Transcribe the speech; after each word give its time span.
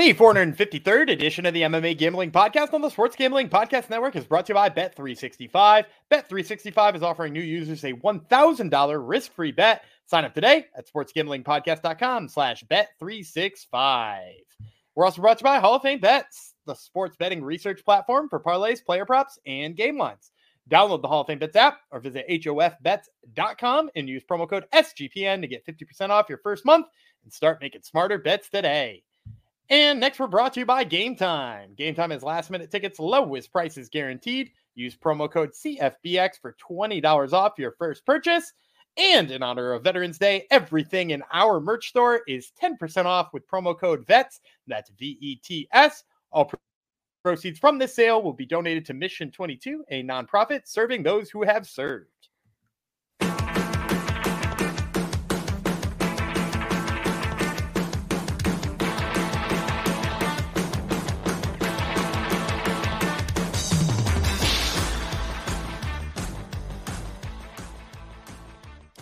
The 0.00 0.14
453rd 0.14 1.10
edition 1.10 1.44
of 1.44 1.52
the 1.52 1.60
MMA 1.60 1.98
Gambling 1.98 2.30
Podcast 2.30 2.72
on 2.72 2.80
the 2.80 2.88
Sports 2.88 3.16
Gambling 3.16 3.50
Podcast 3.50 3.90
Network 3.90 4.16
is 4.16 4.24
brought 4.24 4.46
to 4.46 4.52
you 4.52 4.54
by 4.54 4.70
Bet365. 4.70 5.84
Bet365 6.10 6.96
is 6.96 7.02
offering 7.02 7.34
new 7.34 7.42
users 7.42 7.84
a 7.84 7.92
$1,000 7.92 9.00
risk-free 9.06 9.52
bet. 9.52 9.84
Sign 10.06 10.24
up 10.24 10.34
today 10.34 10.64
at 10.74 10.90
sportsgamblingpodcast.com 10.90 12.30
slash 12.30 12.64
bet365. 12.64 14.20
We're 14.94 15.04
also 15.04 15.20
brought 15.20 15.36
to 15.36 15.42
you 15.42 15.50
by 15.50 15.58
Hall 15.58 15.74
of 15.74 15.82
Fame 15.82 16.00
Bets, 16.00 16.54
the 16.64 16.74
sports 16.74 17.18
betting 17.18 17.44
research 17.44 17.84
platform 17.84 18.30
for 18.30 18.40
parlays, 18.40 18.82
player 18.82 19.04
props, 19.04 19.38
and 19.44 19.76
game 19.76 19.98
lines. 19.98 20.30
Download 20.70 21.02
the 21.02 21.08
Hall 21.08 21.20
of 21.20 21.26
Fame 21.26 21.40
Bets 21.40 21.56
app 21.56 21.76
or 21.90 22.00
visit 22.00 22.24
hofbets.com 22.26 23.90
and 23.94 24.08
use 24.08 24.24
promo 24.24 24.48
code 24.48 24.64
SGPN 24.72 25.42
to 25.42 25.46
get 25.46 25.66
50% 25.66 26.08
off 26.08 26.30
your 26.30 26.38
first 26.38 26.64
month 26.64 26.86
and 27.22 27.30
start 27.30 27.60
making 27.60 27.82
smarter 27.82 28.16
bets 28.16 28.48
today. 28.48 29.02
And 29.70 30.00
next, 30.00 30.18
we're 30.18 30.26
brought 30.26 30.52
to 30.54 30.60
you 30.60 30.66
by 30.66 30.82
Game 30.82 31.14
Time. 31.14 31.74
Game 31.76 31.94
Time 31.94 32.10
is 32.10 32.24
last 32.24 32.50
minute 32.50 32.72
tickets, 32.72 32.98
lowest 32.98 33.52
prices 33.52 33.88
guaranteed. 33.88 34.50
Use 34.74 34.96
promo 34.96 35.30
code 35.30 35.52
CFBX 35.52 36.40
for 36.42 36.56
$20 36.68 37.32
off 37.32 37.52
your 37.56 37.76
first 37.78 38.04
purchase. 38.04 38.52
And 38.96 39.30
in 39.30 39.44
honor 39.44 39.72
of 39.72 39.84
Veterans 39.84 40.18
Day, 40.18 40.48
everything 40.50 41.10
in 41.10 41.22
our 41.32 41.60
merch 41.60 41.88
store 41.88 42.22
is 42.26 42.50
10% 42.60 43.04
off 43.04 43.32
with 43.32 43.46
promo 43.46 43.78
code 43.78 44.04
VETS. 44.08 44.40
That's 44.66 44.90
V 44.90 45.16
E 45.20 45.36
T 45.36 45.68
S. 45.72 46.02
All 46.32 46.50
proceeds 47.22 47.60
from 47.60 47.78
this 47.78 47.94
sale 47.94 48.22
will 48.22 48.32
be 48.32 48.46
donated 48.46 48.84
to 48.86 48.94
Mission 48.94 49.30
22, 49.30 49.84
a 49.90 50.02
nonprofit 50.02 50.62
serving 50.64 51.04
those 51.04 51.30
who 51.30 51.44
have 51.44 51.68
served. 51.68 52.19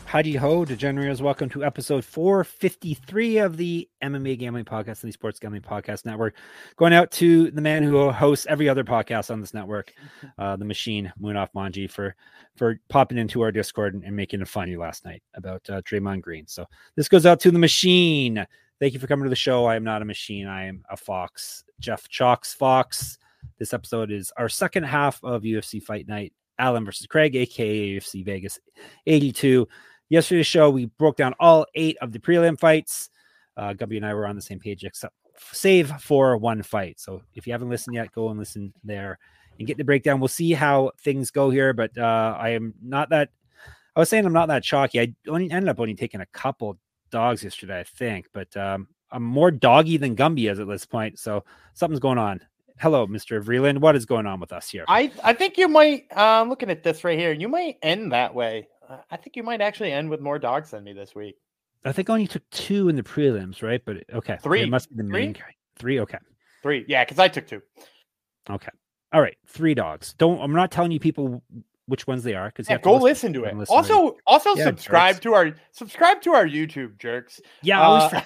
Howdy 0.09 0.37
ho, 0.37 0.65
degenerates. 0.65 1.21
Welcome 1.21 1.51
to 1.51 1.63
episode 1.63 2.03
453 2.03 3.37
of 3.41 3.59
the 3.59 3.87
MMA 4.03 4.39
Gambling 4.39 4.65
Podcast 4.65 5.03
and 5.03 5.09
the 5.09 5.13
Sports 5.13 5.39
Gambling 5.39 5.61
Podcast 5.61 6.07
Network. 6.07 6.35
Going 6.77 6.95
out 6.95 7.11
to 7.11 7.51
the 7.51 7.61
man 7.61 7.83
who 7.83 8.11
hosts 8.11 8.47
every 8.49 8.71
other 8.71 8.85
podcast 8.85 9.31
on 9.31 9.43
this 9.43 9.53
network, 9.53 9.93
uh, 10.39 10.57
the 10.57 10.65
machine, 10.65 11.13
Munaf 11.21 11.51
Manji, 11.55 11.91
for 11.91 12.17
for 12.57 12.81
popping 12.89 13.19
into 13.19 13.43
our 13.43 13.53
Discord 13.53 13.93
and, 13.93 14.03
and 14.03 14.17
making 14.17 14.41
it 14.41 14.49
funny 14.49 14.77
last 14.77 15.05
night 15.05 15.23
about 15.35 15.69
uh, 15.69 15.83
Draymond 15.83 16.23
Green. 16.23 16.47
So 16.47 16.65
this 16.97 17.07
goes 17.07 17.27
out 17.27 17.39
to 17.41 17.51
the 17.51 17.59
machine. 17.59 18.47
Thank 18.81 18.95
you 18.95 19.01
for 19.01 19.09
coming 19.09 19.25
to 19.25 19.31
the 19.31 19.37
show. 19.37 19.67
I 19.67 19.77
am 19.77 19.85
not 19.85 20.01
a 20.01 20.07
machine. 20.07 20.47
I 20.47 20.69
am 20.69 20.87
a 20.89 20.97
fox. 20.97 21.65
Jeff 21.81 22.09
Chalkx 22.09 22.57
Fox. 22.57 23.19
This 23.59 23.75
episode 23.75 24.11
is 24.11 24.33
our 24.39 24.49
second 24.49 24.85
half 24.85 25.23
of 25.23 25.43
UFC 25.43 25.83
Fight 25.83 26.09
Night. 26.09 26.33
Allen 26.59 26.87
versus 26.87 27.07
Craig, 27.07 27.37
aka 27.37 27.99
UFC 27.99 28.25
Vegas 28.25 28.59
82 29.07 29.69
yesterday's 30.09 30.47
show, 30.47 30.71
we 30.71 30.87
broke 30.87 31.17
down 31.17 31.35
all 31.41 31.67
eight 31.75 31.97
of 32.01 32.13
the 32.13 32.19
prelim 32.19 32.59
fights. 32.59 33.11
Uh, 33.57 33.75
Gumby 33.75 33.97
and 33.97 34.07
I 34.07 34.15
were 34.15 34.27
on 34.27 34.37
the 34.37 34.43
same 34.43 34.61
page, 34.61 34.85
except 34.85 35.15
save 35.53 35.91
for 36.01 36.37
one 36.37 36.63
fight. 36.63 37.01
So 37.01 37.23
if 37.35 37.47
you 37.47 37.53
haven't 37.53 37.69
listened 37.69 37.95
yet, 37.95 38.13
go 38.13 38.29
and 38.29 38.39
listen 38.39 38.73
there 38.85 39.19
and 39.59 39.67
get 39.67 39.77
the 39.77 39.85
breakdown. 39.85 40.21
We'll 40.21 40.29
see 40.29 40.53
how 40.53 40.93
things 41.01 41.31
go 41.31 41.51
here, 41.51 41.73
but 41.73 41.97
uh, 41.99 42.37
I 42.39 42.51
am 42.51 42.75
not 42.83 43.11
that. 43.11 43.31
I 43.97 44.01
was 44.01 44.09
saying 44.09 44.25
I'm 44.25 44.33
not 44.33 44.49
that 44.49 44.63
chalky. 44.63 45.01
I 45.01 45.15
only 45.27 45.51
ended 45.51 45.69
up 45.69 45.81
only 45.81 45.95
taking 45.95 46.21
a 46.21 46.27
couple 46.27 46.79
dogs 47.11 47.43
yesterday, 47.43 47.81
I 47.81 47.85
think, 47.85 48.27
but 48.33 48.57
um, 48.57 48.89
I'm 49.11 49.25
more 49.25 49.51
doggy 49.51 49.97
than 49.97 50.15
Gumby 50.15 50.51
is 50.51 50.61
at 50.61 50.69
this 50.69 50.87
point. 50.87 51.19
So 51.19 51.45
something's 51.75 52.01
going 52.01 52.19
on. 52.19 52.41
Hello, 52.79 53.09
Mr. 53.09 53.43
Vreeland. 53.43 53.79
What 53.79 53.97
is 53.97 54.07
going 54.07 54.27
on 54.27 54.39
with 54.39 54.53
us 54.53 54.71
here? 54.71 54.85
I, 54.87 55.11
I 55.25 55.33
think 55.33 55.59
you 55.59 55.67
might, 55.67 56.05
uh, 56.15 56.45
looking 56.49 56.71
at 56.71 56.85
this 56.85 57.03
right 57.03 57.19
here, 57.19 57.33
you 57.33 57.49
might 57.49 57.79
end 57.83 58.13
that 58.13 58.35
way. 58.35 58.69
I 59.11 59.17
think 59.17 59.37
you 59.37 59.43
might 59.43 59.61
actually 59.61 59.93
end 59.93 60.11
with 60.11 60.21
more 60.21 60.39
dogs 60.39 60.71
than 60.71 60.85
me 60.85 60.93
this 60.93 61.15
week. 61.15 61.37
I 61.85 61.93
think 61.93 62.11
I 62.11 62.15
only 62.15 62.27
took 62.27 62.49
two 62.51 62.89
in 62.89 62.97
the 62.97 63.03
prelims, 63.03 63.63
right? 63.63 63.83
But 63.85 64.05
okay, 64.13 64.39
three 64.43 64.63
it 64.63 64.71
must 64.71 64.91
be 64.91 64.97
the 64.97 65.05
main 65.05 65.35
three? 65.35 65.45
Three, 65.77 66.01
okay, 66.01 66.19
three. 66.63 66.85
Yeah, 66.89 67.05
because 67.05 67.19
I 67.19 67.29
took 67.29 67.47
two. 67.47 67.63
Okay, 68.51 68.71
all 69.13 69.21
right, 69.21 69.37
three 69.47 69.75
dogs. 69.75 70.15
Don't. 70.15 70.41
I'm 70.41 70.53
not 70.53 70.71
telling 70.71 70.91
you 70.91 71.01
people 71.01 71.43
which 71.89 72.07
ones 72.07 72.23
they 72.23 72.35
are 72.35 72.49
because 72.49 72.69
yeah, 72.69 72.79
go 72.79 72.97
listen, 72.97 73.33
to 73.33 73.45
it. 73.45 73.57
Listen 73.57 73.75
also, 73.75 74.17
also 74.27 74.55
yeah, 74.55 74.65
subscribe 74.65 75.15
jerks. 75.15 75.23
to 75.23 75.35
our 75.35 75.55
subscribe 75.73 76.21
to 76.23 76.33
our 76.33 76.47
YouTube, 76.47 76.99
jerks. 76.99 77.41
Yeah, 77.63 77.81
uh, 77.81 78.21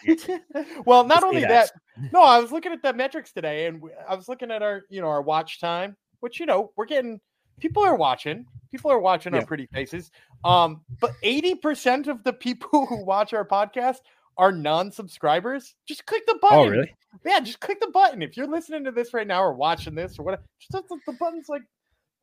well, 0.84 1.04
not 1.04 1.22
only 1.22 1.42
that. 1.42 1.70
No, 2.12 2.22
I 2.22 2.40
was 2.40 2.50
looking 2.50 2.72
at 2.72 2.82
the 2.82 2.92
metrics 2.92 3.32
today, 3.32 3.66
and 3.66 3.82
I 4.08 4.16
was 4.16 4.28
looking 4.28 4.50
at 4.50 4.62
our, 4.62 4.82
you 4.88 5.00
know, 5.00 5.08
our 5.08 5.22
watch 5.22 5.60
time, 5.60 5.96
which 6.20 6.40
you 6.40 6.46
know 6.46 6.72
we're 6.76 6.86
getting. 6.86 7.20
People 7.60 7.84
are 7.84 7.96
watching. 7.96 8.46
People 8.70 8.90
are 8.90 8.98
watching 8.98 9.34
yeah. 9.34 9.40
our 9.40 9.46
pretty 9.46 9.66
faces. 9.66 10.10
Um, 10.44 10.80
but 11.00 11.12
80% 11.22 12.08
of 12.08 12.24
the 12.24 12.32
people 12.32 12.86
who 12.86 13.04
watch 13.04 13.32
our 13.32 13.46
podcast 13.46 13.98
are 14.36 14.52
non-subscribers. 14.52 15.74
Just 15.86 16.06
click 16.06 16.24
the 16.26 16.34
oh, 16.34 16.38
button. 16.40 16.58
Oh, 16.58 16.68
really? 16.68 16.94
Yeah, 17.24 17.40
just 17.40 17.60
click 17.60 17.80
the 17.80 17.88
button. 17.88 18.22
If 18.22 18.36
you're 18.36 18.46
listening 18.46 18.84
to 18.84 18.90
this 18.90 19.12
right 19.12 19.26
now 19.26 19.42
or 19.42 19.52
watching 19.52 19.94
this 19.94 20.18
or 20.18 20.22
whatever, 20.22 20.42
just 20.58 20.72
the 20.72 21.12
button's 21.12 21.48
like 21.48 21.62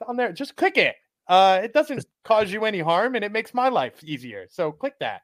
down 0.05 0.17
there. 0.17 0.31
Just 0.31 0.55
click 0.55 0.77
it. 0.77 0.95
Uh, 1.27 1.61
it 1.63 1.73
doesn't 1.73 2.03
cause 2.23 2.51
you 2.51 2.65
any 2.65 2.79
harm 2.79 3.15
and 3.15 3.23
it 3.23 3.31
makes 3.31 3.53
my 3.53 3.69
life 3.69 4.03
easier. 4.03 4.47
So 4.49 4.71
click 4.71 4.95
that. 4.99 5.21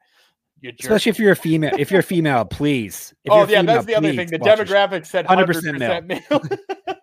Especially 0.80 1.10
if 1.10 1.18
you're 1.18 1.32
a 1.32 1.36
female. 1.36 1.72
If 1.78 1.90
you're 1.90 2.00
a 2.00 2.04
female, 2.04 2.44
please. 2.44 3.14
If 3.24 3.32
oh 3.32 3.40
yeah, 3.40 3.60
female, 3.60 3.74
that's 3.74 3.86
the 3.86 3.94
other 3.94 4.14
thing. 4.14 4.28
The 4.28 4.38
demographic 4.38 5.04
said 5.04 5.26
100% 5.26 5.78
male. 5.78 6.00
male. 6.02 6.42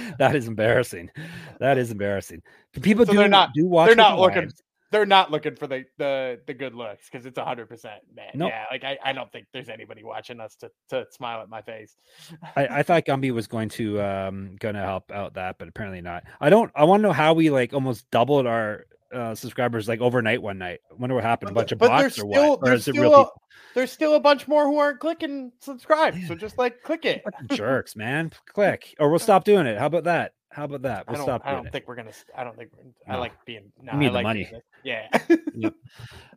that 0.18 0.36
is 0.36 0.48
embarrassing. 0.48 1.10
That 1.58 1.78
is 1.78 1.90
embarrassing. 1.90 2.42
People 2.80 3.06
so 3.06 3.12
do 3.12 3.28
not 3.28 3.50
do 3.54 3.66
watch. 3.66 3.88
They're 3.88 3.96
not 3.96 4.18
looking. 4.18 4.52
They're 4.92 5.06
not 5.06 5.30
looking 5.30 5.54
for 5.54 5.68
the 5.68 5.84
the 5.98 6.40
the 6.46 6.54
good 6.54 6.74
looks 6.74 7.08
because 7.08 7.24
it's 7.24 7.38
hundred 7.38 7.68
percent 7.68 8.00
man. 8.14 8.30
Nope. 8.34 8.50
Yeah, 8.50 8.64
like 8.72 8.82
I, 8.82 8.98
I 9.04 9.12
don't 9.12 9.30
think 9.30 9.46
there's 9.52 9.68
anybody 9.68 10.02
watching 10.02 10.40
us 10.40 10.56
to 10.56 10.70
to 10.88 11.06
smile 11.10 11.42
at 11.42 11.48
my 11.48 11.62
face. 11.62 11.96
I, 12.56 12.66
I 12.66 12.82
thought 12.82 13.04
Gumby 13.06 13.30
was 13.32 13.46
going 13.46 13.68
to 13.70 14.00
um 14.02 14.56
gonna 14.58 14.84
help 14.84 15.12
out 15.12 15.34
that, 15.34 15.58
but 15.58 15.68
apparently 15.68 16.00
not. 16.00 16.24
I 16.40 16.50
don't. 16.50 16.72
I 16.74 16.84
want 16.84 17.02
to 17.02 17.08
know 17.08 17.12
how 17.12 17.34
we 17.34 17.50
like 17.50 17.72
almost 17.72 18.10
doubled 18.10 18.46
our 18.46 18.86
uh, 19.12 19.34
subscribers 19.34 19.88
like 19.88 20.00
overnight 20.00 20.42
one 20.42 20.58
night. 20.58 20.80
I 20.90 20.94
wonder 20.94 21.14
what 21.14 21.24
happened. 21.24 21.50
A 21.50 21.54
bunch 21.54 21.72
of 21.72 21.78
bots 21.78 22.04
or 22.04 22.10
still, 22.10 22.26
what? 22.26 22.60
Or 22.62 22.72
is 22.72 22.88
it 22.88 22.96
real 22.96 23.14
a, 23.14 23.28
There's 23.74 23.92
still 23.92 24.14
a 24.14 24.20
bunch 24.20 24.48
more 24.48 24.66
who 24.66 24.78
aren't 24.78 25.00
clicking 25.00 25.52
subscribe. 25.60 26.16
So 26.26 26.34
just 26.34 26.58
like 26.58 26.82
click 26.82 27.04
it. 27.04 27.22
Jerks, 27.52 27.96
man. 27.96 28.32
Click. 28.46 28.94
Or 28.98 29.10
we'll 29.10 29.18
stop 29.18 29.44
doing 29.44 29.66
it. 29.66 29.78
How 29.78 29.86
about 29.86 30.04
that? 30.04 30.34
How 30.52 30.64
about 30.64 30.82
that? 30.82 31.06
We'll 31.06 31.14
I 31.14 31.18
don't, 31.18 31.26
stop. 31.26 31.42
I 31.44 31.52
don't 31.52 31.70
think 31.70 31.86
we're 31.86 31.94
gonna. 31.94 32.12
I 32.36 32.42
don't 32.42 32.56
think 32.56 32.70
no. 33.06 33.14
I 33.14 33.18
like 33.18 33.32
being. 33.44 33.70
No, 33.80 33.92
I 33.92 34.08
like 34.08 34.24
money. 34.24 34.50
Yeah. 34.82 35.06
yep. 35.54 35.74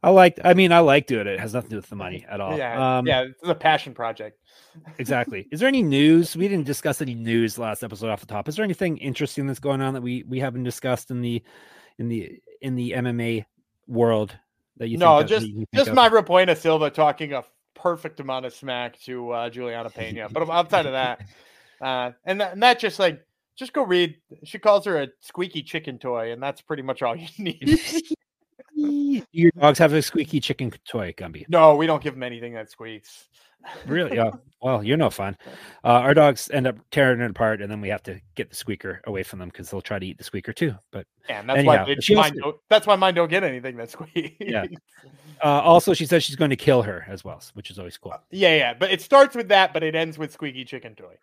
I 0.03 0.11
like. 0.11 0.39
I 0.43 0.53
mean, 0.53 0.71
I 0.71 0.79
like 0.79 1.07
doing 1.07 1.21
it. 1.21 1.33
It 1.33 1.39
has 1.39 1.55
nothing 1.55 1.71
to 1.71 1.75
do 1.75 1.77
with 1.77 1.89
the 1.89 1.95
money 1.95 2.23
at 2.29 2.39
all. 2.39 2.55
Yeah. 2.55 2.97
Um, 2.97 3.07
yeah. 3.07 3.23
It's 3.23 3.41
a 3.43 3.55
passion 3.55 3.95
project. 3.95 4.37
exactly. 4.99 5.47
Is 5.51 5.59
there 5.59 5.67
any 5.67 5.81
news? 5.81 6.37
We 6.37 6.47
didn't 6.47 6.67
discuss 6.67 7.01
any 7.01 7.15
news 7.15 7.57
last 7.57 7.83
episode 7.83 8.09
off 8.09 8.19
the 8.19 8.27
top. 8.27 8.47
Is 8.47 8.55
there 8.55 8.63
anything 8.63 8.97
interesting 8.97 9.47
that's 9.47 9.59
going 9.59 9.81
on 9.81 9.95
that 9.95 10.01
we 10.01 10.23
we 10.23 10.39
haven't 10.39 10.63
discussed 10.63 11.09
in 11.09 11.21
the 11.21 11.41
in 11.99 12.09
the 12.09 12.39
in 12.61 12.75
the 12.75 12.91
MMA 12.91 13.45
world 13.87 14.35
that 14.77 14.89
you? 14.89 14.97
No, 14.97 15.23
just 15.23 15.47
you 15.47 15.65
just 15.73 15.89
of? 15.89 15.95
Mayra 15.95 16.25
Bueno 16.25 16.53
Silva 16.53 16.89
talking 16.89 17.33
a 17.33 17.43
perfect 17.73 18.19
amount 18.19 18.45
of 18.45 18.53
smack 18.53 18.99
to 19.01 19.31
uh, 19.31 19.49
Julianna 19.49 19.89
Pena, 19.89 20.29
but 20.29 20.49
outside 20.49 20.85
of 20.85 20.93
that, 20.93 21.21
uh, 21.81 22.11
and, 22.25 22.39
that, 22.41 22.53
and 22.53 22.63
that 22.63 22.79
just 22.79 22.99
like 22.99 23.25
just 23.55 23.73
go 23.73 23.83
read. 23.83 24.15
She 24.43 24.59
calls 24.59 24.85
her 24.85 25.01
a 25.01 25.07
squeaky 25.21 25.63
chicken 25.63 25.99
toy, 25.99 26.31
and 26.31 26.41
that's 26.41 26.61
pretty 26.61 26.83
much 26.83 27.01
all 27.01 27.15
you 27.15 27.27
need. 27.37 27.79
Your 29.31 29.51
dogs 29.51 29.77
have 29.79 29.93
a 29.93 30.01
squeaky 30.01 30.39
chicken 30.39 30.71
toy, 30.87 31.13
Gumby. 31.15 31.45
No, 31.47 31.75
we 31.75 31.85
don't 31.85 32.01
give 32.01 32.15
them 32.15 32.23
anything 32.23 32.53
that 32.53 32.71
squeaks. 32.71 33.29
Really? 33.85 34.15
Yeah. 34.15 34.31
Well, 34.61 34.81
you're 34.81 34.97
no 34.97 35.09
fun. 35.09 35.35
Uh, 35.83 35.99
our 35.99 36.13
dogs 36.13 36.49
end 36.53 36.67
up 36.67 36.77
tearing 36.89 37.19
it 37.19 37.29
apart, 37.29 37.61
and 37.61 37.69
then 37.69 37.81
we 37.81 37.89
have 37.89 38.03
to 38.03 38.21
get 38.35 38.49
the 38.49 38.55
squeaker 38.55 39.01
away 39.05 39.21
from 39.23 39.39
them 39.39 39.49
because 39.49 39.69
they'll 39.69 39.81
try 39.81 39.99
to 39.99 40.05
eat 40.05 40.17
the 40.17 40.23
squeaker 40.23 40.53
too. 40.53 40.73
But 40.91 41.05
and 41.27 41.49
that's 41.49 41.59
anyhow, 41.59 41.85
why 41.85 42.15
mine 42.15 42.37
don't, 42.37 42.55
that's 42.69 42.87
why 42.87 42.95
mine 42.95 43.13
don't 43.13 43.29
get 43.29 43.43
anything 43.43 43.75
that 43.77 43.89
squeaks. 43.89 44.37
Yeah. 44.39 44.65
Uh, 45.43 45.59
also, 45.59 45.93
she 45.93 46.05
says 46.05 46.23
she's 46.23 46.37
going 46.37 46.51
to 46.51 46.55
kill 46.55 46.81
her 46.83 47.05
as 47.05 47.25
well, 47.25 47.41
which 47.53 47.69
is 47.69 47.77
always 47.77 47.97
cool. 47.97 48.13
Yeah, 48.31 48.55
yeah. 48.55 48.73
But 48.73 48.91
it 48.91 49.01
starts 49.01 49.35
with 49.35 49.49
that, 49.49 49.73
but 49.73 49.83
it 49.83 49.93
ends 49.93 50.17
with 50.17 50.31
squeaky 50.31 50.63
chicken 50.63 50.95
toy. 50.95 51.17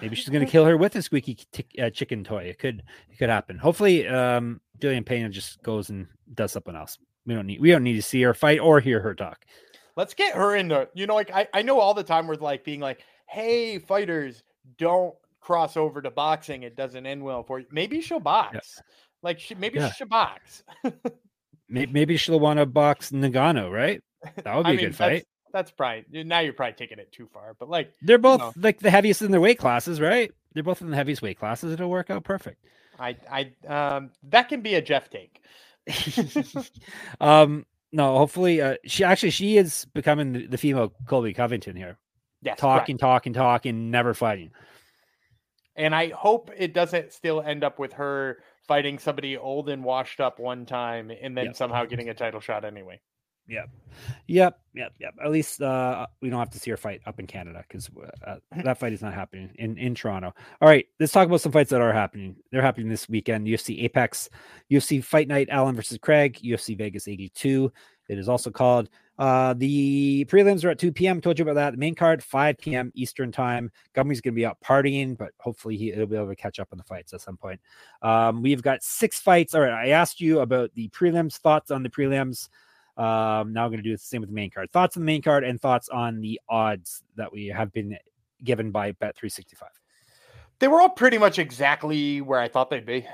Maybe 0.00 0.16
she's 0.16 0.30
going 0.30 0.42
to 0.42 0.50
kill 0.50 0.64
her 0.64 0.78
with 0.78 0.96
a 0.96 1.02
squeaky 1.02 1.34
t- 1.52 1.66
uh, 1.78 1.90
chicken 1.90 2.24
toy. 2.24 2.44
It 2.44 2.58
could, 2.58 2.82
it 3.10 3.18
could 3.18 3.28
happen. 3.28 3.58
Hopefully, 3.58 4.08
um, 4.08 4.58
Julian 4.80 5.04
Pena 5.04 5.28
just 5.28 5.62
goes 5.62 5.90
and 5.90 6.06
does 6.32 6.52
something 6.52 6.74
else. 6.74 6.96
We 7.26 7.34
don't 7.34 7.46
need, 7.46 7.60
we 7.60 7.70
don't 7.70 7.82
need 7.82 7.96
to 7.96 8.02
see 8.02 8.22
her 8.22 8.32
fight 8.32 8.58
or 8.58 8.80
hear 8.80 9.00
her 9.00 9.14
talk. 9.14 9.44
Let's 9.96 10.14
get 10.14 10.34
her 10.34 10.56
in 10.56 10.70
into, 10.70 10.88
you 10.94 11.06
know, 11.06 11.14
like 11.14 11.30
I, 11.30 11.48
I 11.52 11.62
know 11.62 11.78
all 11.78 11.94
the 11.94 12.02
time 12.02 12.26
we're 12.26 12.36
like 12.36 12.64
being 12.64 12.80
like, 12.80 13.04
hey, 13.26 13.78
fighters, 13.78 14.42
don't 14.78 15.14
cross 15.40 15.76
over 15.76 16.00
to 16.00 16.10
boxing. 16.10 16.62
It 16.62 16.76
doesn't 16.76 17.04
end 17.04 17.22
well 17.22 17.42
for 17.42 17.58
you. 17.58 17.66
Maybe 17.70 18.00
she'll 18.00 18.20
box. 18.20 18.76
Yeah. 18.76 18.82
Like 19.22 19.38
she, 19.38 19.54
maybe 19.54 19.78
yeah. 19.78 19.88
she 19.88 19.96
should 19.96 20.08
box. 20.08 20.62
maybe 21.68 22.16
she'll 22.16 22.40
want 22.40 22.58
to 22.58 22.66
box 22.66 23.10
Ngannou, 23.10 23.70
right? 23.70 24.00
That 24.44 24.54
would 24.54 24.66
be 24.66 24.70
I 24.70 24.72
a 24.72 24.76
mean, 24.76 24.86
good 24.86 24.96
fight. 24.96 25.26
that's 25.52 25.72
probably 25.72 26.04
now 26.22 26.38
you're 26.38 26.52
probably 26.52 26.74
taking 26.74 27.00
it 27.00 27.10
too 27.10 27.28
far. 27.32 27.56
But 27.58 27.68
like 27.68 27.92
they're 28.02 28.18
both 28.18 28.38
know. 28.38 28.52
like 28.56 28.78
the 28.78 28.88
heaviest 28.88 29.20
in 29.20 29.32
their 29.32 29.40
weight 29.40 29.58
classes, 29.58 30.00
right? 30.00 30.30
They're 30.54 30.62
both 30.62 30.80
in 30.80 30.90
the 30.90 30.96
heaviest 30.96 31.22
weight 31.22 31.40
classes. 31.40 31.72
It'll 31.72 31.90
work 31.90 32.08
out 32.08 32.22
perfect. 32.22 32.64
I 33.00 33.16
I 33.28 33.52
um 33.66 34.10
that 34.28 34.48
can 34.48 34.60
be 34.60 34.76
a 34.76 34.80
Jeff 34.80 35.10
take. 35.10 35.40
um 37.20 37.66
no, 37.92 38.16
hopefully 38.16 38.60
uh, 38.60 38.76
she 38.84 39.04
actually 39.04 39.30
she 39.30 39.58
is 39.58 39.84
becoming 39.92 40.32
the, 40.32 40.46
the 40.46 40.58
female 40.58 40.92
Colby 41.06 41.34
Covington 41.34 41.76
here. 41.76 41.98
Yes, 42.42 42.58
talking, 42.58 42.96
right. 42.96 43.00
talking, 43.00 43.32
talking, 43.32 43.90
never 43.90 44.14
fighting. 44.14 44.50
And 45.76 45.94
I 45.94 46.08
hope 46.08 46.50
it 46.56 46.74
doesn't 46.74 47.12
still 47.12 47.40
end 47.40 47.64
up 47.64 47.78
with 47.78 47.92
her 47.94 48.42
fighting 48.66 48.98
somebody 48.98 49.36
old 49.36 49.68
and 49.68 49.84
washed 49.84 50.20
up 50.20 50.38
one 50.38 50.66
time 50.66 51.10
and 51.10 51.36
then 51.36 51.46
Yep. 51.46 51.56
somehow 51.56 51.84
getting 51.84 52.08
a 52.08 52.14
title 52.14 52.40
shot 52.40 52.64
anyway. 52.64 53.00
Yep, 53.52 53.68
yep, 54.26 54.60
yep, 54.74 54.92
yep. 54.98 55.14
At 55.22 55.30
least 55.30 55.60
uh, 55.60 56.06
we 56.22 56.30
don't 56.30 56.38
have 56.38 56.50
to 56.50 56.58
see 56.58 56.70
her 56.70 56.76
fight 56.78 57.02
up 57.04 57.20
in 57.20 57.26
Canada 57.26 57.62
because 57.68 57.90
uh, 58.26 58.36
that 58.64 58.78
fight 58.78 58.94
is 58.94 59.02
not 59.02 59.12
happening 59.12 59.50
in 59.56 59.76
in 59.76 59.94
Toronto. 59.94 60.32
All 60.62 60.68
right, 60.68 60.86
let's 60.98 61.12
talk 61.12 61.26
about 61.26 61.42
some 61.42 61.52
fights 61.52 61.68
that 61.70 61.82
are 61.82 61.92
happening. 61.92 62.36
They're 62.50 62.62
happening 62.62 62.88
this 62.88 63.10
weekend. 63.10 63.46
UFC 63.46 63.84
Apex, 63.84 64.30
UFC 64.70 65.04
Fight 65.04 65.28
Night, 65.28 65.48
Allen 65.50 65.76
versus 65.76 65.98
Craig, 65.98 66.38
UFC 66.42 66.76
Vegas 66.78 67.06
82. 67.06 67.70
It 68.08 68.18
is 68.18 68.28
also 68.28 68.50
called. 68.50 68.88
Uh, 69.18 69.54
the 69.54 70.24
prelims 70.24 70.64
are 70.64 70.70
at 70.70 70.78
2 70.78 70.90
p.m. 70.90 71.20
Told 71.20 71.38
you 71.38 71.42
about 71.42 71.54
that. 71.54 71.72
The 71.72 71.76
main 71.76 71.94
card 71.94 72.24
5 72.24 72.56
p.m. 72.58 72.90
Eastern 72.94 73.30
time. 73.30 73.70
Gumby's 73.94 74.22
gonna 74.22 74.34
be 74.34 74.46
out 74.46 74.58
partying, 74.64 75.16
but 75.16 75.32
hopefully 75.38 75.76
he, 75.76 75.92
he'll 75.92 76.06
be 76.06 76.16
able 76.16 76.28
to 76.28 76.36
catch 76.36 76.58
up 76.58 76.68
on 76.72 76.78
the 76.78 76.84
fights 76.84 77.12
at 77.12 77.20
some 77.20 77.36
point. 77.36 77.60
Um, 78.00 78.40
we've 78.40 78.62
got 78.62 78.82
six 78.82 79.20
fights. 79.20 79.54
All 79.54 79.60
right, 79.60 79.88
I 79.88 79.90
asked 79.90 80.22
you 80.22 80.40
about 80.40 80.74
the 80.74 80.88
prelims. 80.88 81.36
Thoughts 81.36 81.70
on 81.70 81.82
the 81.82 81.90
prelims? 81.90 82.48
Um, 82.96 83.52
now 83.52 83.64
I'm 83.64 83.70
going 83.70 83.78
to 83.78 83.82
do 83.82 83.92
the 83.92 83.98
same 83.98 84.20
with 84.20 84.30
the 84.30 84.34
main 84.34 84.50
card. 84.50 84.70
Thoughts 84.70 84.96
on 84.96 85.02
the 85.02 85.06
main 85.06 85.22
card 85.22 85.44
and 85.44 85.60
thoughts 85.60 85.88
on 85.88 86.20
the 86.20 86.40
odds 86.48 87.02
that 87.16 87.32
we 87.32 87.46
have 87.46 87.72
been 87.72 87.96
given 88.44 88.70
by 88.70 88.92
Bet365. 88.92 89.62
They 90.58 90.68
were 90.68 90.80
all 90.80 90.90
pretty 90.90 91.18
much 91.18 91.38
exactly 91.38 92.20
where 92.20 92.38
I 92.38 92.48
thought 92.48 92.70
they'd 92.70 92.86
be. 92.86 93.06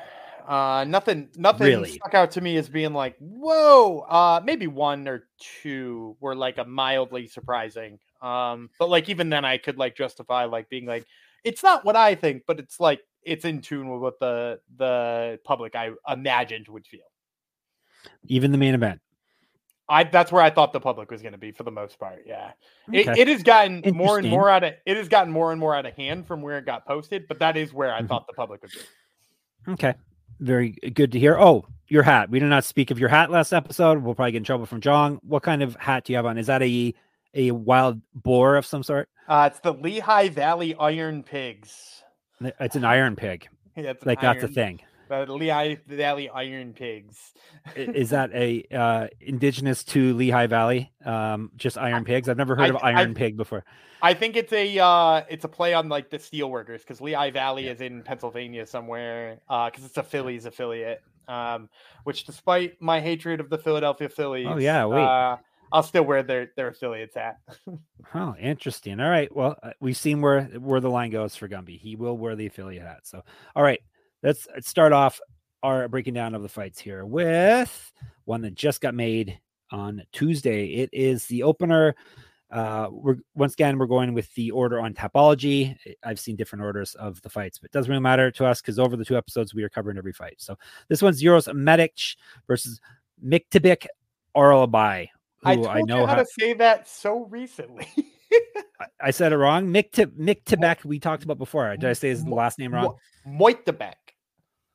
Uh, 0.46 0.84
nothing, 0.88 1.28
nothing 1.36 1.66
Really? 1.66 1.90
stuck 1.90 2.14
out 2.14 2.30
to 2.32 2.40
me 2.40 2.56
as 2.56 2.68
being 2.68 2.94
like, 2.94 3.16
whoa. 3.18 4.00
Uh, 4.00 4.40
maybe 4.42 4.66
one 4.66 5.06
or 5.06 5.28
two 5.38 6.16
were 6.20 6.34
like 6.34 6.58
a 6.58 6.64
mildly 6.64 7.26
surprising. 7.26 7.98
Um, 8.22 8.70
but 8.78 8.88
like 8.88 9.08
even 9.08 9.28
then, 9.28 9.44
I 9.44 9.58
could 9.58 9.78
like 9.78 9.94
justify 9.94 10.44
like 10.44 10.68
being 10.70 10.86
like, 10.86 11.06
it's 11.44 11.62
not 11.62 11.84
what 11.84 11.96
I 11.96 12.14
think, 12.14 12.44
but 12.46 12.58
it's 12.58 12.80
like 12.80 13.00
it's 13.22 13.44
in 13.44 13.60
tune 13.60 13.90
with 13.90 14.00
what 14.00 14.18
the 14.18 14.60
the 14.76 15.38
public 15.44 15.76
I 15.76 15.90
imagined 16.08 16.66
would 16.68 16.86
feel. 16.86 17.04
Even 18.26 18.50
the 18.50 18.58
main 18.58 18.74
event. 18.74 19.00
I 19.88 20.04
that's 20.04 20.30
where 20.30 20.42
I 20.42 20.50
thought 20.50 20.72
the 20.72 20.80
public 20.80 21.10
was 21.10 21.22
going 21.22 21.32
to 21.32 21.38
be 21.38 21.50
for 21.52 21.62
the 21.62 21.70
most 21.70 21.98
part. 21.98 22.24
Yeah, 22.26 22.52
it, 22.92 23.08
Okay. 23.08 23.20
it 23.22 23.28
has 23.28 23.42
gotten 23.42 23.82
more 23.94 24.18
and 24.18 24.28
more 24.28 24.50
out 24.50 24.62
of 24.64 24.74
it 24.84 24.96
has 24.96 25.08
gotten 25.08 25.32
more 25.32 25.50
and 25.52 25.60
more 25.60 25.74
out 25.74 25.86
of 25.86 25.94
hand 25.94 26.26
from 26.26 26.42
where 26.42 26.58
it 26.58 26.66
got 26.66 26.86
posted. 26.86 27.26
But 27.28 27.38
that 27.38 27.56
is 27.56 27.72
where 27.72 27.92
I 27.92 28.02
Mhm. 28.02 28.08
thought 28.08 28.26
the 28.26 28.34
public 28.34 28.62
would 28.62 28.70
be. 28.70 29.72
Okay. 29.72 29.94
Very 30.40 30.70
good 30.70 31.12
to 31.12 31.18
hear. 31.18 31.38
Oh, 31.38 31.64
your 31.88 32.02
hat. 32.02 32.30
We 32.30 32.38
did 32.38 32.46
not 32.46 32.64
speak 32.64 32.90
of 32.90 32.98
your 32.98 33.08
hat 33.08 33.30
last 33.30 33.52
episode. 33.52 34.02
We'll 34.02 34.14
probably 34.14 34.32
get 34.32 34.38
in 34.38 34.44
trouble 34.44 34.66
from 34.66 34.80
John. 34.80 35.18
What 35.22 35.42
kind 35.42 35.62
of 35.62 35.74
hat 35.76 36.04
do 36.04 36.12
you 36.12 36.16
have 36.16 36.26
on? 36.26 36.38
Is 36.38 36.46
that 36.48 36.62
a 36.62 36.94
a 37.34 37.50
wild 37.50 38.00
boar 38.14 38.56
of 38.56 38.64
some 38.66 38.82
sort? 38.82 39.08
Uh, 39.26 39.48
it's 39.50 39.60
the 39.60 39.72
Lehigh 39.72 40.28
Valley 40.28 40.74
Iron 40.76 41.22
Pigs. 41.22 42.02
It's 42.40 42.76
an 42.76 42.84
iron 42.84 43.16
pig. 43.16 43.48
Yeah, 43.76 43.92
Like 44.04 44.20
that's 44.20 44.42
a 44.44 44.48
thing. 44.48 44.80
The 45.08 45.26
Lehigh 45.32 45.76
Valley 45.86 46.28
Iron 46.28 46.72
Pigs. 46.72 47.32
Is 47.76 48.10
that 48.10 48.30
a 48.34 48.64
uh 48.72 49.08
indigenous 49.20 49.84
to 49.84 50.14
Lehigh 50.14 50.46
Valley? 50.46 50.92
Um 51.04 51.50
just 51.56 51.76
iron 51.78 52.04
pigs? 52.04 52.28
I've 52.28 52.36
never 52.36 52.54
heard 52.56 52.66
I- 52.66 52.68
of 52.68 52.76
I- 52.76 52.92
iron 53.00 53.14
pig 53.14 53.36
before. 53.36 53.64
I 54.00 54.14
think 54.14 54.36
it's 54.36 54.52
a 54.52 54.78
uh, 54.78 55.22
it's 55.28 55.44
a 55.44 55.48
play 55.48 55.74
on 55.74 55.88
like 55.88 56.08
the 56.08 56.18
steelworkers 56.18 56.78
because 56.78 57.00
Lehigh 57.00 57.30
Valley 57.32 57.64
Yeah. 57.64 57.72
is 57.72 57.80
in 57.80 58.02
Pennsylvania 58.02 58.64
somewhere 58.64 59.40
because 59.48 59.84
it's 59.84 59.96
a 59.96 60.04
Phillies 60.04 60.46
affiliate. 60.46 61.02
Um, 61.26 61.68
which, 62.04 62.24
despite 62.24 62.80
my 62.80 63.00
hatred 63.00 63.40
of 63.40 63.50
the 63.50 63.58
Philadelphia 63.58 64.08
Phillies, 64.08 64.46
Oh, 64.48 64.56
yeah, 64.56 64.86
wait. 64.86 65.02
uh, 65.02 65.36
I'll 65.72 65.82
still 65.82 66.04
wear 66.04 66.22
their 66.22 66.52
their 66.56 66.68
affiliates 66.68 67.16
hat. 67.16 67.38
Oh, 68.14 68.34
interesting. 68.40 69.00
All 69.00 69.10
right. 69.10 69.34
Well, 69.34 69.56
uh, 69.62 69.72
we've 69.80 69.96
seen 69.96 70.22
where 70.22 70.44
where 70.44 70.80
the 70.80 70.88
line 70.90 71.10
goes 71.10 71.34
for 71.36 71.48
Gumby. 71.48 71.78
He 71.78 71.96
will 71.96 72.16
wear 72.16 72.36
the 72.36 72.46
affiliate 72.46 72.84
hat. 72.86 73.00
So, 73.02 73.22
all 73.56 73.62
right, 73.64 73.80
let's 74.22 74.46
let's 74.54 74.68
start 74.68 74.92
off 74.92 75.20
our 75.62 75.88
breaking 75.88 76.14
down 76.14 76.34
of 76.34 76.42
the 76.42 76.48
fights 76.48 76.78
here 76.78 77.04
with 77.04 77.92
one 78.24 78.42
that 78.42 78.54
just 78.54 78.80
got 78.80 78.94
made 78.94 79.38
on 79.70 80.02
Tuesday. 80.12 80.66
It 80.66 80.90
is 80.92 81.26
the 81.26 81.42
opener. 81.42 81.94
Uh, 82.50 82.88
we're 82.90 83.16
once 83.34 83.52
again 83.52 83.76
we're 83.78 83.86
going 83.86 84.14
with 84.14 84.32
the 84.34 84.50
order 84.50 84.80
on 84.80 84.94
Tapology. 84.94 85.76
I've 86.02 86.18
seen 86.18 86.36
different 86.36 86.64
orders 86.64 86.94
of 86.94 87.20
the 87.22 87.28
fights, 87.28 87.58
but 87.58 87.66
it 87.66 87.72
doesn't 87.72 87.90
really 87.90 88.00
matter 88.00 88.30
to 88.30 88.46
us 88.46 88.60
because 88.62 88.78
over 88.78 88.96
the 88.96 89.04
two 89.04 89.16
episodes 89.18 89.54
we 89.54 89.62
are 89.62 89.68
covering 89.68 89.98
every 89.98 90.14
fight. 90.14 90.36
So 90.38 90.56
this 90.88 91.02
one's 91.02 91.22
Uros 91.22 91.52
Medic 91.54 91.98
versus 92.46 92.80
Myktybek 93.22 93.86
Orolbai. 94.34 95.08
I 95.44 95.54
who 95.54 95.64
told 95.64 95.76
I 95.76 95.80
know 95.82 96.00
you 96.00 96.06
how, 96.06 96.14
how, 96.14 96.22
to 96.22 96.26
say 96.26 96.54
that 96.54 96.88
so 96.88 97.26
recently. 97.26 97.86
I- 98.80 98.86
I 99.00 99.10
said 99.10 99.32
it 99.32 99.36
wrong. 99.36 99.66
Mick 99.68 99.92
Tib- 99.92 100.84
we 100.84 100.98
talked 100.98 101.24
about 101.24 101.38
before. 101.38 101.76
Did 101.76 101.88
I 101.88 101.92
say 101.92 102.08
his 102.08 102.26
last 102.26 102.58
name 102.58 102.74
wrong? 102.74 102.96
Back. 103.78 104.07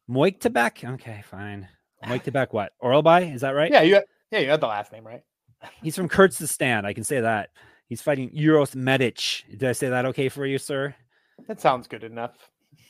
Moik 0.10 0.40
Tibek? 0.40 0.94
Okay, 0.94 1.24
fine. 1.30 1.68
Moik 2.06 2.24
Tibek, 2.26 2.54
what? 2.54 2.74
Orolbai? 2.82 3.34
Is 3.34 3.42
that 3.42 3.52
right? 3.52 3.72
Yeah, 3.72 3.82
you 3.82 3.96
had, 3.96 4.04
yeah 4.32 4.40
you 4.40 4.50
had 4.50 4.62
the 4.62 4.68
last 4.68 4.92
name 4.92 5.06
right. 5.06 5.22
He's 5.82 5.96
from 5.96 6.10
Kyrgyzstan. 6.10 6.86
I 6.86 6.94
can 6.94 7.04
say 7.04 7.22
that. 7.22 7.50
He's 7.88 8.02
fighting 8.02 8.30
Uros 8.32 8.76
Medic. 8.76 9.44
Did 9.50 9.64
I 9.64 9.72
say 9.74 9.90
that 9.90 10.06
okay 10.08 10.30
for 10.30 10.46
you, 10.46 10.58
sir? 10.58 10.96
That 11.48 11.62
sounds 11.62 11.88
good 11.88 12.04
enough. 12.04 12.32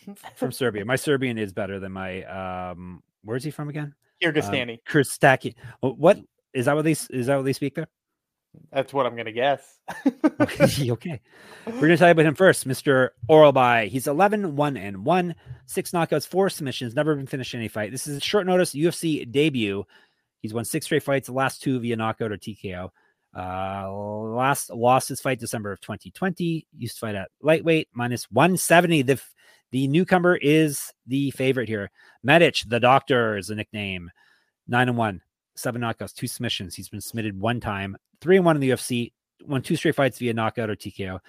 From 0.36 0.52
Serbia. 0.52 0.84
My 0.84 0.98
Serbian 0.98 1.38
is 1.38 1.54
better 1.54 1.80
than 1.80 1.94
my 1.94 2.24
um 2.24 3.02
where's 3.24 3.44
he 3.44 3.52
from 3.52 3.70
again? 3.70 3.96
Kyrgyzstani. 4.22 4.80
Kyrgyzstani. 4.88 5.56
What 5.80 6.20
is 6.54 6.66
that 6.66 6.76
what 6.76 6.84
they 6.84 6.92
is 6.92 7.28
that 7.28 7.38
what 7.38 7.46
they 7.46 7.54
speak 7.54 7.76
there? 7.76 7.88
That's 8.72 8.94
what 8.94 9.06
I'm 9.06 9.16
gonna 9.16 9.32
guess. 9.32 9.80
okay. 10.42 11.22
We're 11.66 11.72
going 11.72 11.98
to 11.98 12.06
you 12.06 12.12
about 12.12 12.26
him 12.26 12.36
first, 12.36 12.68
Mr. 12.68 13.10
Orolbai. 13.30 13.88
He's 13.88 14.08
11 14.08 14.56
1 14.56 14.78
and 14.78 15.06
1, 15.06 15.36
six 15.66 15.92
knockouts, 15.92 16.28
four 16.28 16.50
submissions, 16.50 16.96
never 16.96 17.16
been 17.16 17.28
finished 17.28 17.54
in 17.54 17.60
any 17.60 17.68
fight. 17.68 17.92
This 17.92 18.08
is 18.08 18.18
a 18.18 18.22
short 18.22 18.46
notice 18.46 18.74
UFC 18.74 19.30
debut. 19.30 19.86
He's 20.42 20.54
won 20.54 20.66
six 20.66 20.86
straight 20.86 21.04
fights, 21.04 21.28
the 21.28 21.34
last 21.34 21.62
two 21.62 21.80
via 21.80 21.96
knockout 21.96 22.32
or 22.32 22.38
TKO. 22.38 22.90
Uh, 23.36 23.92
last 23.92 24.70
lost 24.70 25.10
his 25.10 25.22
fight 25.22 25.40
December 25.40 25.72
of 25.72 25.82
2020. 25.82 26.68
Used 26.78 26.96
to 26.96 27.00
fight 27.00 27.16
at 27.16 27.32
lightweight 27.42 27.88
minus 27.94 28.30
170. 28.32 29.04
The 29.04 29.22
the 29.72 29.88
newcomer 29.88 30.36
is 30.36 30.94
the 31.08 31.32
favorite 31.32 31.68
here. 31.68 31.90
Medic, 32.22 32.58
the 32.68 32.80
doctor, 32.80 33.38
is 33.38 33.48
the 33.48 33.56
nickname. 33.56 34.12
Nine 34.68 34.88
and 34.88 34.98
one, 34.98 35.22
seven 35.56 35.82
knockouts, 35.82 36.14
two 36.14 36.28
submissions. 36.28 36.76
He's 36.76 36.90
been 36.90 37.02
submitted 37.02 37.40
one 37.40 37.60
time, 37.60 37.98
three 38.22 38.38
and 38.38 38.46
one 38.46 38.56
in 38.56 38.62
the 38.62 38.70
UFC, 38.70 39.12
won 39.46 39.62
two 39.62 39.76
straight 39.76 39.96
fights 39.96 40.20
via 40.20 40.34
knockout 40.34 40.70
or 40.70 40.76
TKO. 40.76 41.20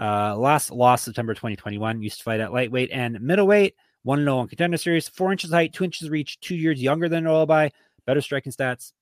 Uh, 0.00 0.36
last 0.36 0.70
loss 0.70 1.02
September 1.02 1.34
2021. 1.34 2.02
Used 2.02 2.18
to 2.18 2.24
fight 2.24 2.40
at 2.40 2.52
lightweight 2.52 2.90
and 2.90 3.20
middleweight. 3.20 3.74
One 4.02 4.18
and 4.20 4.26
zero 4.26 4.38
on 4.38 4.48
contender 4.48 4.78
series. 4.78 5.08
Four 5.08 5.30
inches 5.30 5.50
height, 5.50 5.74
two 5.74 5.84
inches 5.84 6.08
reach. 6.08 6.40
Two 6.40 6.56
years 6.56 6.82
younger 6.82 7.08
than 7.08 7.24
Olabai. 7.24 7.70
Better 8.06 8.22
striking 8.22 8.52
stats. 8.52 8.92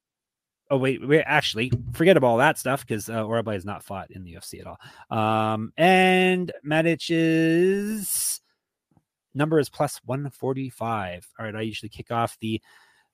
Oh 0.71 0.77
wait, 0.77 1.07
wait. 1.07 1.23
Actually, 1.25 1.73
forget 1.93 2.17
about 2.17 2.27
all 2.27 2.37
that 2.39 2.59
stuff 2.59 2.87
because 2.87 3.09
uh, 3.09 3.23
Orolbai 3.23 3.55
has 3.55 3.65
not 3.65 3.85
fought 3.85 4.11
in 4.11 4.25
the 4.25 4.35
UFC 4.35 4.61
at 4.61 4.67
all. 4.67 5.17
Um, 5.17 5.73
and 5.79 6.53
Medic's 6.63 8.41
number 9.35 9.59
is 9.59 9.71
plus 9.71 10.01
145. 10.05 11.29
All 11.39 11.47
right, 11.47 11.57
I 11.57 11.61
usually 11.63 11.89
kick 11.89 12.11
off 12.11 12.37
the 12.41 12.61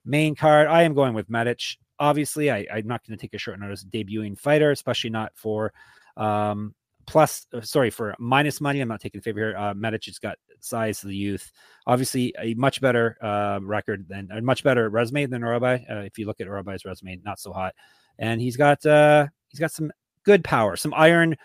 main 0.05 0.35
card. 0.35 0.67
I 0.69 0.83
am 0.83 0.95
going 0.95 1.15
with 1.15 1.31
Medic. 1.31 1.61
Obviously, 1.99 2.51
I, 2.51 2.67
I'm 2.73 2.87
not 2.87 3.07
going 3.07 3.17
to 3.17 3.21
take 3.21 3.35
a 3.35 3.39
short 3.39 3.59
notice 3.61 3.85
debuting 3.85 4.39
fighter, 4.39 4.71
especially 4.71 5.11
not 5.11 5.33
for 5.35 5.73
um, 6.17 6.75
plus. 7.07 7.47
uh, 7.53 7.61
sorry 7.61 7.91
for 7.91 8.15
minus 8.19 8.61
money. 8.61 8.81
I'm 8.81 8.89
not 8.89 9.01
taking 9.01 9.19
a 9.19 9.23
favor 9.23 9.41
here. 9.41 9.57
Uh, 9.57 9.75
Medic 9.75 10.05
has 10.07 10.19
got 10.19 10.37
size 10.61 11.03
of 11.03 11.11
the 11.11 11.17
youth. 11.17 11.53
Obviously, 11.87 12.35
a 12.41 12.55
much 12.55 12.81
better 12.81 13.17
uh, 13.23 13.61
record 13.63 14.07
than 14.09 14.29
a 14.33 14.41
much 14.41 14.65
better 14.65 14.89
resume 14.89 15.27
than 15.27 15.43
Orolbai. 15.43 15.91
Uh, 15.91 16.01
if 16.01 16.19
you 16.19 16.27
look 16.27 16.41
at 16.41 16.47
Orolbai's 16.47 16.85
resume, 16.85 17.21
not 17.25 17.39
so 17.39 17.53
hot, 17.53 17.75
and 18.19 18.41
he's 18.41 18.57
got 18.57 18.85
uh, 18.85 19.27
he's 19.49 19.61
got 19.61 19.71
some 19.71 19.93
good 20.25 20.43
power, 20.43 20.77
some 20.77 20.95
iron 20.95 21.37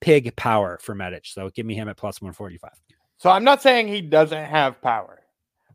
pig 0.00 0.34
power 0.36 0.78
for 0.80 0.94
Medic. 0.94 1.26
So 1.26 1.50
give 1.50 1.66
me 1.66 1.74
him 1.74 1.88
at 1.88 1.96
plus 1.96 2.20
145. 2.20 2.70
So 3.18 3.30
I'm 3.30 3.44
not 3.44 3.62
saying 3.62 3.88
he 3.88 4.02
doesn't 4.02 4.44
have 4.44 4.80
power. 4.82 5.22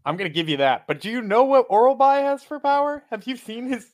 I'm 0.05 0.17
gonna 0.17 0.29
give 0.29 0.49
you 0.49 0.57
that. 0.57 0.87
But 0.87 1.01
do 1.01 1.09
you 1.09 1.21
know 1.21 1.43
what 1.43 1.69
Orolbai 1.69 2.23
has 2.23 2.43
for 2.43 2.59
power? 2.59 3.03
Have 3.11 3.27
you 3.27 3.37
seen 3.37 3.67
his? 3.67 3.85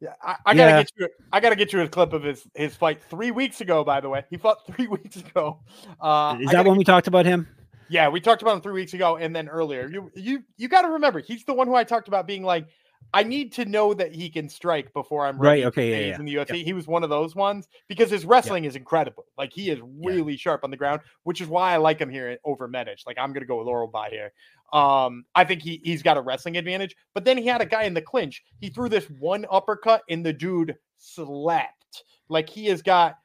Yeah, 0.00 0.14
I, 0.20 0.36
I 0.46 0.54
gotta 0.54 0.72
Yeah. 0.72 0.78
get 0.78 0.90
you. 0.96 1.08
I 1.32 1.40
gotta 1.40 1.56
get 1.56 1.72
you 1.72 1.80
a 1.80 1.88
clip 1.88 2.12
of 2.12 2.24
his 2.24 2.46
his 2.54 2.74
fight 2.74 3.02
three 3.04 3.30
weeks 3.30 3.60
ago. 3.60 3.84
By 3.84 4.00
the 4.00 4.08
way, 4.08 4.24
he 4.30 4.36
fought 4.36 4.66
three 4.74 4.88
weeks 4.88 5.16
ago. 5.16 5.60
Uh, 6.00 6.38
Is 6.40 6.50
that 6.50 6.64
when 6.64 6.76
we 6.76 6.84
talked 6.84 7.06
about 7.06 7.24
him? 7.26 7.46
Yeah, 7.88 8.08
we 8.08 8.20
talked 8.20 8.42
about 8.42 8.54
him 8.56 8.62
three 8.62 8.72
weeks 8.72 8.94
ago, 8.94 9.16
and 9.16 9.34
then 9.36 9.48
earlier. 9.48 9.88
You 9.88 10.10
you 10.16 10.42
you 10.56 10.68
got 10.68 10.82
to 10.82 10.88
remember, 10.88 11.20
he's 11.20 11.44
the 11.44 11.54
one 11.54 11.66
who 11.66 11.74
I 11.74 11.84
talked 11.84 12.08
about 12.08 12.26
being 12.26 12.42
like, 12.42 12.66
I 13.14 13.22
need 13.22 13.52
to 13.54 13.64
know 13.66 13.92
that 13.92 14.14
he 14.14 14.30
can 14.30 14.48
strike 14.48 14.92
before 14.94 15.26
I'm 15.26 15.38
right. 15.38 15.64
Okay, 15.64 15.90
yeah, 15.90 16.08
yeah, 16.08 16.18
in 16.18 16.24
the 16.24 16.34
UFC. 16.36 16.64
He 16.64 16.72
was 16.72 16.86
one 16.86 17.04
of 17.04 17.10
those 17.10 17.36
ones 17.36 17.68
because 17.88 18.10
his 18.10 18.24
wrestling 18.24 18.64
is 18.64 18.76
incredible. 18.76 19.26
Like 19.36 19.52
he 19.52 19.68
is 19.70 19.78
really 20.02 20.36
sharp 20.36 20.64
on 20.64 20.70
the 20.70 20.76
ground, 20.76 21.02
which 21.24 21.40
is 21.40 21.48
why 21.48 21.74
I 21.74 21.76
like 21.76 21.98
him 22.00 22.08
here 22.08 22.38
over 22.44 22.66
Medic. 22.66 23.00
Like 23.06 23.18
I'm 23.20 23.32
gonna 23.32 23.46
go 23.46 23.58
with 23.58 23.66
Orolbai 23.66 24.08
here. 24.08 24.32
Um, 24.72 25.24
I 25.34 25.44
think 25.44 25.62
he 25.62 25.80
he's 25.84 26.02
got 26.02 26.16
a 26.16 26.22
wrestling 26.22 26.56
advantage, 26.56 26.96
but 27.14 27.24
then 27.24 27.36
he 27.36 27.46
had 27.46 27.60
a 27.60 27.66
guy 27.66 27.84
in 27.84 27.94
the 27.94 28.00
clinch. 28.00 28.42
He 28.60 28.70
threw 28.70 28.88
this 28.88 29.06
one 29.18 29.44
uppercut 29.50 30.02
and 30.08 30.24
the 30.24 30.32
dude 30.32 30.76
slept. 30.98 32.04
Like 32.28 32.48
he 32.48 32.66
has 32.66 32.80
got 32.80 33.16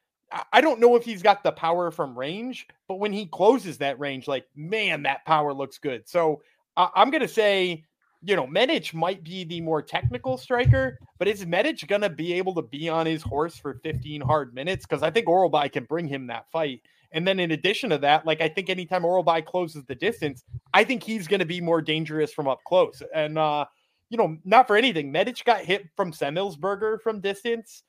I 0.51 0.59
don't 0.59 0.81
know 0.81 0.95
if 0.95 1.05
he's 1.05 1.21
got 1.21 1.43
the 1.43 1.53
power 1.53 1.89
from 1.89 2.17
range, 2.17 2.67
but 2.87 2.99
when 2.99 3.13
he 3.13 3.27
closes 3.27 3.77
that 3.77 3.99
range, 3.99 4.27
like 4.27 4.45
man, 4.55 5.03
that 5.03 5.25
power 5.25 5.53
looks 5.53 5.77
good. 5.77 6.07
So 6.07 6.41
I'm 6.75 7.09
gonna 7.11 7.27
say, 7.27 7.85
you 8.21 8.35
know, 8.35 8.45
Medic 8.45 8.93
might 8.93 9.23
be 9.23 9.45
the 9.45 9.61
more 9.61 9.81
technical 9.81 10.37
striker, 10.37 10.99
but 11.17 11.29
is 11.29 11.45
Medic 11.45 11.87
gonna 11.87 12.09
be 12.09 12.33
able 12.33 12.53
to 12.55 12.61
be 12.61 12.89
on 12.89 13.05
his 13.05 13.21
horse 13.21 13.57
for 13.57 13.79
15 13.83 14.19
hard 14.19 14.53
minutes? 14.53 14.85
Because 14.85 15.01
I 15.01 15.11
think 15.11 15.27
Orolbai 15.27 15.71
can 15.71 15.85
bring 15.85 16.07
him 16.07 16.27
that 16.27 16.51
fight. 16.51 16.81
And 17.11 17.27
then 17.27 17.39
in 17.39 17.51
addition 17.51 17.89
to 17.91 17.97
that, 17.99 18.25
like 18.25 18.41
I 18.41 18.49
think 18.49 18.69
anytime 18.69 19.03
Orolbai 19.03 19.45
closes 19.45 19.85
the 19.85 19.95
distance, 19.95 20.43
I 20.73 20.83
think 20.83 21.03
he's 21.03 21.27
gonna 21.27 21.45
be 21.45 21.61
more 21.61 21.81
dangerous 21.81 22.33
from 22.33 22.47
up 22.47 22.59
close. 22.65 23.01
And 23.13 23.37
uh, 23.37 23.65
you 24.09 24.17
know, 24.17 24.37
not 24.45 24.67
for 24.67 24.75
anything, 24.75 25.11
Medic 25.11 25.43
got 25.43 25.61
hit 25.61 25.87
from 25.95 26.11
Semelsberger 26.11 27.01
from 27.01 27.21
distance. 27.21 27.83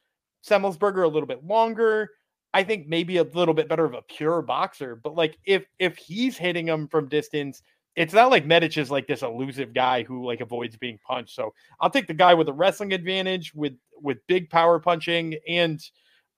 Semelsberger 0.46 1.04
a 1.04 1.08
little 1.08 1.26
bit 1.26 1.44
longer. 1.44 2.10
I 2.54 2.64
think 2.64 2.88
maybe 2.88 3.18
a 3.18 3.24
little 3.24 3.54
bit 3.54 3.68
better 3.68 3.84
of 3.84 3.94
a 3.94 4.02
pure 4.02 4.42
boxer, 4.42 4.96
but 4.96 5.14
like 5.14 5.38
if 5.44 5.66
if 5.78 5.96
he's 5.96 6.36
hitting 6.36 6.66
him 6.66 6.88
from 6.88 7.08
distance, 7.08 7.62
it's 7.94 8.14
not 8.14 8.30
like 8.30 8.46
Medic 8.46 8.78
is 8.78 8.90
like 8.90 9.06
this 9.06 9.22
elusive 9.22 9.74
guy 9.74 10.02
who 10.02 10.24
like 10.24 10.40
avoids 10.40 10.76
being 10.76 10.98
punched. 11.06 11.34
So 11.34 11.52
I'll 11.80 11.90
take 11.90 12.06
the 12.06 12.14
guy 12.14 12.34
with 12.34 12.48
a 12.48 12.52
wrestling 12.52 12.92
advantage 12.92 13.52
with 13.54 13.74
with 14.00 14.18
big 14.28 14.48
power 14.48 14.78
punching 14.78 15.36
and 15.46 15.80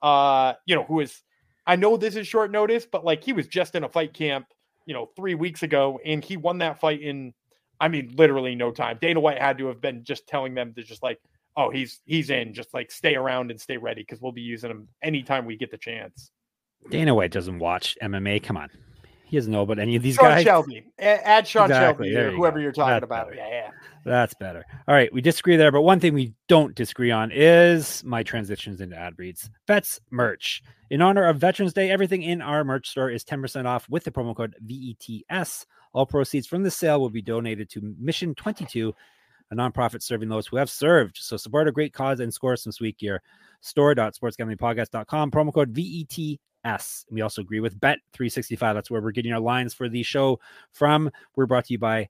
uh 0.02 0.54
you 0.64 0.74
know 0.74 0.84
who 0.84 1.00
is 1.00 1.22
I 1.70 1.76
know 1.76 1.96
this 1.96 2.16
is 2.16 2.26
short 2.26 2.50
notice, 2.50 2.84
but 2.84 3.04
like 3.04 3.22
he 3.22 3.32
was 3.32 3.46
just 3.46 3.76
in 3.76 3.84
a 3.84 3.88
fight 3.88 4.12
camp, 4.12 4.46
you 4.86 4.92
know, 4.92 5.08
three 5.14 5.36
weeks 5.36 5.62
ago, 5.62 6.00
and 6.04 6.24
he 6.24 6.36
won 6.36 6.58
that 6.58 6.80
fight 6.80 7.00
in 7.00 7.32
I 7.78 7.86
mean 7.86 8.12
literally 8.16 8.56
no 8.56 8.72
time. 8.72 8.98
Dana 9.00 9.20
White 9.20 9.38
had 9.38 9.56
to 9.58 9.68
have 9.68 9.80
been 9.80 10.02
just 10.02 10.26
telling 10.26 10.54
them 10.54 10.74
to 10.74 10.82
just 10.82 11.00
like 11.00 11.20
oh, 11.56 11.70
he's 11.70 12.00
he's 12.06 12.28
in. 12.28 12.54
Just 12.54 12.74
like 12.74 12.90
stay 12.90 13.14
around 13.14 13.52
and 13.52 13.60
stay 13.60 13.76
ready 13.76 14.02
because 14.02 14.20
we'll 14.20 14.32
be 14.32 14.40
using 14.40 14.68
him 14.68 14.88
anytime 15.00 15.44
we 15.46 15.56
get 15.56 15.70
the 15.70 15.78
chance. 15.78 16.32
Dana 16.88 17.14
White 17.14 17.30
doesn't 17.30 17.60
watch 17.60 17.96
MMA. 18.02 18.42
Come 18.42 18.56
on, 18.56 18.68
he 19.30 19.36
doesn't 19.36 19.52
know 19.52 19.62
about 19.62 19.78
any 19.78 19.94
of 19.94 20.02
these 20.02 20.16
Sean 20.16 20.24
guys. 20.24 20.42
Shelby, 20.42 20.84
add 20.98 21.46
Sean 21.46 21.70
exactly. 21.70 22.12
Shelby, 22.12 22.26
or 22.26 22.36
whoever 22.36 22.58
you 22.58 22.68
are 22.68 22.72
talking 22.72 22.94
That's 22.94 23.04
about. 23.04 23.28
Better. 23.28 23.36
Yeah, 23.36 23.48
yeah. 23.48 23.70
That's 24.04 24.34
better. 24.34 24.66
All 24.88 24.94
right, 24.94 25.12
we 25.12 25.20
disagree 25.20 25.56
there, 25.56 25.70
but 25.70 25.82
one 25.82 26.00
thing 26.00 26.14
we 26.14 26.34
don't 26.48 26.74
disagree 26.74 27.12
on 27.12 27.30
is 27.32 28.02
my 28.02 28.24
transitions 28.24 28.80
into 28.80 28.96
ad 28.96 29.14
reads. 29.18 29.48
Vets 29.68 30.00
merch. 30.10 30.62
In 30.90 31.00
honor 31.00 31.24
of 31.26 31.36
Veterans 31.36 31.72
Day, 31.72 31.90
everything 31.90 32.22
in 32.22 32.42
our 32.42 32.64
merch 32.64 32.88
store 32.88 33.08
is 33.08 33.24
10% 33.24 33.66
off 33.66 33.88
with 33.88 34.02
the 34.02 34.10
promo 34.10 34.34
code 34.34 34.56
VETS. 34.60 35.64
All 35.92 36.06
proceeds 36.06 36.48
from 36.48 36.64
the 36.64 36.70
sale 36.70 37.00
will 37.00 37.10
be 37.10 37.22
donated 37.22 37.70
to 37.70 37.94
Mission 37.98 38.34
22 38.34 38.92
a 39.50 39.56
nonprofit 39.56 40.02
serving 40.02 40.28
those 40.28 40.46
who 40.46 40.56
have 40.56 40.70
served. 40.70 41.16
So 41.18 41.36
support 41.36 41.68
a 41.68 41.72
great 41.72 41.92
cause 41.92 42.20
and 42.20 42.32
score 42.32 42.56
some 42.56 42.72
sweet 42.72 42.98
gear. 42.98 43.20
Store.sportsgamblingpodcast.com, 43.62 45.30
promo 45.30 45.52
code 45.52 45.70
VETS. 45.70 46.38
We 47.10 47.20
also 47.20 47.42
agree 47.42 47.60
with 47.60 47.80
Bet365. 47.80 48.74
That's 48.74 48.90
where 48.90 49.00
we're 49.00 49.12
getting 49.12 49.32
our 49.32 49.40
lines 49.40 49.74
for 49.74 49.88
the 49.88 50.02
show 50.02 50.40
from. 50.72 51.10
We're 51.36 51.46
brought 51.46 51.66
to 51.66 51.72
you 51.72 51.78
by 51.78 52.08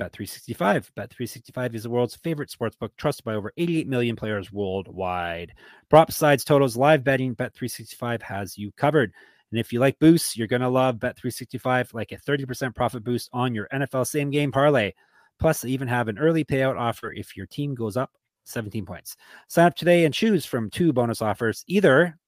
Bet365. 0.00 0.90
Bet365 0.96 1.74
is 1.74 1.84
the 1.84 1.90
world's 1.90 2.16
favorite 2.16 2.50
sportsbook, 2.50 2.90
trusted 2.96 3.24
by 3.24 3.34
over 3.34 3.52
88 3.56 3.88
million 3.88 4.16
players 4.16 4.52
worldwide. 4.52 5.52
Props, 5.88 6.16
sides, 6.16 6.44
totals, 6.44 6.76
live 6.76 7.04
betting, 7.04 7.34
Bet365 7.34 8.22
has 8.22 8.58
you 8.58 8.72
covered. 8.76 9.12
And 9.50 9.60
if 9.60 9.72
you 9.72 9.80
like 9.80 9.98
boosts, 9.98 10.36
you're 10.36 10.48
going 10.48 10.62
to 10.62 10.68
love 10.68 10.96
Bet365, 10.96 11.94
like 11.94 12.12
a 12.12 12.16
30% 12.16 12.74
profit 12.74 13.04
boost 13.04 13.30
on 13.32 13.54
your 13.54 13.68
NFL 13.72 14.06
same 14.06 14.30
game 14.30 14.52
parlay. 14.52 14.92
Plus, 15.38 15.60
they 15.60 15.68
even 15.70 15.88
have 15.88 16.08
an 16.08 16.18
early 16.18 16.44
payout 16.44 16.78
offer 16.78 17.12
if 17.12 17.36
your 17.36 17.46
team 17.46 17.74
goes 17.74 17.96
up 17.96 18.10
17 18.44 18.84
points. 18.84 19.16
Sign 19.48 19.66
up 19.66 19.76
today 19.76 20.04
and 20.04 20.14
choose 20.14 20.44
from 20.44 20.70
two 20.70 20.92
bonus 20.92 21.22
offers 21.22 21.64
either 21.68 22.18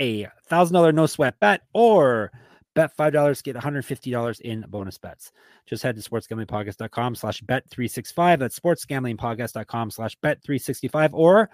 a 0.00 0.24
$1,000 0.50 0.94
no 0.94 1.06
sweat 1.06 1.38
bet 1.40 1.62
or 1.72 2.30
bet 2.74 2.96
$5, 2.96 3.42
get 3.42 3.56
$150 3.56 4.40
in 4.40 4.64
bonus 4.68 4.98
bets. 4.98 5.32
Just 5.66 5.82
head 5.82 5.96
to 5.96 6.02
sportsgamblingpodcast.com 6.02 7.14
slash 7.14 7.42
bet365. 7.42 8.38
That's 8.38 8.58
sportsgamblingpodcast.com 8.58 9.90
slash 9.90 10.16
bet365. 10.22 11.10
Or 11.12 11.50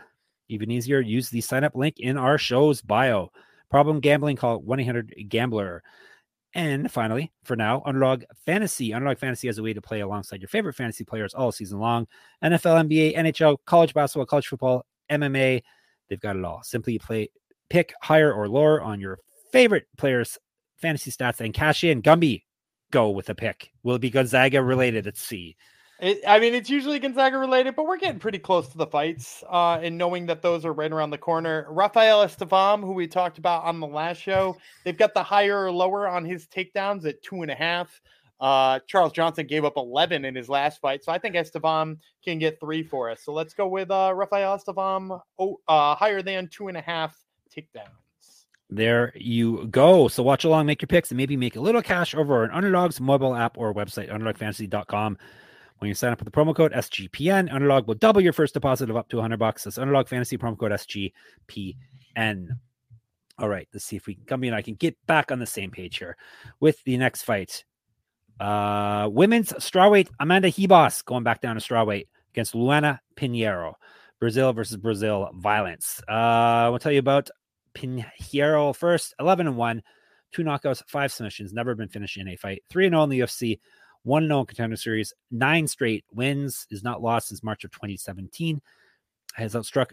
even 0.48 0.70
easier, 0.70 1.00
use 1.00 1.30
the 1.30 1.40
sign 1.40 1.64
up 1.64 1.74
link 1.74 1.98
in 1.98 2.18
our 2.18 2.36
show's 2.36 2.82
bio. 2.82 3.30
Problem 3.70 4.00
gambling, 4.00 4.36
call 4.36 4.60
1 4.60 4.80
800 4.80 5.14
Gambler. 5.28 5.82
And 6.54 6.92
finally, 6.92 7.32
for 7.44 7.56
now, 7.56 7.82
Underdog 7.86 8.24
Fantasy. 8.44 8.92
Underdog 8.92 9.18
Fantasy 9.18 9.46
has 9.46 9.56
a 9.56 9.62
way 9.62 9.72
to 9.72 9.80
play 9.80 10.00
alongside 10.00 10.42
your 10.42 10.48
favorite 10.48 10.74
fantasy 10.74 11.04
players 11.04 11.32
all 11.32 11.50
season 11.50 11.78
long. 11.78 12.06
NFL, 12.44 12.86
NBA, 12.86 13.16
NHL, 13.16 13.56
college 13.64 13.94
basketball, 13.94 14.26
college 14.26 14.48
football, 14.48 14.84
MMA. 15.10 15.62
They've 16.10 16.20
got 16.20 16.36
it 16.36 16.44
all. 16.44 16.62
Simply 16.62 16.98
play, 16.98 17.30
pick 17.72 17.94
higher 18.02 18.30
or 18.30 18.50
lower 18.50 18.82
on 18.82 19.00
your 19.00 19.18
favorite 19.50 19.86
players' 19.96 20.36
fantasy 20.76 21.10
stats 21.10 21.40
and 21.40 21.54
cash 21.54 21.82
in. 21.82 22.02
Gumby, 22.02 22.42
go 22.90 23.08
with 23.08 23.30
a 23.30 23.34
pick. 23.34 23.70
Will 23.82 23.94
it 23.94 24.02
be 24.02 24.10
Gonzaga 24.10 24.62
related 24.62 25.06
at 25.06 25.16
C? 25.16 25.56
It, 25.98 26.18
I 26.28 26.38
mean, 26.38 26.52
it's 26.52 26.68
usually 26.68 26.98
Gonzaga 26.98 27.38
related, 27.38 27.74
but 27.74 27.86
we're 27.86 27.96
getting 27.96 28.18
pretty 28.18 28.38
close 28.38 28.68
to 28.68 28.76
the 28.76 28.86
fights. 28.86 29.42
Uh, 29.50 29.80
and 29.82 29.96
knowing 29.96 30.26
that 30.26 30.42
those 30.42 30.66
are 30.66 30.72
right 30.74 30.92
around 30.92 31.10
the 31.10 31.18
corner, 31.18 31.66
Rafael 31.70 32.26
Estevam, 32.26 32.80
who 32.80 32.92
we 32.92 33.06
talked 33.06 33.38
about 33.38 33.64
on 33.64 33.80
the 33.80 33.86
last 33.86 34.20
show, 34.20 34.54
they've 34.84 34.98
got 34.98 35.14
the 35.14 35.22
higher 35.22 35.64
or 35.64 35.72
lower 35.72 36.06
on 36.06 36.26
his 36.26 36.46
takedowns 36.48 37.06
at 37.06 37.22
two 37.22 37.40
and 37.40 37.50
a 37.50 37.54
half. 37.54 38.02
Uh, 38.38 38.80
Charles 38.86 39.12
Johnson 39.12 39.46
gave 39.46 39.64
up 39.64 39.78
11 39.78 40.26
in 40.26 40.34
his 40.34 40.50
last 40.50 40.78
fight, 40.82 41.02
so 41.02 41.10
I 41.10 41.16
think 41.16 41.36
Estevam 41.36 41.96
can 42.22 42.38
get 42.38 42.60
three 42.60 42.82
for 42.82 43.08
us. 43.08 43.22
So 43.24 43.32
let's 43.32 43.54
go 43.54 43.66
with 43.66 43.90
uh, 43.90 44.12
Rafael 44.14 44.58
Estevam, 44.58 45.18
oh, 45.38 45.58
uh, 45.68 45.94
higher 45.94 46.20
than 46.20 46.48
two 46.48 46.68
and 46.68 46.76
a 46.76 46.82
half 46.82 47.16
takedowns. 47.56 48.44
There 48.70 49.12
you 49.14 49.66
go. 49.66 50.08
So 50.08 50.22
watch 50.22 50.44
along, 50.44 50.66
make 50.66 50.80
your 50.80 50.86
picks, 50.86 51.10
and 51.10 51.18
maybe 51.18 51.36
make 51.36 51.56
a 51.56 51.60
little 51.60 51.82
cash 51.82 52.14
over 52.14 52.42
an 52.42 52.50
Underdog's 52.50 53.00
mobile 53.00 53.34
app 53.34 53.58
or 53.58 53.74
website, 53.74 54.10
underdogfantasy.com. 54.10 55.18
When 55.78 55.88
you 55.88 55.94
sign 55.94 56.12
up 56.12 56.20
with 56.20 56.32
the 56.32 56.38
promo 56.38 56.54
code 56.54 56.72
SGPN, 56.72 57.52
Underdog 57.52 57.86
will 57.86 57.96
double 57.96 58.20
your 58.20 58.32
first 58.32 58.54
deposit 58.54 58.88
of 58.88 58.96
up 58.96 59.08
to 59.10 59.16
100 59.16 59.36
bucks. 59.36 59.64
That's 59.64 59.78
Underdog 59.78 60.08
Fantasy 60.08 60.38
promo 60.38 60.56
code 60.56 60.72
SGPN. 60.72 62.48
All 63.38 63.48
right, 63.48 63.68
let's 63.74 63.84
see 63.84 63.96
if 63.96 64.06
we 64.06 64.14
can 64.14 64.24
come 64.24 64.44
in. 64.44 64.54
I 64.54 64.62
can 64.62 64.74
get 64.74 64.96
back 65.06 65.32
on 65.32 65.38
the 65.38 65.46
same 65.46 65.70
page 65.70 65.98
here 65.98 66.16
with 66.60 66.82
the 66.84 66.96
next 66.96 67.22
fight. 67.22 67.64
Uh, 68.40 69.08
women's 69.12 69.52
strawweight 69.54 70.08
Amanda 70.18 70.48
Ribas 70.50 71.04
going 71.04 71.24
back 71.24 71.40
down 71.40 71.56
to 71.56 71.60
strawweight 71.60 72.06
against 72.32 72.54
Luana 72.54 73.00
Pinheiro. 73.16 73.74
Brazil 74.20 74.52
versus 74.52 74.76
Brazil 74.76 75.30
violence. 75.34 76.00
Uh, 76.08 76.12
I'll 76.70 76.78
tell 76.78 76.92
you 76.92 77.00
about 77.00 77.28
Pinheiro 77.74 78.74
first 78.74 79.14
11 79.20 79.46
and 79.46 79.56
1, 79.56 79.82
two 80.32 80.42
knockouts, 80.42 80.82
five 80.88 81.12
submissions, 81.12 81.52
never 81.52 81.74
been 81.74 81.88
finished 81.88 82.16
in 82.16 82.28
a 82.28 82.36
fight, 82.36 82.62
3 82.70 82.86
and 82.86 82.92
0 82.94 83.04
in 83.04 83.10
the 83.10 83.20
UFC, 83.20 83.58
1 84.04 84.26
0 84.26 84.44
contender 84.44 84.76
series, 84.76 85.12
nine 85.30 85.66
straight 85.66 86.04
wins, 86.12 86.66
is 86.70 86.82
not 86.82 87.02
lost 87.02 87.28
since 87.28 87.42
March 87.42 87.64
of 87.64 87.70
2017. 87.70 88.60
Has 89.34 89.54
outstruck, 89.54 89.92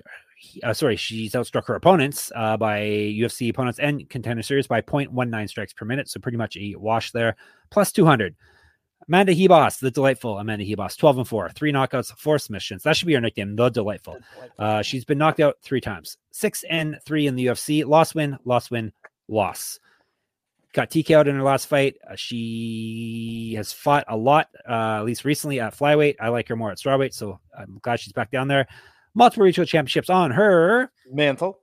uh, 0.64 0.74
sorry, 0.74 0.98
she's 0.98 1.32
outstruck 1.32 1.66
her 1.68 1.76
opponents 1.76 2.32
uh, 2.36 2.58
by 2.58 2.82
UFC 2.82 3.50
opponents 3.50 3.80
and 3.80 4.10
contender 4.10 4.44
series 4.44 4.68
by 4.68 4.82
0.19 4.82 5.48
strikes 5.48 5.72
per 5.72 5.86
minute. 5.86 6.10
So 6.10 6.20
pretty 6.20 6.38
much 6.38 6.58
a 6.58 6.76
wash 6.76 7.12
there. 7.12 7.38
Plus 7.70 7.94
200. 7.94 8.36
Amanda 9.10 9.34
Ribas, 9.34 9.80
the 9.80 9.92
delightful 9.92 10.38
Amanda 10.38 10.64
Ribas, 10.64 10.96
12 10.96 11.18
and 11.18 11.28
4, 11.28 11.50
three 11.50 11.74
knockouts, 11.74 12.16
four 12.18 12.40
submissions. 12.40 12.84
That 12.84 12.96
should 12.96 13.08
be 13.08 13.16
her 13.16 13.22
nickname, 13.22 13.56
the 13.56 13.70
delightful. 13.70 14.20
Uh, 14.58 14.82
she's 14.82 15.04
been 15.04 15.18
knocked 15.18 15.40
out 15.40 15.58
three 15.62 15.82
times, 15.82 16.18
six 16.32 16.64
and 16.70 17.00
three 17.06 17.28
in 17.28 17.36
the 17.36 17.48
UFC. 17.48 17.86
Loss 17.86 18.16
win, 18.16 18.38
loss 18.46 18.72
win, 18.72 18.94
loss 19.28 19.80
got 20.74 20.90
TKO'd 20.90 21.28
in 21.28 21.36
her 21.36 21.44
last 21.44 21.66
fight. 21.66 21.96
Uh, 22.10 22.16
she 22.16 23.54
has 23.58 23.74
fought 23.74 24.06
a 24.08 24.16
lot, 24.16 24.50
uh, 24.68 25.00
at 25.00 25.06
least 25.06 25.26
recently 25.26 25.60
at 25.60 25.76
flyweight. 25.76 26.16
I 26.20 26.30
like 26.30 26.48
her 26.48 26.56
more 26.56 26.72
at 26.72 26.78
strawweight, 26.78 27.14
so 27.14 27.40
I'm 27.58 27.80
glad 27.82 28.00
she's 28.00 28.14
back 28.14 28.32
down 28.32 28.48
there. 28.48 28.68
Multiple 29.16 29.46
regional 29.46 29.66
championships 29.66 30.10
on 30.10 30.32
her 30.32 30.92
mantle. 31.12 31.60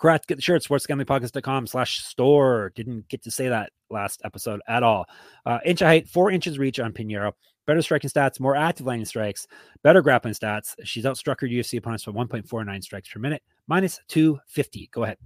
Correct. 0.00 0.26
Get 0.26 0.36
the 0.36 0.42
shirt, 0.42 0.62
sportsgamblingpodcast.com 0.62 1.66
slash 1.66 2.02
store. 2.02 2.72
Didn't 2.74 3.06
get 3.08 3.22
to 3.24 3.30
say 3.30 3.48
that 3.48 3.70
last 3.90 4.22
episode 4.24 4.62
at 4.66 4.82
all. 4.82 5.04
Uh, 5.44 5.58
inch 5.62 5.82
of 5.82 5.88
height, 5.88 6.08
four 6.08 6.30
inches 6.30 6.58
reach 6.58 6.80
on 6.80 6.94
Pinheiro. 6.94 7.32
Better 7.66 7.82
striking 7.82 8.08
stats, 8.08 8.40
more 8.40 8.56
active 8.56 8.86
landing 8.86 9.04
strikes, 9.04 9.46
better 9.82 10.00
grappling 10.00 10.32
stats. 10.32 10.74
She's 10.84 11.04
outstruck 11.04 11.42
her 11.42 11.46
UFC 11.46 11.76
opponents 11.76 12.06
by 12.06 12.12
1.49 12.12 12.82
strikes 12.82 13.10
per 13.10 13.20
minute, 13.20 13.42
minus 13.66 14.00
250. 14.08 14.88
Go 14.90 15.04
ahead. 15.04 15.18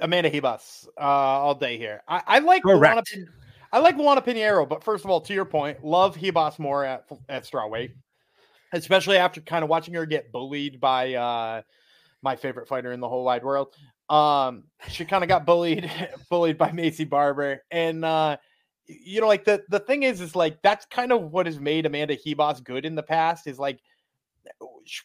Amanda 0.00 0.30
Ribas 0.30 0.88
uh, 0.98 1.02
all 1.02 1.54
day 1.54 1.76
here. 1.76 2.02
I, 2.08 2.22
I 2.26 2.38
like 2.38 2.62
Luana, 2.62 3.02
I 3.70 3.80
like 3.80 3.98
Luana 3.98 4.24
Pinheiro, 4.24 4.66
but 4.66 4.82
first 4.82 5.04
of 5.04 5.10
all, 5.10 5.20
to 5.20 5.34
your 5.34 5.44
point, 5.44 5.84
love 5.84 6.16
Ribas 6.16 6.58
more 6.58 6.86
at 6.86 7.04
at 7.28 7.44
strawweight. 7.44 7.92
especially 8.72 9.18
after 9.18 9.42
kind 9.42 9.62
of 9.62 9.68
watching 9.68 9.92
her 9.92 10.06
get 10.06 10.32
bullied 10.32 10.80
by 10.80 11.12
uh, 11.12 11.60
my 12.24 12.34
favorite 12.34 12.66
fighter 12.66 12.92
in 12.92 13.00
the 13.00 13.08
whole 13.08 13.22
wide 13.22 13.44
world. 13.44 13.74
Um, 14.08 14.64
she 14.88 15.04
kind 15.04 15.22
of 15.22 15.28
got 15.28 15.46
bullied, 15.46 15.90
bullied 16.30 16.58
by 16.58 16.70
Maycee 16.70 17.08
Barber, 17.08 17.62
and 17.70 18.04
uh, 18.04 18.38
you 18.86 19.20
know, 19.20 19.28
like 19.28 19.44
the 19.44 19.62
the 19.68 19.80
thing 19.80 20.02
is, 20.02 20.20
is 20.20 20.34
like 20.34 20.60
that's 20.62 20.86
kind 20.86 21.12
of 21.12 21.30
what 21.30 21.46
has 21.46 21.60
made 21.60 21.86
Amanda 21.86 22.16
Ribas 22.16 22.64
good 22.64 22.84
in 22.84 22.94
the 22.94 23.02
past. 23.02 23.46
Is 23.46 23.58
like 23.58 23.80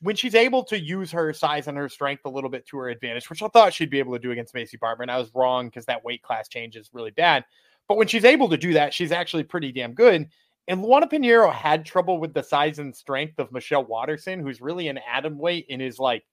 when 0.01 0.15
she's 0.15 0.35
able 0.35 0.63
to 0.65 0.79
use 0.79 1.11
her 1.11 1.31
size 1.33 1.67
and 1.67 1.77
her 1.77 1.87
strength 1.87 2.23
a 2.25 2.29
little 2.29 2.49
bit 2.49 2.65
to 2.67 2.77
her 2.77 2.89
advantage, 2.89 3.29
which 3.29 3.41
I 3.41 3.47
thought 3.47 3.73
she'd 3.73 3.89
be 3.89 3.99
able 3.99 4.13
to 4.13 4.19
do 4.19 4.31
against 4.31 4.53
Maycee 4.53 4.79
Barber, 4.79 5.03
and 5.03 5.11
I 5.11 5.17
was 5.17 5.31
wrong 5.33 5.67
because 5.67 5.85
that 5.85 6.03
weight 6.03 6.23
class 6.23 6.47
change 6.47 6.75
is 6.75 6.89
really 6.93 7.11
bad. 7.11 7.45
But 7.87 7.97
when 7.97 8.07
she's 8.07 8.25
able 8.25 8.49
to 8.49 8.57
do 8.57 8.73
that, 8.73 8.93
she's 8.93 9.11
actually 9.11 9.43
pretty 9.43 9.71
damn 9.71 9.93
good. 9.93 10.29
And 10.67 10.83
Luana 10.83 11.11
Pinheiro 11.11 11.51
had 11.51 11.83
trouble 11.83 12.19
with 12.19 12.35
the 12.35 12.43
size 12.43 12.77
and 12.77 12.95
strength 12.95 13.39
of 13.39 13.51
Michelle 13.51 13.83
Waterson, 13.83 14.39
who's 14.39 14.61
really 14.61 14.87
an 14.87 14.99
atom 15.11 15.39
weight 15.39 15.65
and 15.71 15.81
is 15.81 15.97
like, 15.97 16.23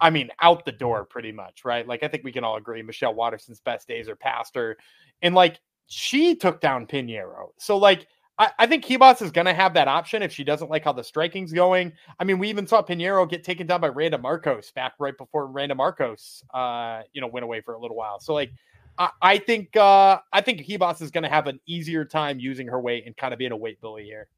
I 0.00 0.10
mean, 0.10 0.30
out 0.40 0.64
the 0.64 0.72
door 0.72 1.04
pretty 1.04 1.32
much, 1.32 1.64
right? 1.64 1.86
Like, 1.86 2.02
I 2.02 2.08
think 2.08 2.24
we 2.24 2.32
can 2.32 2.44
all 2.44 2.56
agree 2.56 2.82
Michelle 2.82 3.14
Waterson's 3.14 3.60
best 3.60 3.88
days 3.88 4.08
are 4.08 4.16
past 4.16 4.54
her. 4.54 4.76
And 5.22 5.34
like, 5.34 5.60
she 5.86 6.34
took 6.34 6.60
down 6.60 6.86
Pinheiro. 6.86 7.48
So, 7.58 7.76
like, 7.76 8.06
I, 8.38 8.50
I 8.58 8.66
think 8.66 8.84
Ribas 8.84 9.22
is 9.22 9.30
going 9.30 9.46
to 9.46 9.54
have 9.54 9.74
that 9.74 9.88
option 9.88 10.22
if 10.22 10.32
she 10.32 10.44
doesn't 10.44 10.70
like 10.70 10.84
how 10.84 10.92
the 10.92 11.04
striking's 11.04 11.52
going. 11.52 11.92
I 12.20 12.24
mean, 12.24 12.38
we 12.38 12.48
even 12.50 12.66
saw 12.66 12.82
Pinheiro 12.82 13.28
get 13.28 13.44
taken 13.44 13.66
down 13.66 13.80
by 13.80 13.88
Randa 13.88 14.18
Markos 14.18 14.74
back 14.74 14.94
right 14.98 15.16
before 15.16 15.46
Randa 15.46 15.74
Markos, 15.74 16.42
uh, 16.52 17.02
you 17.12 17.20
know, 17.20 17.28
went 17.28 17.44
away 17.44 17.60
for 17.60 17.74
a 17.74 17.80
little 17.80 17.96
while. 17.96 18.20
So, 18.20 18.34
like, 18.34 18.52
I, 18.98 19.38
think 19.38 19.76
uh, 19.76 20.18
I 20.32 20.40
think 20.40 20.62
Ribas 20.66 21.02
is 21.02 21.10
going 21.10 21.24
to 21.24 21.28
have 21.28 21.46
an 21.46 21.60
easier 21.66 22.04
time 22.04 22.38
using 22.38 22.66
her 22.68 22.80
weight 22.80 23.04
and 23.06 23.16
kind 23.16 23.32
of 23.34 23.38
being 23.38 23.52
a 23.52 23.56
weight 23.56 23.80
bully 23.80 24.04
here. 24.04 24.28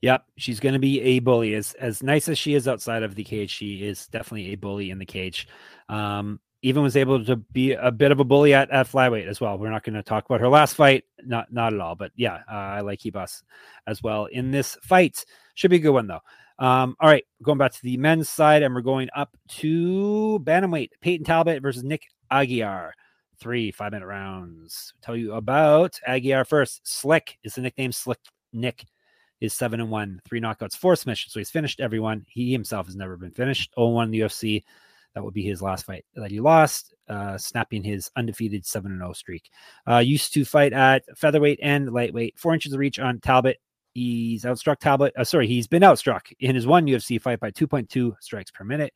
Yep, 0.00 0.24
she's 0.36 0.60
going 0.60 0.74
to 0.74 0.78
be 0.78 1.00
a 1.00 1.18
bully. 1.18 1.54
As 1.54 1.72
as 1.74 2.02
nice 2.02 2.28
as 2.28 2.38
she 2.38 2.54
is 2.54 2.68
outside 2.68 3.02
of 3.02 3.14
the 3.14 3.24
cage, 3.24 3.50
she 3.50 3.84
is 3.84 4.06
definitely 4.06 4.52
a 4.52 4.56
bully 4.56 4.90
in 4.90 4.98
the 4.98 5.06
cage. 5.06 5.48
Um, 5.88 6.40
even 6.62 6.82
was 6.82 6.96
able 6.96 7.24
to 7.24 7.36
be 7.36 7.72
a 7.72 7.90
bit 7.90 8.10
of 8.10 8.20
a 8.20 8.24
bully 8.24 8.52
at, 8.52 8.70
at 8.70 8.88
flyweight 8.88 9.28
as 9.28 9.40
well. 9.40 9.58
We're 9.58 9.70
not 9.70 9.84
going 9.84 9.94
to 9.94 10.02
talk 10.02 10.24
about 10.24 10.40
her 10.40 10.48
last 10.48 10.74
fight, 10.74 11.04
not 11.24 11.52
not 11.52 11.74
at 11.74 11.80
all. 11.80 11.96
But 11.96 12.12
yeah, 12.16 12.42
uh, 12.50 12.54
I 12.54 12.80
like 12.80 13.00
Ribas 13.00 13.42
as 13.86 14.02
well 14.02 14.26
in 14.26 14.50
this 14.50 14.76
fight. 14.82 15.24
Should 15.54 15.70
be 15.70 15.76
a 15.78 15.80
good 15.80 15.90
one 15.90 16.06
though. 16.06 16.20
Um, 16.60 16.96
all 17.00 17.08
right, 17.08 17.24
going 17.42 17.58
back 17.58 17.72
to 17.72 17.82
the 17.82 17.96
men's 17.96 18.28
side, 18.28 18.62
and 18.62 18.74
we're 18.74 18.80
going 18.80 19.08
up 19.14 19.36
to 19.48 20.40
bantamweight. 20.44 20.90
Peyton 21.00 21.24
Talbot 21.24 21.62
versus 21.62 21.84
Nick 21.84 22.02
Aguirre 22.30 22.92
three 23.40 23.70
five 23.70 23.92
minute 23.92 24.06
rounds. 24.06 24.92
Tell 25.02 25.16
you 25.16 25.34
about 25.34 25.98
Aguirre 26.06 26.44
first. 26.44 26.86
Slick 26.86 27.38
is 27.42 27.54
the 27.54 27.62
nickname. 27.62 27.92
Slick 27.92 28.18
Nick 28.52 28.84
is 29.40 29.54
seven 29.54 29.80
and 29.80 29.90
one, 29.90 30.20
three 30.26 30.40
knockouts, 30.40 30.76
four 30.76 30.96
submissions. 30.96 31.32
So 31.32 31.40
he's 31.40 31.50
finished 31.50 31.80
everyone. 31.80 32.24
He 32.28 32.52
himself 32.52 32.86
has 32.86 32.96
never 32.96 33.16
been 33.16 33.30
finished. 33.30 33.72
0 33.78 33.88
1 33.88 34.04
in 34.06 34.10
the 34.10 34.20
UFC. 34.20 34.64
That 35.14 35.24
would 35.24 35.34
be 35.34 35.42
his 35.42 35.62
last 35.62 35.86
fight 35.86 36.04
that 36.14 36.30
he 36.30 36.38
lost, 36.38 36.94
uh, 37.08 37.38
snapping 37.38 37.82
his 37.82 38.10
undefeated 38.16 38.64
7 38.66 38.96
0 38.98 39.12
streak. 39.14 39.50
Uh, 39.88 39.98
used 39.98 40.32
to 40.34 40.44
fight 40.44 40.72
at 40.72 41.04
featherweight 41.16 41.58
and 41.62 41.92
lightweight, 41.92 42.38
four 42.38 42.54
inches 42.54 42.72
of 42.72 42.78
reach 42.78 42.98
on 42.98 43.18
Talbot. 43.20 43.58
He's 43.94 44.44
outstruck 44.44 44.78
Talbot. 44.78 45.14
Uh, 45.16 45.24
sorry, 45.24 45.48
he's 45.48 45.66
been 45.66 45.82
outstruck 45.82 46.32
in 46.40 46.54
his 46.54 46.66
one 46.66 46.86
UFC 46.86 47.20
fight 47.20 47.40
by 47.40 47.50
2.2 47.50 48.14
strikes 48.20 48.50
per 48.50 48.64
minute. 48.64 48.92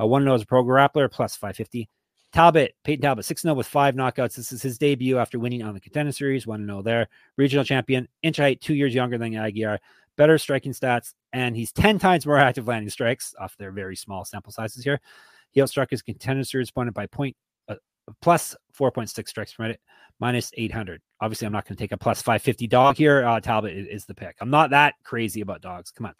Uh, 0.00 0.06
one 0.06 0.22
0 0.22 0.34
as 0.34 0.42
a 0.42 0.46
pro 0.46 0.64
grappler, 0.64 1.10
plus 1.10 1.36
550. 1.36 1.88
Talbot, 2.34 2.74
Peyton 2.82 3.00
Talbot, 3.00 3.24
6 3.24 3.42
0 3.42 3.54
with 3.54 3.66
five 3.68 3.94
knockouts. 3.94 4.34
This 4.34 4.50
is 4.50 4.60
his 4.60 4.76
debut 4.76 5.18
after 5.18 5.38
winning 5.38 5.62
on 5.62 5.72
the 5.72 5.78
contender 5.78 6.10
series, 6.10 6.48
1 6.48 6.66
0 6.66 6.82
there. 6.82 7.08
Regional 7.36 7.64
champion, 7.64 8.08
inch 8.22 8.38
height, 8.38 8.60
two 8.60 8.74
years 8.74 8.92
younger 8.92 9.16
than 9.16 9.36
Aguirre, 9.36 9.78
better 10.16 10.36
striking 10.36 10.72
stats, 10.72 11.14
and 11.32 11.54
he's 11.54 11.70
10 11.70 12.00
times 12.00 12.26
more 12.26 12.36
active 12.38 12.66
landing 12.66 12.90
strikes 12.90 13.36
off 13.38 13.56
their 13.56 13.70
very 13.70 13.94
small 13.94 14.24
sample 14.24 14.52
sizes 14.52 14.82
here. 14.82 15.00
He 15.52 15.60
outstruck 15.60 15.90
his 15.90 16.02
contender 16.02 16.42
series 16.42 16.70
opponent 16.70 16.96
by 16.96 17.06
point 17.06 17.36
uh, 17.68 17.76
plus 18.20 18.56
4.6 18.76 19.28
strikes 19.28 19.54
per 19.54 19.62
minute, 19.62 19.80
minus 20.18 20.50
800. 20.56 21.00
Obviously, 21.20 21.46
I'm 21.46 21.52
not 21.52 21.68
going 21.68 21.76
to 21.76 21.82
take 21.82 21.92
a 21.92 21.96
plus 21.96 22.20
550 22.20 22.66
dog 22.66 22.96
here. 22.96 23.24
Uh, 23.24 23.38
Talbot 23.38 23.72
is, 23.72 23.86
is 23.86 24.06
the 24.06 24.14
pick. 24.14 24.34
I'm 24.40 24.50
not 24.50 24.70
that 24.70 24.94
crazy 25.04 25.40
about 25.40 25.60
dogs. 25.60 25.92
Come 25.92 26.06
on. 26.06 26.14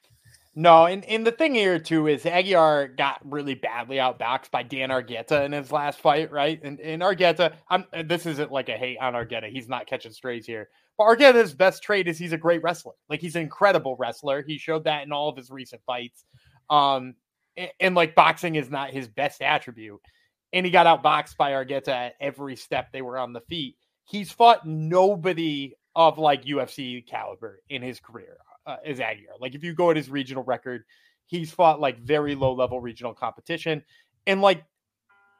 No, 0.56 0.86
and, 0.86 1.04
and 1.06 1.26
the 1.26 1.32
thing 1.32 1.54
here 1.54 1.80
too 1.80 2.06
is 2.06 2.24
Aguirre 2.24 2.88
got 2.96 3.20
really 3.24 3.54
badly 3.54 3.96
outboxed 3.96 4.52
by 4.52 4.62
Dan 4.62 4.90
Argueta 4.90 5.44
in 5.44 5.50
his 5.50 5.72
last 5.72 5.98
fight, 5.98 6.30
right? 6.30 6.62
And 6.62 6.78
and 6.80 7.02
Argueta, 7.02 7.54
I'm 7.68 7.84
this 8.04 8.24
isn't 8.24 8.52
like 8.52 8.68
a 8.68 8.76
hate 8.76 8.98
on 8.98 9.14
Argueta. 9.14 9.50
He's 9.50 9.68
not 9.68 9.88
catching 9.88 10.12
strays 10.12 10.46
here. 10.46 10.68
But 10.96 11.04
Argueta's 11.04 11.54
best 11.54 11.82
trait 11.82 12.06
is 12.06 12.18
he's 12.18 12.32
a 12.32 12.38
great 12.38 12.62
wrestler. 12.62 12.92
Like 13.08 13.20
he's 13.20 13.34
an 13.34 13.42
incredible 13.42 13.96
wrestler. 13.98 14.42
He 14.42 14.56
showed 14.56 14.84
that 14.84 15.04
in 15.04 15.10
all 15.10 15.28
of 15.28 15.36
his 15.36 15.50
recent 15.50 15.82
fights. 15.86 16.24
Um 16.70 17.14
and, 17.56 17.70
and 17.80 17.94
like 17.96 18.14
boxing 18.14 18.54
is 18.54 18.70
not 18.70 18.90
his 18.90 19.08
best 19.08 19.42
attribute. 19.42 20.00
And 20.52 20.64
he 20.64 20.70
got 20.70 20.86
outboxed 20.86 21.36
by 21.36 21.50
Argueta 21.50 21.88
at 21.88 22.14
every 22.20 22.54
step 22.54 22.92
they 22.92 23.02
were 23.02 23.18
on 23.18 23.32
the 23.32 23.40
feet. 23.40 23.76
He's 24.04 24.30
fought 24.30 24.64
nobody 24.64 25.74
of 25.96 26.18
like 26.18 26.44
UFC 26.44 27.04
caliber 27.04 27.60
in 27.68 27.82
his 27.82 27.98
career 27.98 28.36
uh, 28.66 28.76
is 28.84 29.00
Aguirre. 29.00 29.36
Like 29.40 29.54
if 29.54 29.64
you 29.64 29.74
go 29.74 29.90
at 29.90 29.96
his 29.96 30.10
regional 30.10 30.44
record, 30.44 30.84
he's 31.26 31.50
fought 31.50 31.80
like 31.80 31.98
very 32.00 32.34
low 32.34 32.54
level 32.54 32.80
regional 32.80 33.14
competition, 33.14 33.82
and 34.26 34.40
like 34.40 34.64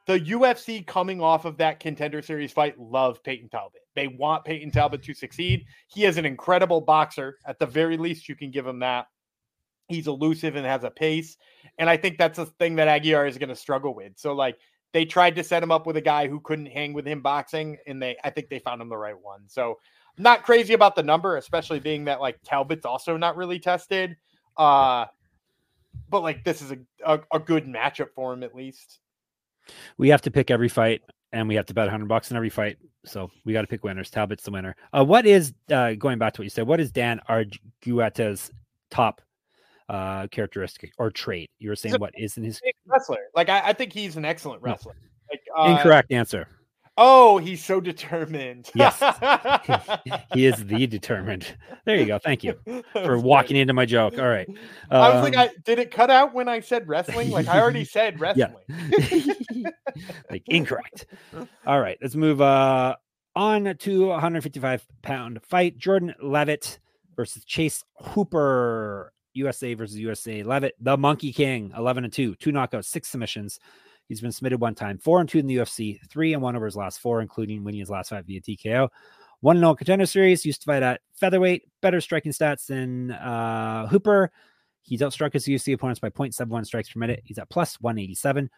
the 0.07 0.19
UFC 0.19 0.85
coming 0.85 1.19
off 1.19 1.45
of 1.45 1.57
that 1.57 1.79
contender 1.79 2.21
series 2.21 2.51
fight 2.51 2.79
love 2.79 3.23
Peyton 3.23 3.49
Talbot. 3.49 3.81
They 3.95 4.07
want 4.07 4.45
Peyton 4.45 4.71
Talbot 4.71 5.01
to 5.03 5.13
succeed. 5.13 5.65
He 5.87 6.05
is 6.05 6.17
an 6.17 6.25
incredible 6.25 6.81
boxer. 6.81 7.37
At 7.47 7.57
the 7.57 7.65
very 7.65 7.97
least, 7.97 8.29
you 8.29 8.35
can 8.35 8.51
give 8.51 8.67
him 8.67 8.79
that. 8.79 9.07
He's 9.87 10.07
elusive 10.07 10.55
and 10.55 10.65
has 10.65 10.83
a 10.83 10.91
pace. 10.91 11.37
And 11.79 11.89
I 11.89 11.97
think 11.97 12.17
that's 12.17 12.37
a 12.37 12.45
thing 12.45 12.75
that 12.75 12.87
Aguirre 12.87 13.27
is 13.27 13.37
going 13.37 13.49
to 13.49 13.55
struggle 13.55 13.95
with. 13.95 14.13
So, 14.15 14.33
like, 14.33 14.57
they 14.93 15.05
tried 15.05 15.35
to 15.35 15.43
set 15.43 15.61
him 15.61 15.71
up 15.71 15.85
with 15.85 15.97
a 15.97 16.01
guy 16.01 16.27
who 16.27 16.39
couldn't 16.39 16.67
hang 16.67 16.93
with 16.93 17.05
him 17.05 17.21
boxing, 17.21 17.77
and 17.85 18.01
they 18.01 18.15
I 18.23 18.29
think 18.29 18.49
they 18.49 18.59
found 18.59 18.81
him 18.81 18.87
the 18.87 18.97
right 18.97 19.19
one. 19.19 19.41
So 19.47 19.79
not 20.17 20.43
crazy 20.43 20.73
about 20.73 20.95
the 20.95 21.03
number, 21.03 21.37
especially 21.37 21.79
being 21.79 22.05
that 22.05 22.21
like 22.21 22.41
Talbot's 22.43 22.85
also 22.85 23.17
not 23.17 23.35
really 23.35 23.59
tested. 23.59 24.15
Uh, 24.57 25.05
but 26.09 26.21
like 26.21 26.43
this 26.43 26.61
is 26.61 26.71
a, 26.71 26.77
a, 27.05 27.19
a 27.33 27.39
good 27.39 27.65
matchup 27.65 28.09
for 28.15 28.33
him 28.33 28.43
at 28.43 28.55
least. 28.55 28.99
We 29.97 30.09
have 30.09 30.21
to 30.23 30.31
pick 30.31 30.51
every 30.51 30.69
fight, 30.69 31.01
and 31.31 31.47
we 31.47 31.55
have 31.55 31.65
to 31.67 31.73
bet 31.73 31.85
100 31.85 32.07
bucks 32.07 32.31
in 32.31 32.37
every 32.37 32.49
fight. 32.49 32.77
So 33.05 33.29
we 33.45 33.53
got 33.53 33.61
to 33.61 33.67
pick 33.67 33.83
winners. 33.83 34.09
Talbot's 34.09 34.43
the 34.43 34.51
winner. 34.51 34.75
Uh, 34.93 35.03
what 35.03 35.25
is 35.25 35.53
uh, 35.71 35.93
going 35.93 36.17
back 36.17 36.33
to 36.33 36.41
what 36.41 36.45
you 36.45 36.49
said? 36.49 36.67
What 36.67 36.79
is 36.79 36.91
Dan 36.91 37.19
Argueta's 37.29 38.51
top 38.89 39.21
uh, 39.89 40.27
characteristic 40.27 40.91
or 40.97 41.11
trait? 41.11 41.49
You 41.59 41.69
were 41.69 41.75
saying 41.75 41.95
what 41.95 42.13
isn't 42.17 42.43
his 42.43 42.61
wrestler? 42.85 43.19
Like 43.35 43.49
I, 43.49 43.69
I 43.69 43.73
think 43.73 43.93
he's 43.93 44.17
an 44.17 44.25
excellent 44.25 44.61
wrestler. 44.61 44.95
No. 44.95 45.09
Like, 45.31 45.41
uh, 45.57 45.77
Incorrect 45.77 46.11
answer. 46.11 46.47
Oh, 46.97 47.37
he's 47.37 47.63
so 47.63 47.81
determined. 47.81 48.69
yes. 48.73 48.99
he 50.33 50.45
is 50.45 50.65
the 50.65 50.87
determined. 50.87 51.57
There 51.85 51.97
you 51.97 52.05
go. 52.05 52.19
Thank 52.19 52.43
you 52.43 52.57
for 52.93 53.19
walking 53.19 53.57
into 53.57 53.73
my 53.73 53.85
joke. 53.85 54.17
All 54.17 54.27
right. 54.27 54.47
Um, 54.47 54.57
I 55.01 55.09
was 55.13 55.23
like, 55.23 55.35
I, 55.35 55.49
did 55.65 55.77
it 55.79 55.91
cut 55.91 56.09
out 56.09 56.33
when 56.33 56.47
I 56.47 56.61
said 56.61 56.87
wrestling? 56.87 57.31
Like 57.31 57.47
I 57.47 57.59
already 57.59 57.83
said 57.85 58.19
wrestling. 58.19 58.55
like 60.29 60.43
incorrect. 60.47 61.07
All 61.67 61.81
right. 61.81 61.97
Let's 62.01 62.15
move 62.15 62.41
uh, 62.41 62.95
on 63.35 63.75
to 63.77 64.07
155 64.07 64.87
pound 65.01 65.41
fight. 65.43 65.77
Jordan 65.77 66.13
Levitt 66.21 66.79
versus 67.15 67.43
Chase 67.43 67.83
Hooper. 68.01 69.11
USA 69.33 69.73
versus 69.73 69.97
USA. 69.97 70.43
Levitt, 70.43 70.75
the 70.79 70.95
Monkey 70.95 71.33
King, 71.33 71.73
11 71.77 72.05
and 72.05 72.13
2, 72.13 72.35
two 72.35 72.53
knockouts, 72.53 72.85
six 72.85 73.09
submissions. 73.09 73.59
He's 74.07 74.21
been 74.21 74.31
submitted 74.31 74.61
one 74.61 74.75
time, 74.75 74.97
four 74.97 75.19
and 75.19 75.27
two 75.27 75.39
in 75.39 75.47
the 75.47 75.57
UFC, 75.57 75.99
three 76.09 76.33
and 76.33 76.41
one 76.41 76.55
over 76.55 76.65
his 76.65 76.75
last 76.75 76.99
four, 76.99 77.21
including 77.21 77.63
winning 77.63 77.79
his 77.79 77.89
last 77.89 78.09
five 78.09 78.25
via 78.25 78.41
TKO. 78.41 78.89
One 79.41 79.57
and 79.57 79.65
all 79.65 79.75
contender 79.75 80.05
series. 80.05 80.45
Used 80.45 80.61
to 80.61 80.65
fight 80.65 80.83
at 80.83 81.01
featherweight, 81.15 81.63
better 81.81 82.01
striking 82.01 82.31
stats 82.31 82.67
than 82.67 83.11
uh, 83.11 83.87
Hooper. 83.87 84.31
He's 84.81 85.01
outstruck 85.01 85.33
his 85.33 85.45
UFC 85.45 85.73
opponents 85.73 85.99
by 85.99 86.09
0.71 86.09 86.65
strikes 86.65 86.89
per 86.89 86.99
minute. 86.99 87.21
He's 87.25 87.39
at 87.39 87.49
plus 87.49 87.79
187. 87.81 88.49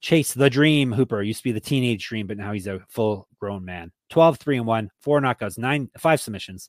Chase 0.00 0.34
the 0.34 0.50
Dream 0.50 0.92
Hooper 0.92 1.22
used 1.22 1.40
to 1.40 1.44
be 1.44 1.52
the 1.52 1.60
teenage 1.60 2.08
dream, 2.08 2.26
but 2.26 2.38
now 2.38 2.52
he's 2.52 2.66
a 2.66 2.80
full 2.88 3.28
grown 3.38 3.64
man. 3.64 3.92
12, 4.08 4.38
3 4.38 4.56
and 4.58 4.66
1, 4.66 4.90
four 5.00 5.20
knockouts, 5.20 5.58
nine, 5.58 5.90
five 5.98 6.20
submissions. 6.20 6.68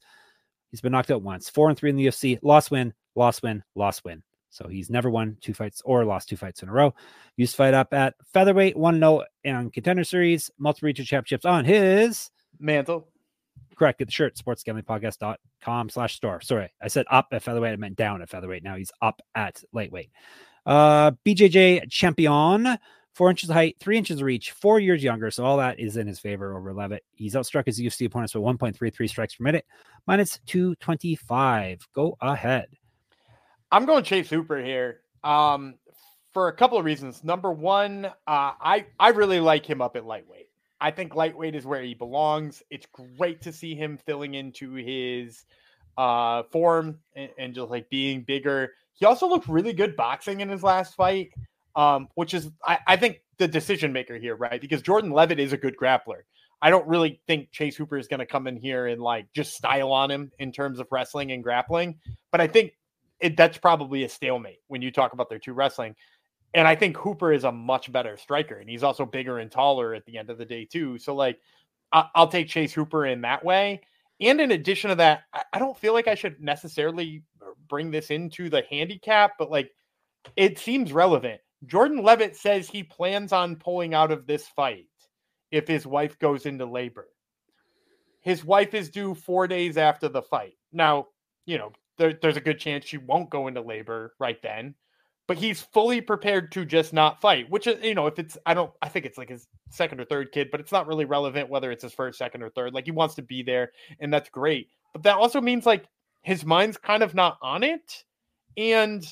He's 0.69 0.81
been 0.81 0.91
knocked 0.91 1.11
out 1.11 1.21
once, 1.21 1.49
four 1.49 1.69
and 1.69 1.77
three 1.77 1.89
in 1.89 1.95
the 1.95 2.07
UFC, 2.07 2.39
loss 2.41 2.71
win, 2.71 2.93
loss 3.15 3.41
win, 3.41 3.63
loss 3.75 4.03
win. 4.03 4.23
So 4.51 4.67
he's 4.67 4.89
never 4.89 5.09
won 5.09 5.37
two 5.41 5.53
fights 5.53 5.81
or 5.83 6.05
lost 6.05 6.29
two 6.29 6.37
fights 6.37 6.61
in 6.61 6.69
a 6.69 6.73
row. 6.73 6.93
Used 7.37 7.53
to 7.53 7.57
fight 7.57 7.73
up 7.73 7.93
at 7.93 8.15
featherweight, 8.33 8.77
one 8.77 8.99
no 8.99 9.23
on 9.45 9.71
contender 9.71 10.03
series, 10.03 10.51
multiple 10.59 10.87
regional 10.87 11.07
championships 11.07 11.45
on 11.45 11.65
his 11.65 12.29
mantle. 12.59 13.07
Correct. 13.77 13.99
Get 13.99 14.05
the 14.05 14.11
shirt, 14.11 14.35
sportsgamblingpodcast.com 14.35 15.89
slash 15.89 16.15
store. 16.15 16.41
Sorry, 16.41 16.69
I 16.81 16.89
said 16.89 17.05
up 17.09 17.29
at 17.31 17.41
featherweight. 17.41 17.73
I 17.73 17.77
meant 17.77 17.95
down 17.95 18.21
at 18.21 18.29
featherweight. 18.29 18.63
Now 18.63 18.75
he's 18.75 18.91
up 19.01 19.21
at 19.33 19.63
lightweight. 19.73 20.11
Uh, 20.65 21.11
BJJ 21.25 21.89
champion, 21.89 22.77
four 23.13 23.29
inches 23.29 23.49
of 23.49 23.55
height, 23.55 23.77
three 23.79 23.97
inches 23.97 24.19
of 24.19 24.25
reach, 24.25 24.51
four 24.51 24.79
years 24.79 25.03
younger. 25.03 25.31
So 25.31 25.45
all 25.45 25.57
that 25.57 25.79
is 25.79 25.97
in 25.97 26.07
his 26.07 26.19
favor 26.19 26.55
over 26.55 26.73
Levitt. 26.73 27.03
He's 27.13 27.35
outstruck 27.35 27.65
his 27.65 27.79
UFC 27.79 28.05
opponents 28.05 28.33
by 28.33 28.41
1.33 28.41 29.09
strikes 29.09 29.35
per 29.35 29.43
minute, 29.43 29.65
minus 30.05 30.39
225. 30.45 31.87
Go 31.95 32.17
ahead. 32.21 32.67
I'm 33.71 33.85
going 33.85 34.03
Chase 34.03 34.29
Hooper 34.29 34.61
here. 34.61 34.99
Um, 35.23 35.75
for 36.33 36.47
a 36.47 36.53
couple 36.53 36.77
of 36.77 36.85
reasons. 36.85 37.23
Number 37.23 37.51
one, 37.51 38.05
uh, 38.05 38.11
I 38.27 38.85
I 38.99 39.09
really 39.09 39.39
like 39.39 39.65
him 39.65 39.81
up 39.81 39.95
at 39.95 40.05
lightweight. 40.05 40.47
I 40.79 40.91
think 40.91 41.15
lightweight 41.15 41.55
is 41.55 41.65
where 41.65 41.81
he 41.81 41.93
belongs. 41.93 42.63
It's 42.69 42.87
great 43.17 43.41
to 43.41 43.53
see 43.53 43.75
him 43.75 43.99
filling 44.05 44.33
into 44.33 44.73
his 44.73 45.45
uh, 45.97 46.43
form 46.51 46.97
and, 47.15 47.29
and, 47.37 47.53
just 47.53 47.69
like 47.69 47.87
being 47.89 48.23
bigger. 48.23 48.71
He 48.93 49.05
also 49.05 49.27
looked 49.27 49.47
really 49.47 49.73
good 49.73 49.95
boxing 49.95 50.39
in 50.39 50.49
his 50.49 50.63
last 50.63 50.95
fight, 50.95 51.31
um, 51.75 52.07
which 52.15 52.33
is 52.33 52.49
I, 52.65 52.79
I 52.87 52.95
think 52.95 53.21
the 53.37 53.47
decision 53.47 53.93
maker 53.93 54.17
here, 54.17 54.35
right? 54.35 54.59
Because 54.59 54.81
Jordan 54.81 55.11
Levitt 55.11 55.39
is 55.39 55.53
a 55.53 55.57
good 55.57 55.75
grappler. 55.77 56.21
I 56.63 56.69
don't 56.69 56.87
really 56.87 57.19
think 57.27 57.51
Chase 57.51 57.75
Hooper 57.75 57.97
is 57.97 58.07
going 58.07 58.19
to 58.19 58.25
come 58.25 58.47
in 58.47 58.55
here 58.55 58.87
and 58.87 59.01
like 59.01 59.27
just 59.33 59.53
style 59.53 59.91
on 59.91 60.09
him 60.09 60.31
in 60.39 60.51
terms 60.51 60.79
of 60.79 60.87
wrestling 60.91 61.31
and 61.31 61.43
grappling. 61.43 61.99
But 62.31 62.41
I 62.41 62.47
think 62.47 62.73
it, 63.21 63.37
that's 63.37 63.57
probably 63.57 64.03
a 64.03 64.09
stalemate 64.09 64.59
when 64.67 64.81
you 64.81 64.91
talk 64.91 65.13
about 65.13 65.29
their 65.29 65.39
two 65.39 65.53
wrestling. 65.53 65.95
And 66.53 66.67
I 66.67 66.75
think 66.75 66.97
Hooper 66.97 67.31
is 67.31 67.45
a 67.45 67.51
much 67.51 67.91
better 67.91 68.17
striker, 68.17 68.55
and 68.55 68.69
he's 68.69 68.83
also 68.83 69.05
bigger 69.05 69.39
and 69.39 69.49
taller 69.49 69.93
at 69.93 70.05
the 70.05 70.17
end 70.17 70.29
of 70.29 70.37
the 70.37 70.45
day 70.45 70.65
too. 70.65 70.97
So 70.97 71.15
like, 71.15 71.39
I, 71.93 72.07
will 72.15 72.27
take 72.27 72.47
Chase 72.47 72.73
Hooper 72.73 73.05
in 73.05 73.21
that 73.21 73.43
way. 73.43 73.81
And 74.19 74.39
in 74.41 74.51
addition 74.51 74.89
to 74.89 74.95
that, 74.95 75.23
I, 75.33 75.43
I 75.53 75.59
don't 75.59 75.77
feel 75.77 75.93
like 75.93 76.07
I 76.07 76.15
should 76.15 76.41
necessarily 76.41 77.23
bring 77.69 77.91
this 77.91 78.11
into 78.11 78.49
the 78.49 78.63
handicap, 78.69 79.33
but 79.37 79.49
like, 79.49 79.71
it 80.35 80.59
seems 80.59 80.93
relevant. 80.93 81.41
Jordan 81.65 82.03
Levitt 82.03 82.35
says 82.35 82.67
he 82.67 82.83
plans 82.83 83.31
on 83.33 83.55
pulling 83.55 83.93
out 83.93 84.11
of 84.11 84.27
this 84.27 84.47
fight 84.47 84.87
if 85.51 85.67
his 85.67 85.85
wife 85.85 86.17
goes 86.19 86.45
into 86.45 86.65
labor. 86.65 87.07
His 88.21 88.43
wife 88.45 88.73
is 88.73 88.89
due 88.89 89.15
four 89.15 89.47
days 89.47 89.77
after 89.77 90.07
the 90.07 90.21
fight. 90.21 90.53
Now, 90.71 91.07
you 91.45 91.57
know, 91.57 91.71
there, 92.01 92.17
there's 92.21 92.37
a 92.37 92.41
good 92.41 92.59
chance 92.59 92.85
she 92.85 92.97
won't 92.97 93.29
go 93.29 93.47
into 93.47 93.61
labor 93.61 94.13
right 94.19 94.41
then, 94.41 94.75
but 95.27 95.37
he's 95.37 95.61
fully 95.61 96.01
prepared 96.01 96.51
to 96.53 96.65
just 96.65 96.93
not 96.93 97.21
fight, 97.21 97.49
which 97.49 97.67
is, 97.67 97.81
you 97.83 97.95
know, 97.95 98.07
if 98.07 98.17
it's, 98.19 98.37
I 98.45 98.53
don't, 98.53 98.71
I 98.81 98.89
think 98.89 99.05
it's 99.05 99.17
like 99.17 99.29
his 99.29 99.47
second 99.69 100.01
or 100.01 100.05
third 100.05 100.31
kid, 100.31 100.49
but 100.51 100.59
it's 100.59 100.71
not 100.71 100.87
really 100.87 101.05
relevant 101.05 101.49
whether 101.49 101.71
it's 101.71 101.83
his 101.83 101.93
first, 101.93 102.17
second, 102.17 102.41
or 102.41 102.49
third. 102.49 102.73
Like 102.73 102.85
he 102.85 102.91
wants 102.91 103.15
to 103.15 103.21
be 103.21 103.43
there, 103.43 103.71
and 103.99 104.11
that's 104.11 104.29
great. 104.29 104.69
But 104.93 105.03
that 105.03 105.17
also 105.17 105.39
means 105.39 105.65
like 105.65 105.85
his 106.23 106.43
mind's 106.43 106.77
kind 106.77 107.03
of 107.03 107.15
not 107.15 107.37
on 107.41 107.63
it. 107.63 108.03
And 108.57 109.05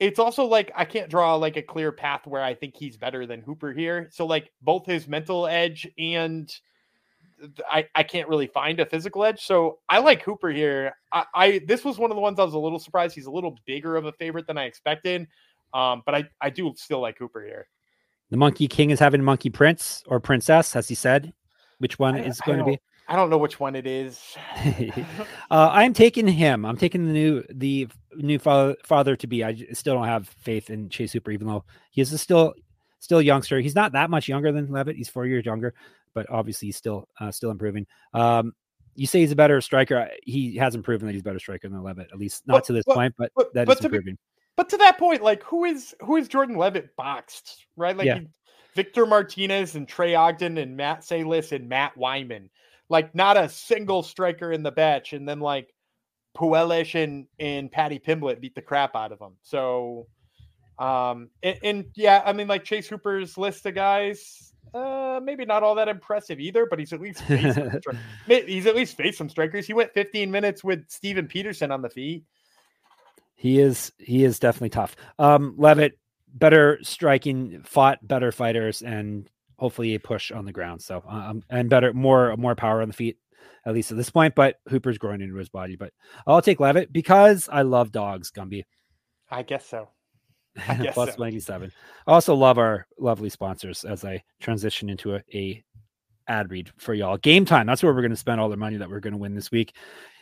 it's 0.00 0.18
also 0.18 0.44
like 0.44 0.72
I 0.74 0.86
can't 0.86 1.10
draw 1.10 1.34
like 1.34 1.56
a 1.56 1.62
clear 1.62 1.92
path 1.92 2.26
where 2.26 2.42
I 2.42 2.54
think 2.54 2.74
he's 2.76 2.96
better 2.96 3.26
than 3.26 3.42
Hooper 3.42 3.72
here. 3.72 4.08
So 4.12 4.26
like 4.26 4.50
both 4.62 4.86
his 4.86 5.06
mental 5.06 5.46
edge 5.46 5.86
and 5.98 6.50
I, 7.70 7.86
I 7.94 8.02
can't 8.02 8.28
really 8.28 8.46
find 8.46 8.80
a 8.80 8.86
physical 8.86 9.24
edge. 9.24 9.42
So 9.44 9.78
I 9.88 9.98
like 9.98 10.22
Hooper 10.22 10.50
here. 10.50 10.94
I, 11.12 11.24
I 11.34 11.60
this 11.66 11.84
was 11.84 11.98
one 11.98 12.10
of 12.10 12.16
the 12.16 12.20
ones 12.20 12.38
I 12.38 12.44
was 12.44 12.54
a 12.54 12.58
little 12.58 12.78
surprised. 12.78 13.14
He's 13.14 13.26
a 13.26 13.30
little 13.30 13.56
bigger 13.66 13.96
of 13.96 14.06
a 14.06 14.12
favorite 14.12 14.46
than 14.46 14.58
I 14.58 14.64
expected. 14.64 15.26
Um, 15.72 16.02
but 16.04 16.14
I, 16.14 16.24
I 16.40 16.50
do 16.50 16.72
still 16.76 17.00
like 17.00 17.18
Hooper 17.18 17.42
here. 17.42 17.68
The 18.30 18.36
Monkey 18.36 18.68
King 18.68 18.90
is 18.90 18.98
having 18.98 19.22
Monkey 19.22 19.50
Prince 19.50 20.02
or 20.06 20.20
Princess, 20.20 20.76
as 20.76 20.88
he 20.88 20.94
said? 20.94 21.32
Which 21.78 21.98
one 21.98 22.16
I, 22.16 22.24
is 22.24 22.40
going 22.40 22.58
to 22.58 22.64
be? 22.64 22.78
I 23.08 23.16
don't 23.16 23.28
know 23.28 23.38
which 23.38 23.58
one 23.58 23.74
it 23.74 23.88
is. 23.88 24.36
uh, 25.50 25.70
I'm 25.72 25.92
taking 25.92 26.28
him. 26.28 26.64
I'm 26.64 26.76
taking 26.76 27.06
the 27.06 27.12
new 27.12 27.42
the 27.50 27.88
new 28.14 28.38
father, 28.38 28.76
father 28.84 29.16
to 29.16 29.26
be. 29.26 29.42
I 29.42 29.56
still 29.72 29.94
don't 29.94 30.06
have 30.06 30.28
faith 30.28 30.70
in 30.70 30.88
Chase 30.90 31.12
Hooper, 31.12 31.32
even 31.32 31.48
though 31.48 31.64
he 31.90 32.00
is 32.02 32.20
still 32.20 32.54
still 33.00 33.20
youngster. 33.20 33.58
He's 33.58 33.74
not 33.74 33.92
that 33.92 34.10
much 34.10 34.28
younger 34.28 34.52
than 34.52 34.70
Levitt. 34.70 34.94
He's 34.94 35.08
four 35.08 35.26
years 35.26 35.44
younger, 35.44 35.74
but 36.14 36.28
obviously 36.30 36.68
he's 36.68 36.76
still 36.76 37.08
uh, 37.20 37.30
still 37.30 37.50
improving. 37.50 37.86
Um, 38.14 38.52
you 38.94 39.06
say 39.06 39.20
he's 39.20 39.32
a 39.32 39.36
better 39.36 39.60
striker. 39.60 40.08
He 40.24 40.56
hasn't 40.56 40.84
proven 40.84 41.06
that 41.06 41.12
he's 41.12 41.22
a 41.22 41.24
better 41.24 41.38
striker 41.38 41.68
than 41.68 41.82
Levitt, 41.82 42.08
at 42.12 42.18
least 42.18 42.46
not 42.46 42.54
but, 42.54 42.64
to 42.64 42.72
this 42.72 42.84
but, 42.86 42.94
point. 42.94 43.14
But, 43.16 43.32
but 43.36 43.54
that 43.54 43.66
but 43.66 43.78
is 43.78 43.84
improving. 43.84 44.14
Be, 44.14 44.20
but 44.56 44.68
to 44.70 44.76
that 44.78 44.98
point, 44.98 45.22
like 45.22 45.42
who 45.44 45.64
is 45.64 45.94
who 46.00 46.16
is 46.16 46.28
Jordan 46.28 46.56
Levitt 46.56 46.94
boxed, 46.96 47.66
right? 47.76 47.96
Like 47.96 48.06
yeah. 48.06 48.20
he, 48.20 48.28
Victor 48.74 49.06
Martinez 49.06 49.74
and 49.74 49.88
Trey 49.88 50.14
Ogden 50.14 50.58
and 50.58 50.76
Matt 50.76 51.04
Salis 51.04 51.52
and 51.52 51.68
Matt 51.68 51.96
Wiman 51.96 52.48
like 52.90 53.14
not 53.14 53.38
a 53.38 53.48
single 53.48 54.02
striker 54.02 54.52
in 54.52 54.62
the 54.62 54.72
batch, 54.72 55.14
and 55.14 55.26
then 55.26 55.40
like 55.40 55.72
Puelish 56.36 57.02
and 57.02 57.26
and 57.38 57.72
Paddy 57.72 57.98
Pimblett 57.98 58.40
beat 58.40 58.54
the 58.54 58.60
crap 58.60 58.94
out 58.94 59.12
of 59.12 59.20
him. 59.20 59.36
So, 59.42 60.08
um, 60.78 61.30
and, 61.42 61.58
and 61.62 61.84
yeah, 61.94 62.22
I 62.26 62.34
mean 62.34 62.48
like 62.48 62.64
Chase 62.64 62.88
Hooper's 62.88 63.38
list 63.38 63.64
of 63.64 63.74
guys, 63.74 64.49
uh, 64.74 65.20
maybe 65.22 65.44
not 65.44 65.62
all 65.62 65.74
that 65.76 65.88
impressive 65.88 66.40
either, 66.40 66.66
but 66.66 66.78
he's 66.78 66.92
at 66.92 67.00
least 67.00 67.22
faced 67.22 67.56
some, 67.56 67.98
he's 68.26 68.66
at 68.66 68.76
least 68.76 68.96
faced 68.96 69.18
some 69.18 69.28
strikers. 69.28 69.66
He 69.66 69.72
went 69.72 69.92
15 69.92 70.30
minutes 70.30 70.62
with 70.62 70.88
Steven 70.88 71.26
Peterson 71.26 71.70
on 71.70 71.82
the 71.82 71.90
feet. 71.90 72.24
He 73.34 73.58
is 73.58 73.92
he 73.98 74.24
is 74.24 74.38
definitely 74.38 74.70
tough. 74.70 74.96
Um, 75.18 75.54
Levitt 75.56 75.98
better 76.28 76.78
striking, 76.82 77.62
fought 77.62 78.06
better 78.06 78.32
fighters, 78.32 78.82
and 78.82 79.28
hopefully 79.58 79.94
a 79.94 80.00
push 80.00 80.30
on 80.30 80.44
the 80.44 80.52
ground. 80.52 80.82
So 80.82 81.02
um, 81.08 81.42
and 81.48 81.70
better, 81.70 81.94
more 81.94 82.36
more 82.36 82.54
power 82.54 82.82
on 82.82 82.88
the 82.88 82.94
feet, 82.94 83.16
at 83.64 83.72
least 83.72 83.90
at 83.90 83.96
this 83.96 84.10
point. 84.10 84.34
But 84.34 84.56
Hooper's 84.68 84.98
growing 84.98 85.22
into 85.22 85.36
his 85.36 85.48
body. 85.48 85.76
But 85.76 85.92
I'll 86.26 86.42
take 86.42 86.60
Levitt 86.60 86.92
because 86.92 87.48
I 87.50 87.62
love 87.62 87.92
dogs, 87.92 88.30
Gumby. 88.30 88.64
I 89.30 89.42
guess 89.42 89.64
so. 89.64 89.88
Plus 90.92 91.14
so. 91.14 91.22
97. 91.22 91.72
I 92.06 92.12
also 92.12 92.34
love 92.34 92.58
our 92.58 92.86
lovely 92.98 93.30
sponsors 93.30 93.84
as 93.84 94.04
I 94.04 94.22
transition 94.40 94.88
into 94.90 95.14
a, 95.14 95.22
a 95.34 95.64
ad 96.28 96.50
read 96.50 96.70
for 96.78 96.94
y'all. 96.94 97.16
Game 97.18 97.44
time. 97.44 97.66
That's 97.66 97.82
where 97.82 97.92
we're 97.92 98.02
going 98.02 98.10
to 98.10 98.16
spend 98.16 98.40
all 98.40 98.48
the 98.48 98.56
money 98.56 98.76
that 98.76 98.88
we're 98.88 99.00
going 99.00 99.12
to 99.12 99.18
win 99.18 99.34
this 99.34 99.50
week. 99.50 99.74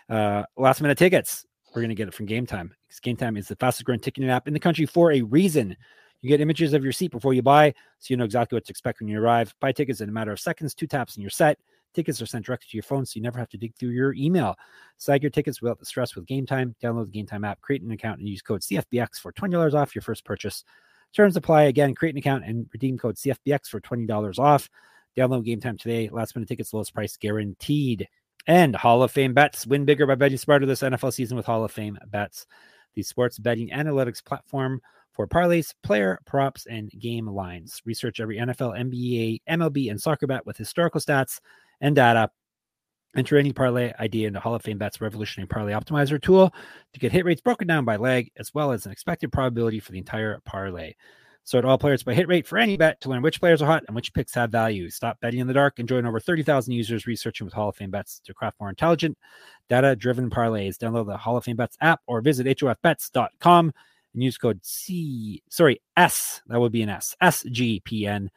Uh, 0.09 0.45
last 0.57 0.81
minute 0.81 0.99
tickets. 0.99 1.45
We're 1.75 1.83
going 1.83 1.91
to 1.91 1.95
get 1.95 2.09
it 2.09 2.15
from 2.15 2.27
Game 2.27 2.47
Time. 2.47 2.75
because 2.87 3.01
Game 3.01 3.17
Time 3.17 3.37
is 3.37 3.49
the 3.49 3.57
fastest 3.57 3.85
growing 3.85 4.01
ticketing 4.01 4.31
app 4.31 4.49
in 4.49 4.55
the 4.55 4.61
country 4.61 4.87
for 4.87 5.13
a 5.13 5.21
reason. 5.21 5.77
You 6.23 6.29
get 6.29 6.41
images 6.41 6.73
of 6.73 6.83
your 6.83 6.93
seat 6.93 7.13
before 7.13 7.35
you 7.35 7.43
buy, 7.43 7.75
so 7.99 8.07
you 8.13 8.17
know 8.17 8.25
exactly 8.25 8.57
what 8.57 8.65
to 8.65 8.71
expect 8.71 9.01
when 9.01 9.09
you 9.09 9.21
arrive. 9.21 9.55
Buy 9.61 9.73
tickets 9.73 10.01
in 10.01 10.09
a 10.09 10.13
matter 10.13 10.33
of 10.33 10.41
seconds, 10.41 10.75
two 10.75 10.87
taps, 10.87 11.15
and 11.15 11.23
you're 11.23 11.31
set. 11.31 11.59
Tickets 11.95 12.21
are 12.21 12.27
sent 12.27 12.47
directly 12.47 12.67
to 12.71 12.77
your 12.77 12.83
phone, 12.83 13.07
so 13.07 13.17
you 13.17 13.23
never 13.23 13.39
have 13.39 13.49
to 13.49 13.59
dig 13.59 13.75
through 13.75 13.91
your 13.91 14.15
email. 14.15 14.57
Snag 14.99 15.23
your 15.23 15.31
tickets 15.31 15.63
without 15.63 15.79
the 15.79 15.87
stress 15.87 16.15
with 16.15 16.27
Game 16.27 16.47
Time. 16.47 16.75
Download 16.83 17.07
the 17.07 17.13
Game 17.13 17.27
Time 17.27 17.45
app, 17.45 17.61
create 17.61 17.83
an 17.83 17.91
account, 17.91 18.21
and 18.21 18.29
use 18.29 18.43
code 18.43 18.61
CFBX 18.61 19.21
for 19.21 19.33
$20 19.33 19.75
off 19.75 19.95
your 19.95 20.03
first 20.03 20.25
purchase. 20.25 20.65
Terms 21.15 21.37
apply. 21.37 21.63
Again, 21.63 21.95
create 21.95 22.15
an 22.15 22.19
account 22.19 22.45
and 22.45 22.67
redeem 22.73 22.99
code 22.99 23.17
CFBX 23.17 23.69
for 23.69 23.81
$20 23.81 24.39
off. 24.39 24.69
Download 25.17 25.45
Game 25.45 25.61
Time 25.61 25.79
today. 25.79 26.09
Last 26.11 26.37
minute 26.37 26.49
tickets, 26.49 26.73
lowest 26.73 26.95
price 26.95 27.17
guaranteed. 27.17 28.07
And 28.47 28.77
Hall 28.77 29.03
of 29.03 29.11
Fame 29.11 29.35
bets. 29.35 29.67
Win 29.67 29.85
bigger 29.85 30.07
by 30.07 30.15
betting 30.15 30.39
smarter 30.39 30.67
this 30.67 30.83
NFL 30.83 31.13
season 31.13 31.37
with 31.37 31.47
Hall 31.47 31.65
of 31.65 31.73
Fame 31.73 31.99
bets. 32.09 32.47
The 32.95 33.03
sports 33.03 33.39
betting 33.39 33.71
analytics 33.71 34.25
platform 34.25 34.81
for 35.13 35.27
parlays, 35.27 35.75
player 35.83 36.21
props, 36.27 36.67
and 36.67 36.91
game 36.99 37.27
lines. 37.27 37.83
Research 37.85 38.21
every 38.21 38.39
NFL, 38.39 38.79
NBA, 38.79 39.41
MLB, 39.51 39.91
and 39.91 40.01
soccer 40.01 40.27
bet 40.27 40.47
with 40.47 40.57
historical 40.57 41.01
stats 41.01 41.41
and 41.81 41.97
data. 41.97 42.31
Enter 43.17 43.39
any 43.39 43.53
parlay 43.53 43.93
idea 43.99 44.29
into 44.29 44.39
Hall 44.39 44.55
of 44.55 44.63
Fame 44.63 44.79
Bet's 44.79 45.01
revolutionary 45.01 45.49
parlay 45.49 45.73
optimizer 45.73 46.21
tool 46.21 46.53
to 46.93 47.01
get 47.01 47.11
hit 47.11 47.25
rates 47.25 47.41
broken 47.41 47.67
down 47.67 47.85
by 47.85 47.97
leg, 47.97 48.31
as 48.37 48.53
well 48.53 48.71
as 48.71 48.87
an 48.87 48.93
expected 48.93 49.33
probability 49.33 49.81
for 49.81 49.93
the 49.93 49.99
entire 49.99 50.39
parlay. 50.45 50.95
Sort 51.49 51.65
all 51.65 51.79
players 51.79 52.03
by 52.03 52.13
hit 52.13 52.29
rate 52.29 52.47
for 52.47 52.59
any 52.59 52.77
bet 52.77 53.01
to 53.01 53.09
learn 53.09 53.23
which 53.23 53.41
players 53.41 53.63
are 53.63 53.67
hot 53.67 53.83
and 53.87 53.97
which 53.97 54.13
picks 54.13 54.35
have 54.35 54.51
value. 54.51 54.91
Stop 54.91 55.19
betting 55.21 55.41
in 55.41 55.47
the 55.47 55.55
dark 55.55 55.79
and 55.79 55.89
join 55.89 56.05
over 56.05 56.21
30,000 56.21 56.75
users 56.75 57.07
researching 57.07 57.47
with 57.47 57.55
Hall 57.55 57.71
of 57.71 57.77
Fame 57.77 57.91
bets 57.91 58.21
to 58.27 58.35
craft 58.35 58.61
more 58.61 58.69
intelligent, 58.69 59.17
data 59.71 59.97
driven 59.97 60.29
parlays. 60.29 60.77
Download 60.77 61.07
the 61.07 61.17
Hall 61.17 61.39
of 61.39 61.45
Fame 61.45 61.57
bets 61.57 61.79
app 61.81 62.03
or 62.07 62.21
visit 62.21 62.47
hofbets.com 62.47 63.73
and 64.13 64.23
use 64.23 64.37
code 64.37 64.61
C, 64.63 65.43
sorry, 65.49 65.81
S, 65.97 66.43
that 66.49 66.61
would 66.61 66.73
be 66.73 66.83
an 66.83 66.91
S, 66.91 67.17
SGPN 67.23 68.29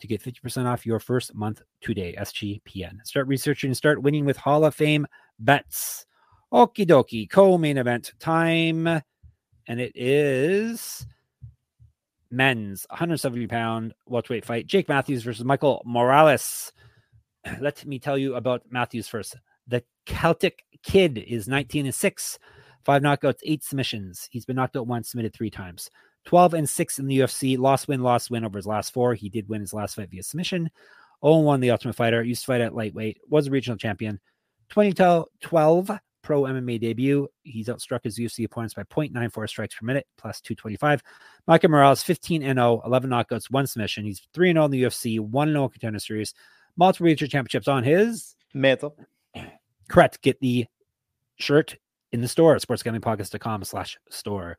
to 0.00 0.06
get 0.06 0.22
50% 0.22 0.66
off 0.66 0.86
your 0.86 1.00
first 1.00 1.34
month 1.34 1.62
today. 1.80 2.14
SGPN. 2.18 3.04
Start 3.04 3.26
researching 3.26 3.68
and 3.68 3.76
start 3.76 4.02
winning 4.02 4.24
with 4.24 4.36
Hall 4.36 4.64
of 4.64 4.74
Fame 4.74 5.06
bets. 5.38 6.06
Okie 6.52 6.86
dokie, 6.86 7.28
co 7.28 7.58
main 7.58 7.78
event 7.78 8.12
time. 8.18 8.86
And 8.86 9.80
it 9.80 9.92
is 9.94 11.06
men's 12.30 12.86
170 12.90 13.46
pound 13.46 13.94
welterweight 14.06 14.44
fight. 14.44 14.66
Jake 14.66 14.88
Matthews 14.88 15.22
versus 15.22 15.44
Michael 15.44 15.82
Morales. 15.84 16.72
Let 17.60 17.84
me 17.84 17.98
tell 17.98 18.16
you 18.16 18.34
about 18.34 18.62
Matthews 18.70 19.08
first. 19.08 19.36
The 19.66 19.84
Celtic 20.06 20.64
Kid 20.82 21.18
is 21.18 21.48
19 21.48 21.86
and 21.86 21.94
6 21.94 22.38
Five 22.88 23.02
knockouts, 23.02 23.40
eight 23.42 23.62
submissions. 23.62 24.28
He's 24.30 24.46
been 24.46 24.56
knocked 24.56 24.74
out 24.74 24.86
once, 24.86 25.10
submitted 25.10 25.34
three 25.34 25.50
times. 25.50 25.90
12 26.28 26.52
and 26.52 26.68
6 26.68 26.98
in 26.98 27.06
the 27.06 27.20
UFC. 27.20 27.56
Lost 27.56 27.88
win, 27.88 28.02
lost 28.02 28.30
win 28.30 28.44
over 28.44 28.58
his 28.58 28.66
last 28.66 28.92
four. 28.92 29.14
He 29.14 29.30
did 29.30 29.48
win 29.48 29.62
his 29.62 29.72
last 29.72 29.96
fight 29.96 30.10
via 30.10 30.22
submission. 30.22 30.68
0 31.24 31.38
1 31.38 31.60
the 31.60 31.70
Ultimate 31.70 31.96
Fighter. 31.96 32.22
Used 32.22 32.42
to 32.42 32.46
fight 32.48 32.60
at 32.60 32.74
lightweight. 32.74 33.18
Was 33.30 33.46
a 33.46 33.50
regional 33.50 33.78
champion. 33.78 34.20
2012 34.68 35.90
pro 36.20 36.42
MMA 36.42 36.78
debut. 36.80 37.28
He's 37.44 37.68
outstruck 37.68 38.00
his 38.04 38.18
UFC 38.18 38.44
opponents 38.44 38.74
by 38.74 38.82
0.94 38.82 39.48
strikes 39.48 39.74
per 39.76 39.86
minute, 39.86 40.06
plus 40.18 40.42
225. 40.42 41.02
Michael 41.46 41.70
Morales, 41.70 42.02
15 42.02 42.42
and 42.42 42.58
0, 42.58 42.82
11 42.84 43.08
knockouts, 43.08 43.50
one 43.50 43.66
submission. 43.66 44.04
He's 44.04 44.20
3 44.34 44.52
0 44.52 44.66
in 44.66 44.70
the 44.70 44.82
UFC, 44.82 45.18
1 45.20 45.48
0 45.48 45.68
contender 45.70 45.98
series, 45.98 46.34
multiple 46.76 47.06
regional 47.06 47.30
championships 47.30 47.68
on 47.68 47.84
his 47.84 48.36
mantle. 48.52 48.98
Correct. 49.88 50.20
Get 50.20 50.38
the 50.40 50.66
shirt 51.36 51.78
in 52.12 52.20
the 52.20 52.28
store 52.28 52.54
at 52.54 52.60
sportsgamblingpodcast.com 52.60 53.64
slash 53.64 53.96
store. 54.10 54.58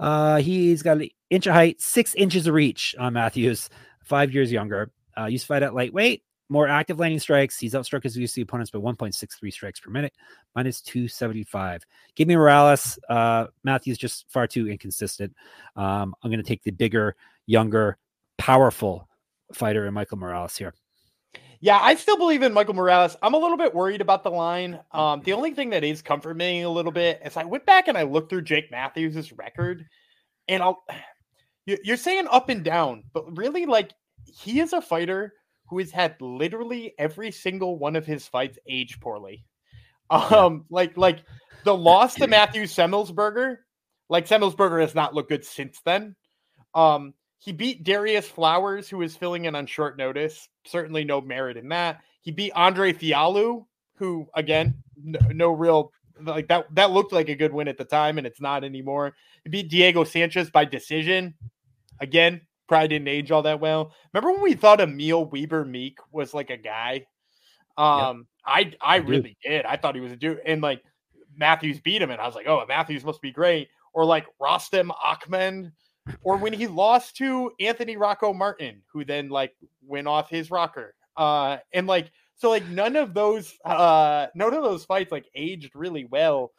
Uh, 0.00 0.38
he's 0.38 0.82
got 0.82 0.96
an 0.96 1.08
inch 1.28 1.46
of 1.46 1.52
height, 1.52 1.80
six 1.80 2.14
inches 2.14 2.46
of 2.46 2.54
reach 2.54 2.94
on 2.98 3.12
Matthews, 3.12 3.68
five 4.02 4.32
years 4.32 4.50
younger. 4.50 4.90
Uh, 5.16 5.26
used 5.26 5.44
to 5.44 5.48
fight 5.48 5.62
at 5.62 5.74
lightweight, 5.74 6.22
more 6.48 6.66
active 6.66 6.98
landing 6.98 7.20
strikes. 7.20 7.58
He's 7.58 7.74
outstruck 7.74 8.02
his 8.02 8.16
UFC 8.16 8.42
opponents 8.42 8.70
by 8.70 8.78
1.63 8.78 9.52
strikes 9.52 9.78
per 9.78 9.90
minute, 9.90 10.14
minus 10.56 10.80
275. 10.80 11.84
Give 12.16 12.26
me 12.26 12.34
Morales. 12.34 12.98
Uh, 13.08 13.46
Matthews 13.62 13.98
just 13.98 14.24
far 14.30 14.46
too 14.46 14.68
inconsistent. 14.68 15.34
Um, 15.76 16.14
I'm 16.22 16.30
going 16.30 16.42
to 16.42 16.48
take 16.48 16.62
the 16.62 16.70
bigger, 16.70 17.14
younger, 17.46 17.98
powerful 18.38 19.06
fighter 19.52 19.86
in 19.86 19.92
Michael 19.92 20.16
Morales 20.16 20.56
here. 20.56 20.74
Yeah, 21.62 21.78
I 21.80 21.94
still 21.94 22.16
believe 22.16 22.42
in 22.42 22.54
Michael 22.54 22.74
Morales. 22.74 23.16
I'm 23.22 23.34
a 23.34 23.38
little 23.38 23.58
bit 23.58 23.74
worried 23.74 24.00
about 24.00 24.24
the 24.24 24.30
line. 24.30 24.80
Um, 24.92 25.20
the 25.22 25.34
only 25.34 25.52
thing 25.52 25.70
that 25.70 25.84
is 25.84 26.00
comforting 26.00 26.38
me 26.38 26.62
a 26.62 26.70
little 26.70 26.92
bit 26.92 27.20
is 27.22 27.36
I 27.36 27.44
went 27.44 27.66
back 27.66 27.86
and 27.86 27.98
I 27.98 28.02
looked 28.04 28.30
through 28.30 28.42
Jake 28.42 28.70
Matthews' 28.70 29.32
record, 29.32 29.86
and 30.48 30.62
I'll 30.62 30.82
you're 31.66 31.98
saying 31.98 32.26
up 32.30 32.48
and 32.48 32.64
down, 32.64 33.04
but 33.12 33.36
really, 33.36 33.66
like 33.66 33.92
he 34.24 34.60
is 34.60 34.72
a 34.72 34.80
fighter 34.80 35.34
who 35.68 35.78
has 35.78 35.90
had 35.90 36.16
literally 36.20 36.94
every 36.98 37.30
single 37.30 37.78
one 37.78 37.94
of 37.94 38.06
his 38.06 38.26
fights 38.26 38.58
age 38.66 38.98
poorly. 38.98 39.44
Um, 40.08 40.64
like 40.70 40.96
like 40.96 41.20
the 41.64 41.76
loss 41.76 42.14
to 42.16 42.26
Matthew 42.26 42.62
Semelsberger, 42.62 43.58
like 44.08 44.26
Semelsberger 44.26 44.80
has 44.80 44.94
not 44.94 45.14
looked 45.14 45.28
good 45.28 45.44
since 45.44 45.80
then. 45.84 46.16
Um, 46.74 47.12
he 47.40 47.52
beat 47.52 47.84
Darrius 47.84 48.28
Flowers, 48.28 48.88
who 48.88 48.98
was 48.98 49.16
filling 49.16 49.46
in 49.46 49.56
on 49.56 49.66
short 49.66 49.96
notice. 49.96 50.48
Certainly 50.66 51.04
no 51.04 51.22
merit 51.22 51.56
in 51.56 51.70
that. 51.70 52.00
He 52.20 52.30
beat 52.30 52.52
Andre 52.54 52.92
Fialho, 52.92 53.64
who 53.96 54.28
again, 54.34 54.74
no, 55.02 55.18
no, 55.32 55.50
real 55.50 55.90
like 56.22 56.48
that. 56.48 56.66
That 56.74 56.90
looked 56.90 57.12
like 57.12 57.30
a 57.30 57.34
good 57.34 57.52
win 57.52 57.66
at 57.66 57.78
the 57.78 57.84
time, 57.84 58.18
and 58.18 58.26
it's 58.26 58.42
not 58.42 58.62
anymore. 58.62 59.14
He 59.44 59.50
beat 59.50 59.70
Diego 59.70 60.04
Sanchez 60.04 60.50
by 60.50 60.66
decision. 60.66 61.34
Again, 61.98 62.42
probably 62.68 62.88
didn't 62.88 63.08
age 63.08 63.30
all 63.30 63.42
that 63.42 63.58
well. 63.58 63.94
Remember 64.12 64.32
when 64.32 64.42
we 64.42 64.52
thought 64.52 64.82
Emil 64.82 65.24
Weber 65.24 65.64
Meek 65.64 65.98
was 66.12 66.34
like 66.34 66.50
a 66.50 66.58
guy? 66.58 67.06
Um, 67.78 68.26
yep. 68.46 68.74
I 68.82 68.94
I 68.94 68.96
really 68.96 69.38
did. 69.42 69.64
I 69.64 69.76
thought 69.76 69.94
he 69.94 70.02
was 70.02 70.12
a 70.12 70.16
dude, 70.16 70.40
and 70.44 70.60
like 70.60 70.82
Matthews 71.34 71.80
beat 71.80 72.02
him, 72.02 72.10
and 72.10 72.20
I 72.20 72.26
was 72.26 72.34
like, 72.34 72.46
oh, 72.46 72.62
Matthews 72.68 73.02
must 73.02 73.22
be 73.22 73.32
great. 73.32 73.68
Or 73.94 74.04
like 74.04 74.26
Rostem 74.40 74.90
Akman 75.02 75.72
or 76.22 76.36
when 76.36 76.52
he 76.52 76.66
lost 76.66 77.16
to 77.16 77.52
Anthony 77.60 77.96
Rocco 77.96 78.32
Martin, 78.32 78.82
who 78.92 79.04
then 79.04 79.28
like 79.28 79.54
went 79.86 80.06
off 80.08 80.30
his 80.30 80.50
rocker. 80.50 80.94
Uh, 81.16 81.58
and 81.72 81.86
like 81.86 82.10
so, 82.36 82.48
like 82.48 82.66
none 82.68 82.96
of 82.96 83.12
those, 83.12 83.54
uh, 83.64 84.28
none 84.34 84.54
of 84.54 84.62
those 84.62 84.84
fights 84.84 85.12
like 85.12 85.26
aged 85.34 85.74
really 85.74 86.06
well. 86.06 86.52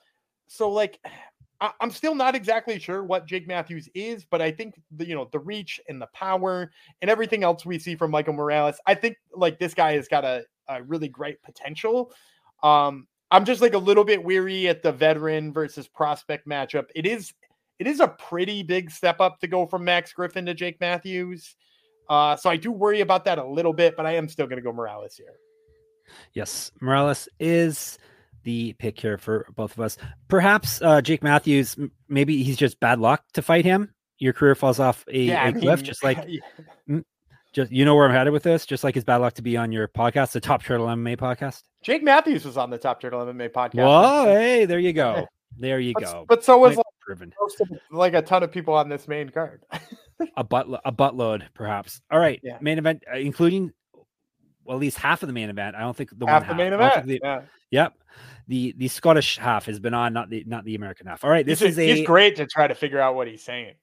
So 0.47 0.69
like, 0.69 0.99
I- 1.59 1.73
am 1.81 1.91
still 1.91 2.13
not 2.15 2.35
exactly 2.35 2.77
sure 2.79 3.03
what 3.03 3.25
Jake 3.25 3.47
Matthews 3.47 3.89
is, 3.95 4.25
but 4.25 4.41
I 4.41 4.51
think 4.51 4.79
the 4.91 5.07
you 5.07 5.15
know 5.15 5.27
the 5.31 5.39
reach 5.39 5.79
and 5.89 6.01
the 6.01 6.09
power 6.13 6.71
and 7.01 7.09
everything 7.09 7.43
else 7.43 7.65
we 7.65 7.79
see 7.79 7.95
from 7.95 8.11
Michael 8.11 8.33
Morales, 8.33 8.79
I 8.85 8.95
think 8.95 9.17
like 9.33 9.59
this 9.59 9.73
guy 9.73 9.93
has 9.93 10.07
got 10.07 10.23
a, 10.25 10.43
a 10.67 10.83
really 10.83 11.07
great 11.07 11.41
potential. 11.41 12.11
Um, 12.63 13.07
I'm 13.31 13.45
just 13.45 13.61
like 13.61 13.73
a 13.73 13.79
little 13.79 14.03
bit 14.03 14.23
weary 14.23 14.67
at 14.67 14.83
the 14.83 14.91
veteran 14.91 15.53
versus 15.53 15.87
prospect 15.87 16.47
matchup. 16.47 16.87
It 16.93 17.05
is 17.05 17.33
it 17.81 17.87
is 17.87 17.99
a 17.99 18.07
pretty 18.07 18.61
big 18.61 18.91
step 18.91 19.19
up 19.19 19.39
to 19.39 19.47
go 19.47 19.65
from 19.65 19.83
Max 19.83 20.13
Griffin 20.13 20.45
to 20.45 20.53
Jake 20.53 20.79
Matthews. 20.79 21.55
Uh, 22.07 22.35
so 22.35 22.47
I 22.47 22.55
do 22.55 22.71
worry 22.71 23.01
about 23.01 23.25
that 23.25 23.39
a 23.39 23.43
little 23.43 23.73
bit, 23.73 23.97
but 23.97 24.05
I 24.05 24.17
am 24.17 24.29
still 24.29 24.45
going 24.45 24.57
to 24.57 24.61
go 24.61 24.71
Morales 24.71 25.15
here. 25.15 25.33
Yes, 26.33 26.71
Morales 26.79 27.27
is 27.39 27.97
the 28.43 28.73
pick 28.73 28.99
here 28.99 29.17
for 29.17 29.47
both 29.55 29.71
of 29.71 29.79
us. 29.79 29.97
Perhaps 30.27 30.79
uh, 30.83 31.01
Jake 31.01 31.23
Matthews, 31.23 31.75
maybe 32.07 32.43
he's 32.43 32.55
just 32.55 32.79
bad 32.79 32.99
luck 32.99 33.23
to 33.33 33.41
fight 33.41 33.65
him. 33.65 33.95
Your 34.19 34.33
career 34.33 34.53
falls 34.53 34.79
off 34.79 35.03
a, 35.11 35.17
yeah, 35.17 35.43
a 35.43 35.47
I 35.47 35.51
mean, 35.51 35.61
cliff, 35.63 35.81
just 35.81 36.03
like 36.03 36.23
yeah. 36.87 36.99
just 37.51 37.71
you 37.71 37.83
know 37.83 37.95
where 37.95 38.05
I'm 38.05 38.11
headed 38.11 38.31
with 38.31 38.43
this. 38.43 38.67
Just 38.67 38.83
like 38.83 38.95
it's 38.95 39.05
bad 39.05 39.17
luck 39.21 39.33
to 39.33 39.41
be 39.41 39.57
on 39.57 39.71
your 39.71 39.87
podcast, 39.87 40.33
the 40.33 40.39
Top 40.39 40.61
Turtle 40.61 40.85
MMA 40.85 41.17
podcast. 41.17 41.63
Jake 41.81 42.03
Matthews 42.03 42.45
was 42.45 42.57
on 42.57 42.69
the 42.69 42.77
Top 42.77 43.01
Turtle 43.01 43.25
MMA 43.25 43.49
podcast. 43.49 43.83
Whoa, 43.83 44.25
hey, 44.25 44.65
there 44.65 44.77
you 44.77 44.93
go. 44.93 45.25
There 45.57 45.79
you 45.79 45.93
but, 45.93 46.03
go. 46.03 46.25
But 46.27 46.43
so 46.43 46.59
was 46.59 46.77
like, 46.77 46.85
proven. 47.01 47.33
like 47.91 48.13
a 48.13 48.21
ton 48.21 48.43
of 48.43 48.51
people 48.51 48.73
on 48.73 48.89
this 48.89 49.07
main 49.07 49.29
card. 49.29 49.63
a 50.37 50.43
butt 50.43 50.67
a 50.85 50.91
buttload, 50.91 51.43
perhaps. 51.53 52.01
All 52.11 52.19
right, 52.19 52.39
yeah. 52.43 52.57
main 52.61 52.77
event, 52.77 53.03
uh, 53.11 53.17
including 53.17 53.71
well, 54.63 54.77
at 54.77 54.81
least 54.81 54.97
half 54.97 55.23
of 55.23 55.27
the 55.27 55.33
main 55.33 55.49
event. 55.49 55.75
I 55.75 55.81
don't 55.81 55.95
think 55.95 56.11
the 56.17 56.25
half 56.25 56.41
one 56.41 56.41
the 56.41 56.47
half. 56.47 56.57
main 56.57 56.73
event. 56.73 57.07
The, 57.07 57.19
yeah. 57.23 57.41
Yep. 57.71 57.93
The 58.47 58.75
the 58.77 58.87
Scottish 58.87 59.37
half 59.37 59.65
has 59.65 59.79
been 59.79 59.93
on, 59.93 60.13
not 60.13 60.29
the 60.29 60.43
not 60.45 60.65
the 60.65 60.75
American 60.75 61.07
half. 61.07 61.23
All 61.23 61.29
right, 61.29 61.45
this 61.45 61.59
he's 61.59 61.71
is 61.71 61.79
a, 61.79 61.95
he's 61.95 62.05
great 62.05 62.35
to 62.37 62.45
try 62.45 62.67
to 62.67 62.75
figure 62.75 62.99
out 62.99 63.15
what 63.15 63.27
he's 63.27 63.43
saying. 63.43 63.75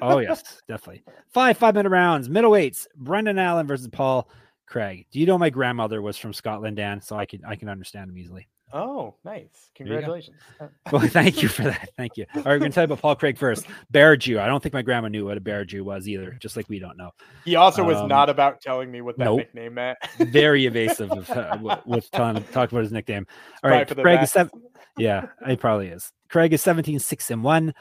oh 0.00 0.18
yes, 0.18 0.62
definitely. 0.68 1.04
Five 1.32 1.58
five 1.58 1.74
minute 1.74 1.90
rounds, 1.90 2.28
middleweights. 2.28 2.86
Brendan 2.96 3.38
Allen 3.38 3.66
versus 3.66 3.88
Paul 3.88 4.28
Craig. 4.66 5.06
Do 5.10 5.20
you 5.20 5.26
know 5.26 5.38
my 5.38 5.50
grandmother 5.50 6.02
was 6.02 6.16
from 6.16 6.32
Scotland, 6.32 6.76
Dan? 6.76 7.00
So 7.00 7.16
I 7.16 7.26
can 7.26 7.44
I 7.44 7.56
can 7.56 7.68
understand 7.68 8.10
him 8.10 8.18
easily. 8.18 8.48
Oh, 8.72 9.14
nice. 9.24 9.70
Congratulations. 9.76 10.36
well, 10.92 11.06
thank 11.06 11.40
you 11.40 11.48
for 11.48 11.62
that. 11.62 11.90
Thank 11.96 12.16
you. 12.16 12.26
All 12.34 12.42
right, 12.42 12.46
we're 12.46 12.58
going 12.58 12.72
to 12.72 12.74
tell 12.74 12.82
you 12.82 12.86
about 12.86 13.00
Paul 13.00 13.14
Craig 13.14 13.38
first. 13.38 13.66
Bear 13.90 14.16
Jew. 14.16 14.40
I 14.40 14.46
don't 14.46 14.60
think 14.60 14.72
my 14.72 14.82
grandma 14.82 15.06
knew 15.08 15.24
what 15.24 15.36
a 15.36 15.40
Bear 15.40 15.64
Jew 15.64 15.84
was 15.84 16.08
either, 16.08 16.36
just 16.40 16.56
like 16.56 16.68
we 16.68 16.80
don't 16.80 16.96
know. 16.96 17.10
He 17.44 17.54
also 17.54 17.84
was 17.84 17.96
um, 17.98 18.08
not 18.08 18.28
about 18.28 18.60
telling 18.60 18.90
me 18.90 19.02
what 19.02 19.16
that 19.18 19.24
nope. 19.24 19.38
nickname 19.38 19.74
meant. 19.74 19.98
Very 20.18 20.66
evasive 20.66 21.12
of, 21.12 21.30
uh, 21.30 21.78
with 21.86 22.10
telling, 22.10 22.42
talk 22.52 22.72
about 22.72 22.82
his 22.82 22.92
nickname. 22.92 23.26
All 23.62 23.70
right, 23.70 23.88
Craig 23.88 24.22
is 24.22 24.32
seven. 24.32 24.50
Yeah, 24.98 25.28
he 25.46 25.56
probably 25.56 25.88
is. 25.88 26.12
Craig 26.28 26.52
is 26.52 26.62
17, 26.62 26.98
6 26.98 27.30
and 27.30 27.44
1, 27.44 27.74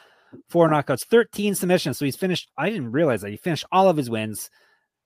four 0.50 0.70
knockouts, 0.70 1.06
13 1.06 1.56
submissions. 1.56 1.98
So 1.98 2.06
he's 2.06 2.16
finished. 2.16 2.52
I 2.58 2.70
didn't 2.70 2.92
realize 2.92 3.22
that 3.22 3.32
he 3.32 3.38
finished 3.38 3.66
all 3.72 3.90
of 3.90 3.98
his 3.98 4.10
wins. 4.10 4.52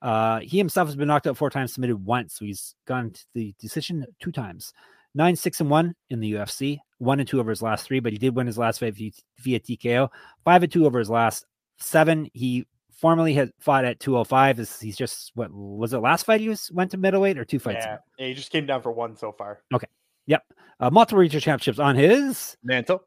Uh, 0.01 0.39
he 0.39 0.57
himself 0.57 0.87
has 0.89 0.95
been 0.95 1.07
knocked 1.07 1.27
out 1.27 1.37
four 1.37 1.49
times, 1.49 1.73
submitted 1.73 2.03
once. 2.03 2.35
So 2.35 2.45
he's 2.45 2.75
gone 2.85 3.11
to 3.11 3.25
the 3.33 3.53
decision 3.59 4.05
two 4.19 4.31
times 4.31 4.73
nine, 5.15 5.35
six, 5.35 5.59
and 5.59 5.69
one 5.69 5.95
in 6.09 6.19
the 6.19 6.33
UFC, 6.33 6.79
one 6.97 7.19
and 7.19 7.27
two 7.27 7.39
over 7.39 7.49
his 7.49 7.61
last 7.61 7.85
three, 7.85 7.99
but 7.99 8.11
he 8.11 8.17
did 8.17 8.35
win 8.35 8.47
his 8.47 8.57
last 8.57 8.79
fight 8.79 8.95
via 8.95 9.59
TKO, 9.59 10.09
five 10.43 10.63
and 10.63 10.71
two 10.71 10.85
over 10.85 10.99
his 10.99 11.09
last 11.09 11.45
seven. 11.77 12.29
He 12.33 12.65
formerly 12.91 13.33
had 13.33 13.51
fought 13.59 13.85
at 13.85 13.99
205. 13.99 14.57
He's 14.81 14.97
just 14.97 15.31
what 15.35 15.51
was 15.51 15.93
it 15.93 15.99
last 15.99 16.25
fight 16.25 16.41
he 16.41 16.49
was 16.49 16.69
went 16.71 16.91
to 16.91 16.97
middleweight 16.97 17.37
or 17.37 17.45
two 17.45 17.59
fights? 17.59 17.85
Yeah, 17.85 17.97
yeah 18.17 18.27
he 18.27 18.33
just 18.33 18.51
came 18.51 18.65
down 18.65 18.81
for 18.81 18.91
one 18.91 19.15
so 19.15 19.31
far. 19.31 19.61
Okay. 19.73 19.87
Yep. 20.27 20.43
Uh, 20.79 20.89
multiple 20.89 21.19
regional 21.19 21.41
championships 21.41 21.79
on 21.79 21.95
his 21.95 22.55
mantle. 22.63 23.03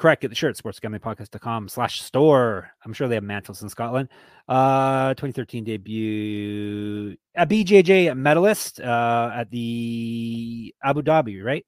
Correct. 0.00 0.22
Get 0.22 0.28
the 0.28 0.34
shirt, 0.34 0.56
sportsgamblingpodcast.com 0.56 1.68
slash 1.68 2.00
store. 2.00 2.70
I'm 2.86 2.94
sure 2.94 3.06
they 3.06 3.16
have 3.16 3.22
mantles 3.22 3.62
in 3.62 3.68
Scotland. 3.68 4.08
Uh, 4.48 5.10
2013 5.10 5.62
debut, 5.62 7.16
a 7.34 7.46
BJJ 7.46 8.16
medalist 8.16 8.80
uh, 8.80 9.30
at 9.34 9.50
the 9.50 10.74
Abu 10.82 11.02
Dhabi, 11.02 11.44
right? 11.44 11.66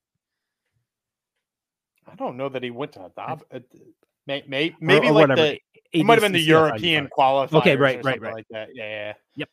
I 2.11 2.15
don't 2.15 2.39
know 2.39 2.49
that 2.49 2.63
he 2.63 2.71
went 2.71 2.93
to 2.93 3.11
Abu 3.19 3.45
Dhabi. 3.51 3.65
May, 4.27 4.43
may, 4.49 4.75
maybe 4.81 5.09
or, 5.09 5.11
or 5.11 5.13
like 5.13 5.29
whatever. 5.29 5.43
the 5.43 5.61
it 5.93 6.05
might 6.05 6.15
have 6.15 6.23
been 6.23 6.33
the 6.33 6.41
European 6.41 7.11
qualifier. 7.15 7.53
Okay, 7.59 7.77
right, 7.77 8.03
right, 8.03 8.19
right. 8.19 8.33
Like 8.33 8.47
that. 8.51 8.69
Yeah, 8.73 8.89
yeah. 8.89 9.13
Yep. 9.35 9.49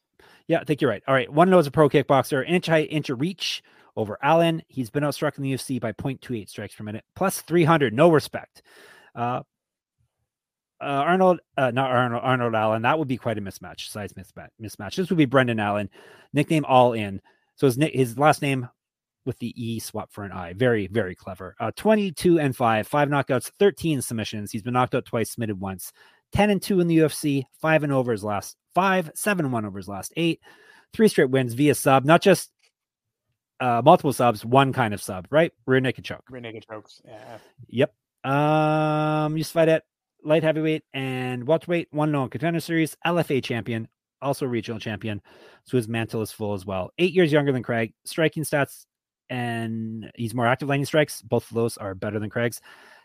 Yeah, 0.48 0.60
I 0.62 0.64
think 0.64 0.80
you're 0.80 0.90
right. 0.90 1.04
All 1.06 1.14
right. 1.14 1.30
One 1.30 1.50
knows 1.50 1.68
a 1.68 1.72
pro 1.72 1.90
kickboxer, 1.90 2.48
inch 2.48 2.68
height, 2.68 2.88
inch 2.90 3.10
of 3.10 3.20
reach 3.20 3.62
over 3.96 4.18
Allen. 4.22 4.62
He's 4.68 4.90
been 4.90 5.04
outstruck 5.04 5.38
in 5.38 5.44
the 5.44 5.54
UFC 5.54 5.80
by 5.80 5.92
0.28 5.94 6.50
strikes 6.50 6.76
per 6.76 6.84
minute, 6.84 7.04
plus 7.16 7.42
300, 7.42 7.94
no 7.94 8.10
respect. 8.12 8.62
Uh, 9.16 9.42
uh, 10.82 10.86
Arnold, 10.86 11.40
uh, 11.58 11.72
not 11.72 11.92
Arnold, 11.92 12.22
Arnold 12.24 12.56
Allen. 12.56 12.82
That 12.84 12.98
would 12.98 13.08
be 13.08 13.18
quite 13.18 13.38
a 13.38 13.42
mismatch, 13.42 13.90
size 13.90 14.14
mismatch. 14.14 14.50
Mismatch. 14.62 14.96
This 14.96 15.10
would 15.10 15.18
be 15.18 15.26
Brendan 15.26 15.60
Allen, 15.60 15.90
nickname 16.34 16.66
All 16.66 16.94
In. 16.94 17.22
So 17.56 17.68
his 17.68 17.78
his 17.94 18.18
last 18.18 18.42
name 18.42 18.70
with 19.26 19.38
the 19.40 19.54
E 19.62 19.80
swap 19.80 20.12
for 20.14 20.24
an 20.24 20.32
I. 20.32 20.54
Very 20.54 20.88
very 20.88 21.16
clever. 21.16 21.56
Uh, 21.60 21.72
22 21.76 22.40
and 22.40 22.56
five, 22.56 22.88
five 22.88 23.10
knockouts, 23.10 23.52
13 23.60 24.02
submissions. 24.02 24.52
He's 24.52 24.62
been 24.62 24.74
knocked 24.74 24.96
out 24.96 25.06
twice, 25.06 25.32
submitted 25.32 25.60
once. 25.60 25.92
10 26.32 26.50
and 26.50 26.62
two 26.62 26.80
in 26.80 26.88
the 26.88 27.00
UFC, 27.00 27.44
five 27.60 27.84
and 27.84 27.92
over 27.92 28.12
his 28.12 28.24
last 28.24 28.56
five, 28.74 29.12
seven 29.16 29.46
and 29.46 29.54
one 29.54 29.66
over 29.66 29.78
his 29.78 29.88
last 29.88 30.14
eight, 30.16 30.40
three 30.94 31.08
straight 31.08 31.32
wins 31.32 31.54
via 31.54 31.76
sub. 31.76 32.06
Not 32.06 32.22
just 32.22 32.52
uh, 33.60 33.82
multiple 33.84 34.14
subs, 34.14 34.46
one 34.46 34.74
kind 34.74 34.94
of 34.94 35.02
sub, 35.02 35.28
right? 35.30 35.52
Rear 35.66 35.80
naked 35.80 36.06
choke. 36.06 36.24
Rear 36.30 36.42
naked 36.42 36.66
chokes. 36.70 37.02
Yeah. 37.06 37.38
Yep. 37.68 37.94
Um, 38.32 39.38
used 39.38 39.50
to 39.50 39.54
fight 39.54 39.70
at 39.70 39.84
light 40.24 40.44
heavyweight 40.44 40.84
and 40.94 41.48
welterweight, 41.48 41.88
one 41.92 42.12
known 42.12 42.30
contender 42.30 42.60
series, 42.60 42.96
LFA 43.06 43.44
champion, 43.44 43.88
also 44.22 44.46
regional 44.46 44.80
champion. 44.80 45.22
So 45.66 45.78
his 45.78 45.88
mantle 45.88 46.22
is 46.22 46.32
full 46.32 46.54
as 46.54 46.66
well. 46.66 46.92
Eight 46.98 47.14
years 47.14 47.32
younger 47.32 47.52
than 47.52 47.64
Craig. 47.64 47.94
Striking 48.06 48.44
stats, 48.44 48.86
and 49.30 50.12
he's 50.16 50.34
more 50.34 50.48
active 50.48 50.68
landing 50.68 50.86
strikes. 50.86 51.22
Both 51.22 51.50
of 51.50 51.56
those 51.56 51.78
are 51.78 51.96
better 51.96 52.20
than 52.20 52.30
Craig's. 52.30 52.62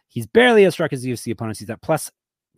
He's 0.08 0.26
barely 0.26 0.64
as 0.64 0.74
struck 0.74 0.92
as 0.92 1.04
UFC 1.04 1.32
opponents. 1.32 1.60
He's 1.60 1.70
at 1.70 1.82
plus 1.82 2.10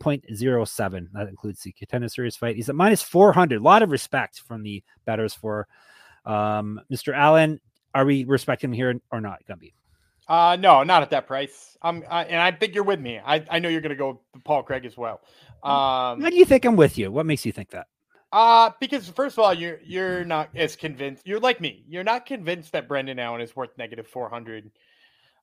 0.07. 0.03 1.09
That 1.13 1.29
includes 1.29 1.63
the 1.63 1.73
contender 1.73 2.09
series 2.09 2.37
fight. 2.37 2.57
He's 2.57 2.69
at 2.69 2.75
minus 2.75 3.03
400. 3.03 3.61
A 3.61 3.65
lot 3.65 3.83
of 3.83 3.91
respect 3.91 4.41
from 4.47 4.63
the 4.63 4.83
betters 5.05 5.35
for 5.35 5.67
um, 6.25 6.81
Mr. 6.93 7.15
Allen. 7.15 7.61
Are 7.97 8.05
we 8.05 8.25
respecting 8.25 8.69
him 8.69 8.75
here 8.75 9.01
or 9.11 9.23
not, 9.23 9.41
Gumby? 9.49 9.73
Uh 10.29 10.57
no, 10.61 10.83
not 10.83 11.01
at 11.01 11.11
that 11.11 11.27
price. 11.27 11.79
Um, 11.81 12.05
I, 12.11 12.25
and 12.25 12.41
I 12.41 12.51
think 12.53 12.75
you're 12.75 12.85
with 12.85 13.01
me. 13.01 13.19
I, 13.25 13.43
I 13.49 13.59
know 13.59 13.71
you're 13.71 13.81
going 13.81 13.91
to 13.91 13.97
go 13.97 14.21
Paul 14.45 14.65
Craig 14.65 14.85
as 14.85 14.97
well. 14.97 15.21
Um, 15.63 16.21
Why 16.21 16.31
do 16.31 16.37
you 16.37 16.45
think 16.45 16.65
I'm 16.67 16.77
with 16.77 16.99
you? 16.99 17.11
What 17.11 17.27
makes 17.27 17.47
you 17.47 17.53
think 17.53 17.71
that? 17.71 17.87
Uh 18.33 18.71
because 18.81 19.09
first 19.09 19.39
of 19.39 19.45
all, 19.45 19.55
you're 19.55 19.79
you're 19.83 20.27
not 20.27 20.51
as 20.55 20.77
convinced. 20.77 21.27
You're 21.27 21.41
like 21.41 21.59
me. 21.61 21.85
You're 21.89 22.05
not 22.05 22.27
convinced 22.27 22.73
that 22.73 22.87
Brendan 22.87 23.19
Allen 23.19 23.41
is 23.41 23.57
worth 23.57 23.71
negative 23.79 24.07
four 24.07 24.29
hundred 24.29 24.71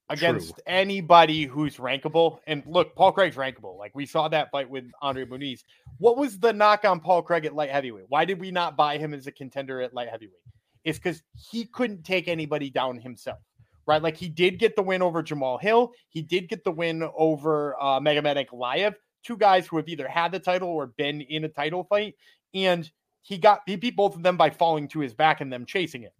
against 0.09 0.49
True. 0.49 0.63
anybody 0.67 1.45
who's 1.45 1.77
rankable. 1.77 2.39
And 2.45 2.61
look, 2.67 2.93
Paul 2.93 3.13
Craig's 3.13 3.35
rankable. 3.35 3.79
Like 3.79 3.95
we 3.95 4.05
saw 4.05 4.27
that 4.27 4.51
fight 4.51 4.69
with 4.69 4.91
Andre 5.01 5.25
Muniz. 5.25 5.63
What 5.97 6.17
was 6.17 6.37
the 6.37 6.53
knock 6.53 6.85
on 6.85 6.99
Paul 6.99 7.23
Craig 7.23 7.45
at 7.45 7.55
light 7.55 7.71
heavyweight? 7.71 8.05
Why 8.09 8.25
did 8.25 8.39
we 8.39 8.51
not 8.51 8.77
buy 8.77 8.99
him 8.99 9.13
as 9.15 9.25
a 9.25 9.31
contender 9.31 9.81
at 9.81 9.95
light 9.95 10.09
heavyweight? 10.09 10.43
It's 10.83 10.99
because 10.99 11.21
he 11.51 11.65
couldn't 11.65 12.03
take 12.03 12.27
anybody 12.27 12.69
down 12.69 12.97
himself. 12.97 13.39
Right, 13.85 14.01
like 14.01 14.15
he 14.15 14.29
did 14.29 14.59
get 14.59 14.77
the 14.77 14.81
win 14.81 15.01
over 15.01 15.21
Jamahal 15.21 15.59
Hill. 15.59 15.91
He 16.07 16.21
did 16.21 16.47
get 16.47 16.63
the 16.63 16.71
win 16.71 17.03
over 17.17 17.75
uh, 17.81 17.99
Magomed 17.99 18.47
Ankalaev, 18.47 18.95
two 19.23 19.35
guys 19.35 19.67
who 19.67 19.75
have 19.75 19.89
either 19.89 20.07
had 20.07 20.31
the 20.31 20.39
title 20.39 20.69
or 20.69 20.87
been 20.87 21.19
in 21.19 21.43
a 21.43 21.49
title 21.49 21.83
fight, 21.83 22.15
and 22.53 22.89
he 23.23 23.37
got 23.37 23.59
he 23.65 23.75
beat 23.75 23.97
both 23.97 24.15
of 24.15 24.23
them 24.23 24.37
by 24.37 24.49
falling 24.49 24.87
to 24.89 24.99
his 24.99 25.13
back 25.13 25.41
and 25.41 25.51
them 25.51 25.65
chasing 25.65 26.03
it. 26.03 26.13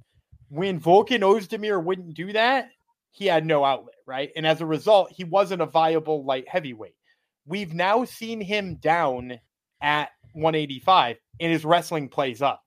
When 0.50 0.80
Volkan 0.80 1.22
Oezdemir 1.22 1.82
wouldn't 1.82 2.16
do 2.16 2.34
that, 2.34 2.70
he 3.12 3.28
had 3.28 3.46
no 3.46 3.64
outlet, 3.64 3.96
right? 4.08 4.32
And 4.36 4.46
as 4.46 4.60
a 4.60 4.66
result, 4.66 5.12
he 5.12 5.24
wasn't 5.24 5.62
a 5.62 5.68
viable 5.68 6.26
light 6.26 6.48
heavyweight. 6.50 6.96
We've 7.46 7.74
now 7.74 8.06
seen 8.06 8.42
him 8.42 8.76
down 8.76 9.40
at 9.82 10.10
185 10.34 11.18
and 11.40 11.52
his 11.52 11.66
wrestling 11.66 12.10
plays 12.10 12.42
up. 12.42 12.63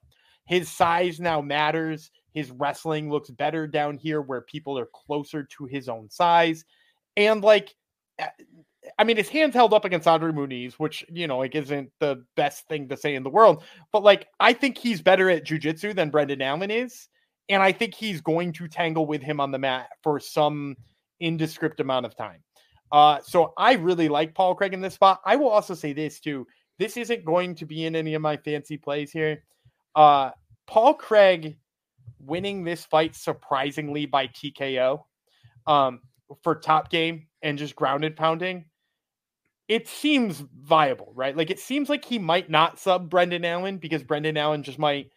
His 0.46 0.68
size 0.68 1.20
now 1.20 1.40
matters. 1.40 2.10
His 2.32 2.50
wrestling 2.50 3.10
looks 3.10 3.30
better 3.30 3.66
down 3.66 3.96
here 3.96 4.20
where 4.20 4.42
people 4.42 4.78
are 4.78 4.88
closer 4.92 5.44
to 5.44 5.64
his 5.64 5.88
own 5.88 6.08
size. 6.10 6.64
And 7.16 7.42
like, 7.42 7.74
eh, 8.18 8.28
I 8.98 9.04
mean, 9.04 9.16
his 9.16 9.28
hands 9.28 9.54
held 9.54 9.74
up 9.74 9.84
against 9.84 10.06
Andre 10.06 10.30
Muniz, 10.30 10.74
which, 10.74 11.04
you 11.08 11.26
know, 11.26 11.38
like 11.38 11.54
isn't 11.54 11.90
the 11.98 12.24
best 12.36 12.68
thing 12.68 12.88
to 12.88 12.96
say 12.96 13.14
in 13.14 13.24
the 13.24 13.30
world. 13.30 13.64
But 13.90 14.04
like, 14.04 14.28
I 14.38 14.52
think 14.52 14.78
he's 14.78 15.02
better 15.02 15.28
at 15.28 15.44
jujitsu 15.44 15.94
than 15.94 16.10
Brendan 16.10 16.42
Allen 16.42 16.70
is. 16.70 17.08
And 17.48 17.62
I 17.62 17.72
think 17.72 17.94
he's 17.94 18.20
going 18.20 18.52
to 18.54 18.68
tangle 18.68 19.06
with 19.06 19.22
him 19.22 19.40
on 19.40 19.50
the 19.50 19.58
mat 19.58 19.88
for 20.02 20.20
some 20.20 20.76
indescript 21.20 21.80
amount 21.80 22.06
of 22.06 22.16
time. 22.16 22.42
Uh, 22.92 23.18
so 23.22 23.52
I 23.56 23.74
really 23.74 24.08
like 24.08 24.34
Paul 24.34 24.54
Craig 24.54 24.74
in 24.74 24.80
this 24.80 24.94
spot. 24.94 25.20
I 25.24 25.36
will 25.36 25.48
also 25.48 25.74
say 25.74 25.92
this 25.92 26.20
too. 26.20 26.46
This 26.78 26.96
isn't 26.96 27.24
going 27.24 27.54
to 27.56 27.66
be 27.66 27.86
in 27.86 27.96
any 27.96 28.14
of 28.14 28.22
my 28.22 28.36
fancy 28.36 28.76
plays 28.76 29.10
here. 29.10 29.42
Uh, 29.96 30.30
Paul 30.66 30.94
Craig 30.94 31.56
winning 32.20 32.62
this 32.64 32.84
fight 32.84 33.16
surprisingly 33.16 34.04
by 34.06 34.26
TKO 34.28 35.02
um, 35.66 36.00
for 36.42 36.54
top 36.54 36.90
game 36.90 37.26
and 37.42 37.58
just 37.58 37.74
grounded 37.74 38.14
pounding. 38.14 38.66
It 39.68 39.88
seems 39.88 40.44
viable, 40.56 41.12
right? 41.14 41.36
Like 41.36 41.50
it 41.50 41.58
seems 41.58 41.88
like 41.88 42.04
he 42.04 42.18
might 42.18 42.50
not 42.50 42.78
sub 42.78 43.10
Brendan 43.10 43.44
Allen 43.44 43.78
because 43.78 44.04
Brendan 44.04 44.36
Allen 44.36 44.62
just 44.62 44.78
might 44.78 45.10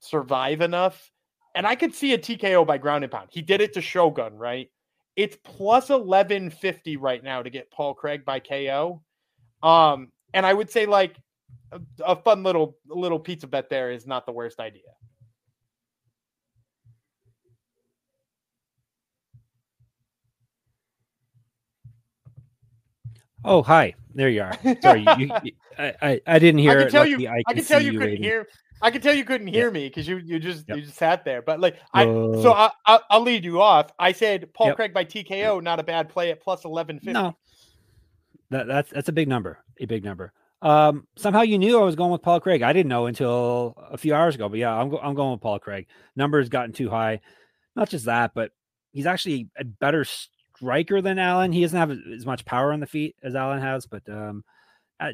survive 0.00 0.60
enough. 0.60 1.10
And 1.54 1.66
I 1.66 1.76
could 1.76 1.94
see 1.94 2.14
a 2.14 2.18
TKO 2.18 2.66
by 2.66 2.78
ground 2.78 3.04
and 3.04 3.12
pound. 3.12 3.28
He 3.30 3.42
did 3.42 3.60
it 3.60 3.74
to 3.74 3.82
Shogun, 3.82 4.36
right? 4.36 4.70
It's 5.14 5.36
plus 5.44 5.90
1150 5.90 6.96
right 6.96 7.22
now 7.22 7.42
to 7.42 7.50
get 7.50 7.70
Paul 7.70 7.94
Craig 7.94 8.24
by 8.24 8.40
KO. 8.40 9.02
Um, 9.62 10.10
and 10.32 10.46
I 10.46 10.54
would 10.54 10.70
say 10.70 10.86
like 10.86 11.16
a, 11.72 11.80
a 12.04 12.16
fun 12.16 12.42
little 12.42 12.76
little 12.86 13.18
pizza 13.18 13.46
bet 13.46 13.70
there 13.70 13.90
is 13.90 14.06
not 14.06 14.26
the 14.26 14.32
worst 14.32 14.60
idea. 14.60 14.82
Oh, 23.44 23.62
hi. 23.62 23.94
There 24.14 24.28
you 24.28 24.42
are. 24.42 24.52
Sorry, 24.80 25.04
you, 25.18 25.30
you, 25.42 25.52
I, 25.78 25.94
I, 26.02 26.20
I 26.26 26.38
didn't 26.38 26.60
hear. 26.60 26.78
I 26.78 26.82
can 26.82 26.90
tell 26.90 27.06
you. 27.06 27.28
I 27.28 27.42
can, 27.52 27.64
tell 27.64 27.82
you 27.82 27.92
couldn't 27.92 28.08
waving. 28.08 28.22
hear. 28.22 28.48
I 28.80 28.90
can 28.90 29.00
tell 29.00 29.14
you 29.14 29.24
couldn't 29.24 29.46
hear 29.46 29.70
me 29.70 29.88
because 29.88 30.06
you 30.06 30.18
you 30.18 30.38
just 30.38 30.68
yep. 30.68 30.76
you 30.76 30.84
just 30.84 30.96
sat 30.96 31.24
there. 31.24 31.40
But 31.40 31.60
like 31.60 31.76
I, 31.94 32.04
so 32.04 32.52
I, 32.52 32.70
I 32.86 33.00
will 33.12 33.22
lead 33.22 33.44
you 33.44 33.60
off. 33.60 33.90
I 33.98 34.12
said 34.12 34.52
Paul 34.52 34.68
yep. 34.68 34.76
Craig 34.76 34.94
by 34.94 35.04
TKO, 35.04 35.62
not 35.62 35.80
a 35.80 35.82
bad 35.82 36.08
play 36.08 36.30
at 36.30 36.40
plus 36.40 36.64
eleven 36.64 36.98
fifty. 36.98 37.12
No, 37.12 37.36
that 38.50 38.66
that's 38.66 38.90
that's 38.90 39.08
a 39.08 39.12
big 39.12 39.28
number. 39.28 39.58
A 39.78 39.86
big 39.86 40.04
number. 40.04 40.32
Um, 40.62 41.08
somehow 41.16 41.42
you 41.42 41.58
knew 41.58 41.78
I 41.78 41.84
was 41.84 41.96
going 41.96 42.12
with 42.12 42.22
Paul 42.22 42.40
Craig. 42.40 42.62
I 42.62 42.72
didn't 42.72 42.88
know 42.88 43.06
until 43.06 43.76
a 43.90 43.98
few 43.98 44.14
hours 44.14 44.36
ago. 44.36 44.48
But 44.48 44.60
yeah, 44.60 44.72
I'm 44.72 44.88
go, 44.88 44.98
I'm 44.98 45.14
going 45.14 45.32
with 45.32 45.40
Paul 45.40 45.58
Craig. 45.58 45.88
Numbers 46.16 46.48
gotten 46.48 46.72
too 46.72 46.88
high. 46.88 47.20
Not 47.74 47.88
just 47.88 48.04
that, 48.04 48.32
but 48.34 48.52
he's 48.92 49.06
actually 49.06 49.48
a 49.58 49.64
better 49.64 50.04
striker 50.04 51.02
than 51.02 51.18
Allen. 51.18 51.52
He 51.52 51.62
doesn't 51.62 51.78
have 51.78 51.90
as 51.90 52.24
much 52.24 52.44
power 52.44 52.72
on 52.72 52.80
the 52.80 52.86
feet 52.86 53.16
as 53.22 53.34
Allen 53.34 53.60
has, 53.60 53.86
but 53.86 54.08
um, 54.08 54.44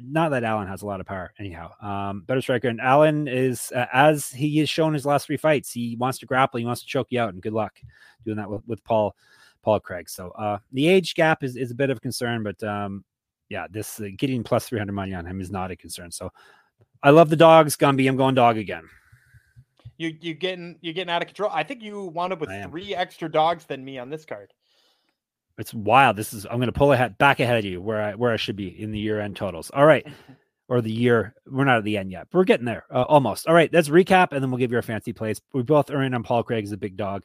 not 0.03 0.31
that 0.31 0.45
Allen 0.45 0.69
has 0.69 0.83
a 0.83 0.87
lot 0.87 1.01
of 1.01 1.07
power 1.07 1.33
anyhow. 1.39 1.71
Um, 1.81 2.23
better 2.27 2.43
striker, 2.43 2.69
and 2.69 2.81
Allen 2.81 3.27
is 3.27 3.73
uh, 3.75 3.87
as 3.93 4.29
he 4.29 4.59
has 4.59 4.69
shown 4.69 4.93
his 4.93 5.07
last 5.07 5.27
three 5.27 5.39
fights. 5.39 5.73
He 5.73 5.97
wants 5.97 6.19
to 6.19 6.27
grapple, 6.27 6.59
he 6.59 6.67
wants 6.67 6.83
to 6.83 6.87
choke 6.87 7.07
you 7.11 7.21
out, 7.21 7.33
and 7.33 7.41
good 7.41 7.55
luck 7.55 7.81
doing 8.25 8.37
that 8.37 8.51
with, 8.51 8.67
with 8.67 8.85
Paul 8.85 9.17
Paul 9.63 9.81
Craig. 9.81 10.11
So 10.11 10.31
uh, 10.31 10.59
the 10.73 10.89
age 10.89 11.15
gap 11.15 11.43
is, 11.43 11.57
is 11.57 11.71
a 11.71 11.75
bit 11.75 11.91
of 11.91 11.97
a 11.97 12.01
concern, 12.01 12.43
but 12.43 12.63
um, 12.63 13.05
yeah, 13.49 13.67
this 13.71 14.01
uh, 14.01 14.09
getting 14.17 14.43
plus 14.43 14.69
three 14.69 14.79
hundred 14.79 14.93
money 14.93 15.15
on 15.15 15.27
him 15.27 15.41
is 15.41 15.51
not 15.51 15.71
a 15.71 15.77
concern. 15.77 16.11
So 16.11 16.31
I 17.03 17.11
love 17.11 17.31
the 17.31 17.37
dogs, 17.37 17.77
Gumby. 17.77 18.09
I'm 18.09 18.17
going 18.17 18.35
dog 18.35 18.59
again. 18.59 18.85
You 19.97 20.17
you 20.21 20.35
getting 20.35 20.77
you 20.81 20.93
getting 20.93 21.11
out 21.11 21.23
of 21.23 21.29
control. 21.29 21.51
I 21.53 21.63
think 21.63 21.83
you 21.83 22.05
wound 22.05 22.33
up 22.33 22.41
with 22.41 22.51
three 22.69 22.95
extra 22.95 23.31
dogs 23.31 23.65
than 23.67 23.85
me 23.85 23.99
on 23.99 24.11
this 24.11 24.25
card. 24.25 24.53
It's 25.59 25.75
wild. 25.75 26.17
This 26.17 26.33
is 26.33 26.47
I'm 26.47 26.59
going 26.59 26.67
to 26.67 26.73
pull 26.73 26.93
ahead 26.93 27.19
back 27.19 27.41
ahead 27.41 27.59
of 27.59 27.65
you 27.65 27.81
where 27.81 28.01
I 28.01 28.15
where 28.15 28.33
I 28.33 28.37
should 28.37 28.57
be 28.57 28.69
in 28.69 28.93
the 28.93 28.99
year 28.99 29.21
end 29.21 29.37
totals. 29.37 29.71
All 29.71 29.87
right. 29.87 30.07
Or 30.71 30.83
the 30.83 30.93
year. 30.93 31.35
We're 31.47 31.65
not 31.65 31.79
at 31.79 31.85
the 31.85 31.97
end 31.97 32.13
yet, 32.13 32.27
but 32.31 32.37
we're 32.37 32.45
getting 32.45 32.67
there 32.67 32.85
uh, 32.91 33.01
almost. 33.05 33.47
All 33.47 33.55
right. 33.55 33.73
Let's 33.73 33.89
recap 33.89 34.33
and 34.33 34.43
then 34.43 34.51
we'll 34.51 34.59
give 34.59 34.71
you 34.71 34.77
our 34.77 34.83
fancy 34.83 35.15
plays. 35.15 35.41
We 35.55 35.63
both 35.63 35.91
are 35.91 36.03
in 36.03 36.13
on 36.13 36.23
Paul 36.23 36.43
Craig 36.43 36.63
as 36.63 36.73
a 36.73 36.77
big 36.77 36.95
dog. 36.95 37.25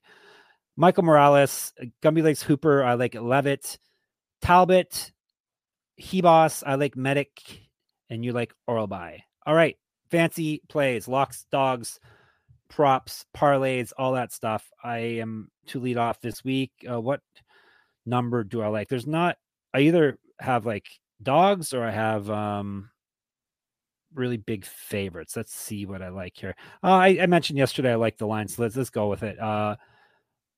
Michael 0.77 1.03
Morales, 1.03 1.73
Gumby 2.01 2.23
Lakes 2.23 2.41
Hooper. 2.41 2.85
I 2.85 2.93
like 2.93 3.15
Leavitt, 3.15 3.79
Talbot, 4.41 5.11
Hebos. 5.99 6.63
I 6.65 6.75
like 6.75 6.95
Medic, 6.95 7.61
and 8.09 8.23
you 8.23 8.31
like 8.31 8.53
Orolbai. 8.69 9.19
All 9.45 9.55
right. 9.55 9.77
Fancy 10.09 10.61
plays, 10.69 11.07
locks, 11.07 11.45
dogs, 11.51 11.99
props, 12.69 13.25
parlays, 13.35 13.93
all 13.97 14.13
that 14.13 14.31
stuff. 14.31 14.69
I 14.83 14.97
am 14.97 15.49
to 15.67 15.79
lead 15.79 15.97
off 15.97 16.21
this 16.21 16.43
week. 16.43 16.71
Uh, 16.89 17.01
what 17.01 17.21
number 18.05 18.43
do 18.43 18.61
I 18.61 18.67
like? 18.67 18.89
There's 18.89 19.07
not. 19.07 19.37
I 19.73 19.81
either 19.81 20.19
have 20.39 20.65
like 20.65 20.87
dogs 21.21 21.73
or 21.73 21.83
I 21.83 21.91
have 21.91 22.29
um 22.29 22.89
really 24.13 24.37
big 24.37 24.65
favorites. 24.65 25.35
Let's 25.35 25.55
see 25.55 25.85
what 25.85 26.01
I 26.01 26.09
like 26.09 26.33
here. 26.35 26.55
Uh, 26.83 26.91
I, 26.91 27.17
I, 27.21 27.25
mentioned 27.25 27.57
yesterday 27.57 27.93
I 27.93 27.95
like 27.95 28.17
the 28.17 28.27
line, 28.27 28.47
so 28.47 28.61
let's 28.61 28.75
let's 28.75 28.89
go 28.89 29.07
with 29.07 29.23
it. 29.23 29.39
Uh, 29.39 29.75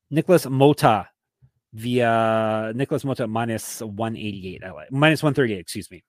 Nicholas 0.09 0.45
Mota 0.45 1.07
via 1.75 2.71
Nicholas 2.73 3.03
Mota 3.03 3.27
minus 3.27 3.81
188. 3.81 4.63
I 4.63 4.71
like 4.71 4.91
minus 4.91 5.21
138, 5.21 5.59
excuse 5.59 5.91
me. 5.91 6.03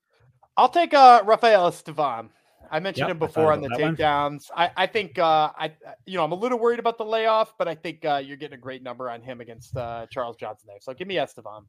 I'll 0.57 0.69
take 0.69 0.95
uh 0.95 1.23
Rafael 1.27 1.71
Estevam. 1.71 2.31
I 2.71 2.81
mentioned 2.81 3.09
yep, 3.09 3.11
him 3.11 3.19
before 3.19 3.53
on 3.53 3.61
the 3.61 3.69
takedowns. 3.69 4.51
I, 4.57 4.71
I 4.77 4.87
think 4.87 5.19
uh, 5.19 5.51
I 5.57 5.73
you 6.05 6.17
know 6.17 6.25
I'm 6.25 6.33
a 6.33 6.37
little 6.37 6.59
worried 6.59 6.79
about 6.79 6.99
the 6.99 7.05
layoff, 7.05 7.55
but 7.59 7.69
I 7.69 7.75
think 7.75 8.05
uh, 8.05 8.23
you're 8.25 8.37
getting 8.37 8.59
a 8.59 8.61
great 8.61 8.83
number 8.83 9.11
on 9.11 9.23
him 9.23 9.41
against 9.41 9.77
uh, 9.77 10.07
Charles 10.11 10.37
Johnson 10.37 10.67
there. 10.69 10.79
So 10.81 10.95
give 10.95 11.07
me 11.07 11.17
Estevam. 11.17 11.65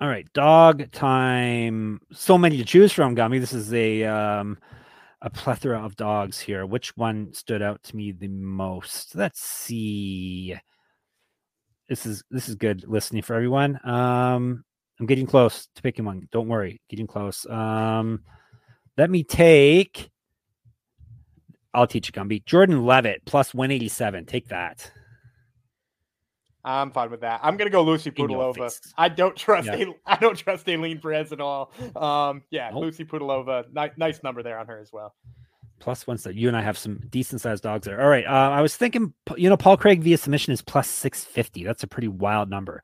All 0.00 0.08
right, 0.08 0.30
dog 0.32 0.90
time. 0.92 2.00
So 2.12 2.38
many 2.38 2.56
to 2.56 2.64
choose 2.64 2.92
from, 2.92 3.14
Gumby. 3.14 3.40
This 3.40 3.52
is 3.52 3.72
a 3.74 4.04
um, 4.04 4.58
a 5.20 5.28
plethora 5.28 5.84
of 5.84 5.96
dogs 5.96 6.38
here. 6.38 6.64
Which 6.64 6.96
one 6.96 7.34
stood 7.34 7.60
out 7.60 7.82
to 7.84 7.96
me 7.96 8.12
the 8.12 8.28
most? 8.28 9.14
Let's 9.14 9.40
see. 9.40 10.56
This 11.90 12.06
is 12.06 12.22
this 12.30 12.48
is 12.48 12.54
good 12.54 12.84
listening 12.86 13.22
for 13.22 13.34
everyone. 13.34 13.80
Um, 13.82 14.64
I'm 15.00 15.06
getting 15.06 15.26
close 15.26 15.66
to 15.74 15.82
picking 15.82 16.04
one. 16.04 16.28
Don't 16.30 16.46
worry, 16.46 16.80
getting 16.88 17.08
close. 17.08 17.44
Um, 17.50 18.22
let 18.96 19.10
me 19.10 19.24
take. 19.24 20.08
I'll 21.74 21.88
teach 21.88 22.06
you, 22.06 22.12
Gumby. 22.12 22.44
Jordan 22.44 22.86
Leavitt 22.86 23.24
plus 23.24 23.52
187. 23.52 24.26
Take 24.26 24.48
that. 24.50 24.88
I'm 26.64 26.92
fine 26.92 27.10
with 27.10 27.22
that. 27.22 27.40
I'm 27.42 27.56
gonna 27.56 27.70
go 27.70 27.82
Lucie 27.82 28.12
Pudilova. 28.12 28.70
I 28.96 29.08
don't 29.08 29.34
trust 29.34 29.66
yeah. 29.66 29.74
a, 29.74 29.86
I 30.06 30.14
don't 30.14 30.38
trust 30.38 30.66
Ailin 30.66 31.02
Perez 31.02 31.32
at 31.32 31.40
all. 31.40 31.72
Um, 31.96 32.44
yeah, 32.50 32.70
nope. 32.70 32.82
Lucie 32.82 33.04
Pudilova. 33.04 33.64
Ni- 33.74 33.94
nice 33.96 34.22
number 34.22 34.44
there 34.44 34.60
on 34.60 34.68
her 34.68 34.78
as 34.78 34.92
well. 34.92 35.16
Plus 35.80 36.06
one. 36.06 36.18
So 36.18 36.30
you 36.30 36.46
and 36.46 36.56
I 36.56 36.62
have 36.62 36.78
some 36.78 37.00
decent 37.10 37.40
sized 37.40 37.62
dogs 37.62 37.86
there. 37.86 38.00
All 38.00 38.08
right. 38.08 38.26
Uh, 38.26 38.50
I 38.50 38.60
was 38.60 38.76
thinking, 38.76 39.12
you 39.36 39.48
know, 39.48 39.56
Paul 39.56 39.76
Craig 39.76 40.02
via 40.02 40.18
submission 40.18 40.52
is 40.52 40.62
plus 40.62 40.88
650. 40.88 41.64
That's 41.64 41.82
a 41.82 41.86
pretty 41.86 42.08
wild 42.08 42.48
number. 42.50 42.82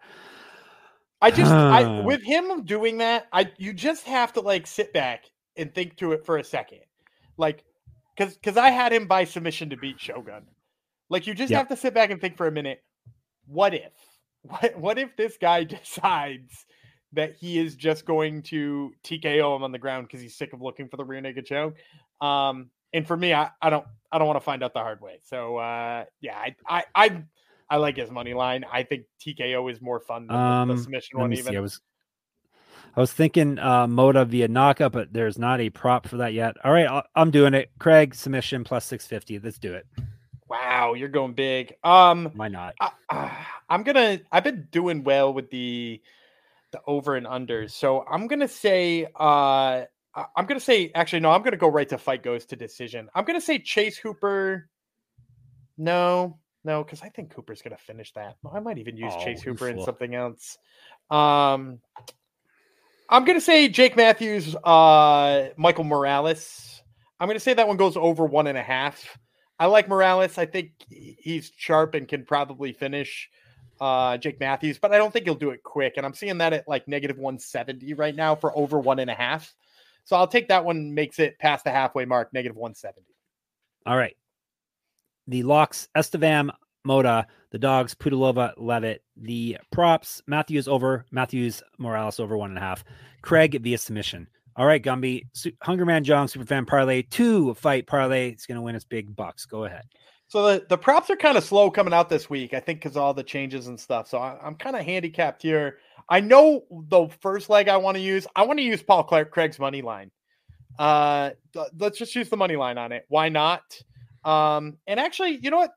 I 1.20 1.30
just, 1.30 1.52
I 1.52 2.00
with 2.04 2.22
him 2.22 2.64
doing 2.64 2.98
that, 2.98 3.26
I 3.32 3.52
you 3.58 3.72
just 3.72 4.06
have 4.06 4.32
to 4.34 4.40
like 4.40 4.66
sit 4.66 4.92
back 4.92 5.24
and 5.56 5.74
think 5.74 5.96
to 5.96 6.12
it 6.12 6.24
for 6.24 6.38
a 6.38 6.44
second. 6.44 6.80
Like, 7.36 7.64
because 8.16 8.34
because 8.34 8.56
I 8.56 8.70
had 8.70 8.92
him 8.92 9.06
by 9.06 9.24
submission 9.24 9.70
to 9.70 9.76
beat 9.76 10.00
Shogun. 10.00 10.46
Like, 11.08 11.26
you 11.26 11.34
just 11.34 11.50
yep. 11.50 11.58
have 11.58 11.68
to 11.68 11.76
sit 11.76 11.94
back 11.94 12.10
and 12.10 12.20
think 12.20 12.36
for 12.36 12.46
a 12.46 12.52
minute. 12.52 12.82
What 13.46 13.74
if? 13.74 13.92
what 14.42 14.78
what 14.78 14.98
if 14.98 15.16
this 15.16 15.36
guy 15.36 15.64
decides 15.64 16.66
that 17.12 17.34
he 17.36 17.58
is 17.58 17.76
just 17.76 18.04
going 18.04 18.42
to 18.42 18.92
TKO 19.04 19.56
him 19.56 19.62
on 19.62 19.72
the 19.72 19.78
ground 19.78 20.06
because 20.06 20.20
he's 20.20 20.36
sick 20.36 20.52
of 20.52 20.60
looking 20.60 20.88
for 20.88 20.96
the 20.96 21.04
rear 21.04 21.20
naked 21.20 21.46
choke? 21.46 21.76
Um, 22.20 22.70
and 22.92 23.06
for 23.06 23.16
me, 23.16 23.34
I, 23.34 23.50
I 23.60 23.70
don't 23.70 23.86
I 24.10 24.18
don't 24.18 24.26
want 24.26 24.36
to 24.36 24.44
find 24.44 24.62
out 24.62 24.72
the 24.72 24.80
hard 24.80 25.00
way. 25.00 25.18
So 25.24 25.56
uh, 25.56 26.04
yeah, 26.20 26.36
I 26.36 26.54
I 26.66 26.84
I, 26.94 27.22
I 27.68 27.76
like 27.76 27.96
his 27.96 28.10
money 28.10 28.34
line. 28.34 28.64
I 28.70 28.82
think 28.82 29.04
TKO 29.20 29.70
is 29.70 29.80
more 29.80 30.00
fun 30.00 30.26
than 30.26 30.36
um, 30.36 30.68
the, 30.68 30.78
submission 30.78 31.18
one. 31.18 31.32
Even 31.32 31.52
see. 31.52 31.56
I 31.56 31.60
was 31.60 31.80
I 32.96 33.00
was 33.00 33.12
thinking 33.12 33.58
uh, 33.58 33.86
Mota 33.86 34.24
via 34.24 34.48
knockout, 34.48 34.92
but 34.92 35.12
there's 35.12 35.38
not 35.38 35.60
a 35.60 35.70
prop 35.70 36.08
for 36.08 36.18
that 36.18 36.32
yet. 36.32 36.56
All 36.64 36.72
right, 36.72 37.04
I'm 37.14 37.30
doing 37.30 37.54
it. 37.54 37.70
Craig 37.78 38.14
submission 38.14 38.64
plus 38.64 38.84
six 38.84 39.06
fifty. 39.06 39.38
Let's 39.38 39.58
do 39.58 39.74
it. 39.74 39.86
Wow, 40.48 40.94
you're 40.94 41.08
going 41.08 41.32
big. 41.32 41.74
Um, 41.82 42.30
why 42.34 42.48
not? 42.48 42.74
I, 42.80 43.46
I'm 43.68 43.82
gonna. 43.82 44.20
I've 44.30 44.44
been 44.44 44.68
doing 44.70 45.04
well 45.04 45.34
with 45.34 45.50
the 45.50 46.00
the 46.70 46.80
over 46.86 47.16
and 47.16 47.26
unders, 47.26 47.72
so 47.72 48.04
I'm 48.08 48.28
gonna 48.28 48.48
say. 48.48 49.06
Uh, 49.14 49.84
I'm 50.34 50.46
gonna 50.46 50.60
say. 50.60 50.90
Actually, 50.94 51.20
no. 51.20 51.30
I'm 51.30 51.42
gonna 51.42 51.56
go 51.56 51.68
right 51.68 51.88
to 51.90 51.98
fight 51.98 52.22
goes 52.22 52.46
to 52.46 52.56
decision. 52.56 53.08
I'm 53.14 53.24
gonna 53.24 53.40
say 53.40 53.58
Chase 53.58 53.98
Hooper. 53.98 54.68
No, 55.78 56.38
no, 56.64 56.82
because 56.82 57.02
I 57.02 57.10
think 57.10 57.32
Hooper's 57.34 57.62
gonna 57.62 57.76
finish 57.76 58.12
that. 58.14 58.36
I 58.52 58.60
might 58.60 58.78
even 58.78 58.96
use 58.96 59.12
oh, 59.14 59.24
Chase 59.24 59.42
Hooper 59.42 59.68
in 59.68 59.82
something 59.82 60.14
else. 60.14 60.58
Um, 61.10 61.80
I'm 63.08 63.24
gonna 63.24 63.40
say 63.40 63.68
Jake 63.68 63.96
Matthews, 63.96 64.56
uh, 64.56 65.50
Michael 65.56 65.84
Morales. 65.84 66.82
I'm 67.20 67.28
gonna 67.28 67.40
say 67.40 67.54
that 67.54 67.68
one 67.68 67.76
goes 67.76 67.96
over 67.96 68.24
one 68.24 68.46
and 68.46 68.58
a 68.58 68.62
half. 68.62 69.18
I 69.58 69.66
like 69.66 69.88
Morales. 69.88 70.38
I 70.38 70.46
think 70.46 70.72
he's 70.88 71.52
sharp 71.56 71.94
and 71.94 72.08
can 72.08 72.24
probably 72.24 72.72
finish 72.72 73.30
uh, 73.80 74.16
Jake 74.18 74.40
Matthews, 74.40 74.78
but 74.78 74.92
I 74.92 74.98
don't 74.98 75.12
think 75.12 75.24
he'll 75.24 75.34
do 75.34 75.50
it 75.50 75.62
quick. 75.62 75.94
And 75.96 76.04
I'm 76.04 76.14
seeing 76.14 76.38
that 76.38 76.52
at 76.52 76.68
like 76.68 76.88
negative 76.88 77.16
170 77.16 77.94
right 77.94 78.14
now 78.14 78.34
for 78.34 78.56
over 78.56 78.78
one 78.78 78.98
and 78.98 79.10
a 79.10 79.14
half. 79.14 79.54
So 80.06 80.16
I'll 80.16 80.28
take 80.28 80.48
that 80.48 80.64
one, 80.64 80.94
makes 80.94 81.18
it 81.18 81.38
past 81.38 81.64
the 81.64 81.72
halfway 81.72 82.04
mark, 82.04 82.32
negative 82.32 82.56
170. 82.56 83.02
All 83.86 83.96
right. 83.96 84.16
The 85.26 85.42
locks, 85.42 85.88
Estevam, 85.96 86.50
Mota, 86.84 87.26
the 87.50 87.58
dogs, 87.58 87.94
Pudilova, 87.94 88.52
Leavitt, 88.56 89.02
the 89.16 89.58
props, 89.72 90.22
Matthews 90.28 90.68
over, 90.68 91.04
Matthews, 91.10 91.60
Morales 91.78 92.20
over 92.20 92.36
one 92.36 92.50
and 92.50 92.58
a 92.58 92.62
half, 92.62 92.84
Craig 93.22 93.60
via 93.60 93.76
submission. 93.76 94.28
All 94.54 94.64
right, 94.64 94.82
Gumby, 94.82 95.24
Hungry 95.62 95.84
Man 95.84 96.04
Jong, 96.04 96.28
Superfan 96.28 96.66
Parlay, 96.66 97.02
two 97.02 97.52
fight 97.54 97.86
parlay. 97.88 98.30
It's 98.30 98.46
going 98.46 98.56
to 98.56 98.62
win 98.62 98.76
us 98.76 98.84
big 98.84 99.14
bucks. 99.14 99.44
Go 99.44 99.64
ahead. 99.64 99.84
So 100.28 100.44
the, 100.44 100.66
the 100.68 100.78
props 100.78 101.08
are 101.10 101.16
kind 101.16 101.38
of 101.38 101.44
slow 101.44 101.70
coming 101.70 101.94
out 101.94 102.08
this 102.08 102.28
week, 102.28 102.52
I 102.52 102.60
think, 102.60 102.80
because 102.80 102.96
all 102.96 103.14
the 103.14 103.22
changes 103.22 103.68
and 103.68 103.78
stuff. 103.78 104.08
So 104.08 104.18
I, 104.18 104.36
am 104.44 104.56
kind 104.56 104.74
of 104.74 104.84
handicapped 104.84 105.42
here. 105.42 105.78
I 106.08 106.20
know 106.20 106.64
the 106.70 107.08
first 107.20 107.48
leg 107.48 107.68
I 107.68 107.76
want 107.76 107.96
to 107.96 108.00
use. 108.00 108.26
I 108.34 108.44
want 108.44 108.58
to 108.58 108.64
use 108.64 108.82
Paul 108.82 109.04
Clark, 109.04 109.30
Craig's 109.30 109.58
money 109.58 109.82
line. 109.82 110.10
Uh, 110.78 111.30
let's 111.78 111.98
just 111.98 112.14
use 112.14 112.28
the 112.28 112.36
money 112.36 112.56
line 112.56 112.76
on 112.76 112.92
it. 112.92 113.04
Why 113.08 113.28
not? 113.28 113.62
Um, 114.24 114.78
and 114.86 114.98
actually, 114.98 115.38
you 115.42 115.50
know 115.50 115.58
what? 115.58 115.72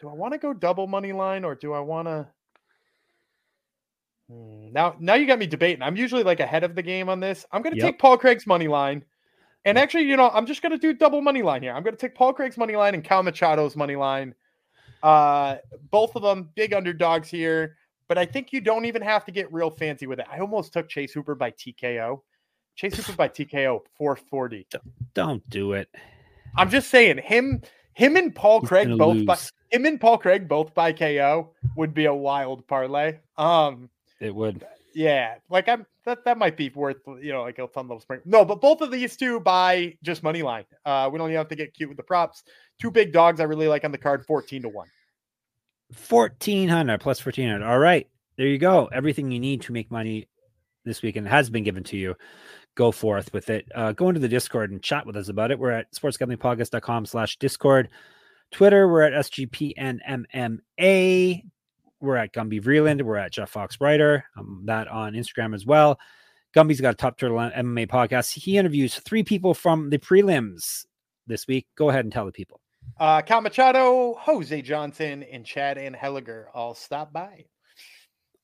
Do 0.00 0.08
I 0.08 0.14
want 0.14 0.32
to 0.32 0.38
go 0.38 0.52
double 0.52 0.86
money 0.86 1.12
line 1.12 1.44
or 1.44 1.54
do 1.54 1.72
I 1.72 1.80
want 1.80 2.08
to? 2.08 2.26
Hmm, 4.30 4.72
now, 4.72 4.96
now 4.98 5.14
you 5.14 5.26
got 5.26 5.38
me 5.38 5.46
debating. 5.46 5.82
I'm 5.82 5.96
usually 5.96 6.22
like 6.22 6.40
ahead 6.40 6.64
of 6.64 6.74
the 6.74 6.82
game 6.82 7.08
on 7.08 7.20
this. 7.20 7.44
I'm 7.52 7.62
going 7.62 7.74
to 7.74 7.78
yep. 7.78 7.92
take 7.92 7.98
Paul 7.98 8.16
Craig's 8.16 8.46
money 8.46 8.68
line. 8.68 9.04
And 9.64 9.78
actually, 9.78 10.04
you 10.04 10.16
know, 10.16 10.30
I'm 10.30 10.46
just 10.46 10.62
going 10.62 10.72
to 10.72 10.78
do 10.78 10.92
double 10.92 11.22
money 11.22 11.42
line 11.42 11.62
here. 11.62 11.72
I'm 11.72 11.82
going 11.82 11.94
to 11.94 12.00
take 12.00 12.14
Paul 12.14 12.32
Craig's 12.32 12.56
money 12.56 12.74
line 12.74 12.94
and 12.94 13.04
Cal 13.04 13.22
Machado's 13.22 13.76
money 13.76 13.96
line. 13.96 14.34
Uh, 15.02 15.56
both 15.90 16.14
of 16.16 16.22
them 16.22 16.50
big 16.54 16.72
underdogs 16.72 17.28
here, 17.28 17.76
but 18.08 18.18
I 18.18 18.26
think 18.26 18.52
you 18.52 18.60
don't 18.60 18.84
even 18.84 19.02
have 19.02 19.24
to 19.24 19.32
get 19.32 19.52
real 19.52 19.70
fancy 19.70 20.06
with 20.06 20.20
it. 20.20 20.26
I 20.30 20.38
almost 20.38 20.72
took 20.72 20.88
Chase 20.88 21.12
Hooper 21.12 21.34
by 21.34 21.50
TKO. 21.52 22.20
Chase 22.76 22.96
Hooper 22.96 23.16
by 23.16 23.28
TKO 23.28 23.80
440. 23.96 24.66
Don't 25.14 25.48
do 25.50 25.72
it. 25.72 25.88
I'm 26.56 26.70
just 26.70 26.90
saying 26.90 27.18
him 27.18 27.62
him 27.94 28.16
and 28.16 28.34
Paul 28.34 28.60
He's 28.60 28.68
Craig 28.68 28.98
both 28.98 29.16
lose. 29.16 29.26
by 29.26 29.36
him 29.70 29.86
and 29.86 30.00
Paul 30.00 30.18
Craig 30.18 30.48
both 30.48 30.74
by 30.74 30.92
KO 30.92 31.50
would 31.76 31.94
be 31.94 32.06
a 32.06 32.14
wild 32.14 32.66
parlay. 32.66 33.18
Um 33.36 33.90
it 34.20 34.34
would. 34.34 34.64
Yeah, 34.94 35.36
like 35.48 35.68
I'm 35.68 35.86
that 36.04 36.24
that 36.24 36.38
might 36.38 36.56
be 36.56 36.70
worth 36.70 36.98
you 37.20 37.32
know 37.32 37.42
like 37.42 37.58
a 37.58 37.68
fun 37.68 37.86
little 37.88 38.00
spring. 38.00 38.20
No, 38.24 38.44
but 38.44 38.60
both 38.60 38.80
of 38.80 38.90
these 38.90 39.16
two 39.16 39.40
by 39.40 39.96
just 40.02 40.22
money 40.22 40.42
line. 40.42 40.64
Uh, 40.84 41.08
we 41.12 41.18
don't 41.18 41.28
even 41.28 41.38
have 41.38 41.48
to 41.48 41.56
get 41.56 41.74
cute 41.74 41.88
with 41.88 41.96
the 41.96 42.02
props. 42.02 42.42
Two 42.80 42.90
big 42.90 43.12
dogs 43.12 43.40
I 43.40 43.44
really 43.44 43.68
like 43.68 43.84
on 43.84 43.92
the 43.92 43.98
card, 43.98 44.26
fourteen 44.26 44.62
to 44.62 44.68
one. 44.68 44.88
Fourteen 45.92 46.68
hundred 46.68 47.00
plus 47.00 47.20
fourteen 47.20 47.48
hundred. 47.48 47.66
All 47.66 47.78
right, 47.78 48.08
there 48.36 48.46
you 48.46 48.58
go. 48.58 48.88
Everything 48.92 49.30
you 49.30 49.40
need 49.40 49.62
to 49.62 49.72
make 49.72 49.90
money 49.90 50.28
this 50.84 51.02
weekend 51.02 51.28
has 51.28 51.48
been 51.50 51.64
given 51.64 51.84
to 51.84 51.96
you. 51.96 52.14
Go 52.74 52.90
forth 52.90 53.32
with 53.32 53.50
it. 53.50 53.68
Uh, 53.74 53.92
go 53.92 54.08
into 54.08 54.20
the 54.20 54.28
Discord 54.28 54.70
and 54.70 54.82
chat 54.82 55.06
with 55.06 55.16
us 55.16 55.28
about 55.28 55.50
it. 55.50 55.58
We're 55.58 55.72
at 55.72 55.92
sportsgamblingpodcast.com 55.92 57.06
slash 57.06 57.36
Discord. 57.38 57.90
Twitter, 58.50 58.88
we're 58.88 59.02
at 59.02 59.12
SGPNMMA. 59.12 60.60
We're 62.02 62.16
at 62.16 62.32
Gumby 62.32 62.62
Vreeland. 62.62 63.02
We're 63.02 63.16
at 63.16 63.32
Jeff 63.32 63.50
Fox 63.50 63.80
Writer. 63.80 64.24
Um, 64.36 64.62
that 64.66 64.88
on 64.88 65.14
Instagram 65.14 65.54
as 65.54 65.64
well. 65.64 65.98
Gumby's 66.54 66.80
got 66.80 66.94
a 66.94 66.96
Top 66.96 67.16
Turtle 67.16 67.38
MMA 67.38 67.86
podcast. 67.88 68.34
He 68.34 68.58
interviews 68.58 68.96
three 68.96 69.22
people 69.22 69.54
from 69.54 69.88
the 69.88 69.98
prelims 69.98 70.84
this 71.26 71.46
week. 71.46 71.66
Go 71.76 71.88
ahead 71.88 72.04
and 72.04 72.12
tell 72.12 72.26
the 72.26 72.32
people. 72.32 72.60
Uh, 72.98 73.22
Cal 73.22 73.40
Machado, 73.40 74.14
Jose 74.18 74.60
Johnson, 74.62 75.22
and 75.22 75.46
Chad 75.46 75.78
Anheliger 75.78 76.46
all 76.52 76.74
stop 76.74 77.12
by. 77.12 77.46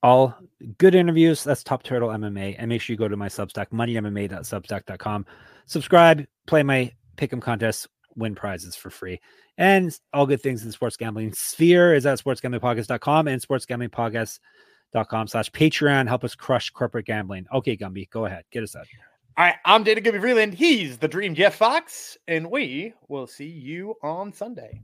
All 0.03 0.35
good 0.79 0.95
interviews. 0.95 1.43
That's 1.43 1.65
Top 1.65 1.83
Turtle 1.83 2.09
MMA. 2.11 2.55
And 2.59 2.69
make 2.69 2.81
sure 2.81 2.95
you 2.95 2.99
go 2.99 3.09
to 3.09 3.17
my 3.17 3.29
Substack, 3.29 3.71
moneymma.substack.com. 3.73 5.27
Subscribe, 5.67 6.25
play 6.47 6.63
my 6.63 6.93
pick'em 7.17 7.43
contest, 7.43 7.89
win 8.19 8.35
prizes 8.35 8.77
for 8.77 8.91
free 8.91 9.21
and 9.59 9.99
all 10.13 10.27
good 10.27 10.41
things 10.41 10.65
in 10.65 10.73
sports 10.73 10.97
gambling 10.97 11.33
sphere 11.33 11.93
is 11.93 12.07
at 12.07 12.19
sportsgamblingpodcast.com 12.19 13.29
and 13.29 13.43
sportsgamblingpodcast.com 13.43 15.29
slash 15.29 15.51
Patreon. 15.51 16.07
Help 16.07 16.25
us 16.25 16.35
crush 16.35 16.71
corporate 16.71 17.07
gambling. 17.07 17.47
Okay, 17.53 17.77
Gumby, 17.77 18.09
go 18.09 18.25
ahead. 18.25 18.45
Get 18.53 18.63
us 18.63 18.77
out. 18.77 18.87
All 19.37 19.45
right, 19.45 19.57
I'm 19.65 19.83
Dana 19.83 20.01
Gumby 20.01 20.21
Vreeland 20.21 20.55
He's 20.55 20.99
the 20.99 21.09
Dream 21.09 21.35
Jeff 21.35 21.57
Fox, 21.57 22.17
and 22.27 22.51
we 22.51 22.95
will 23.09 23.27
see 23.27 23.49
you 23.49 23.95
on 24.03 24.33
Sunday. 24.33 24.81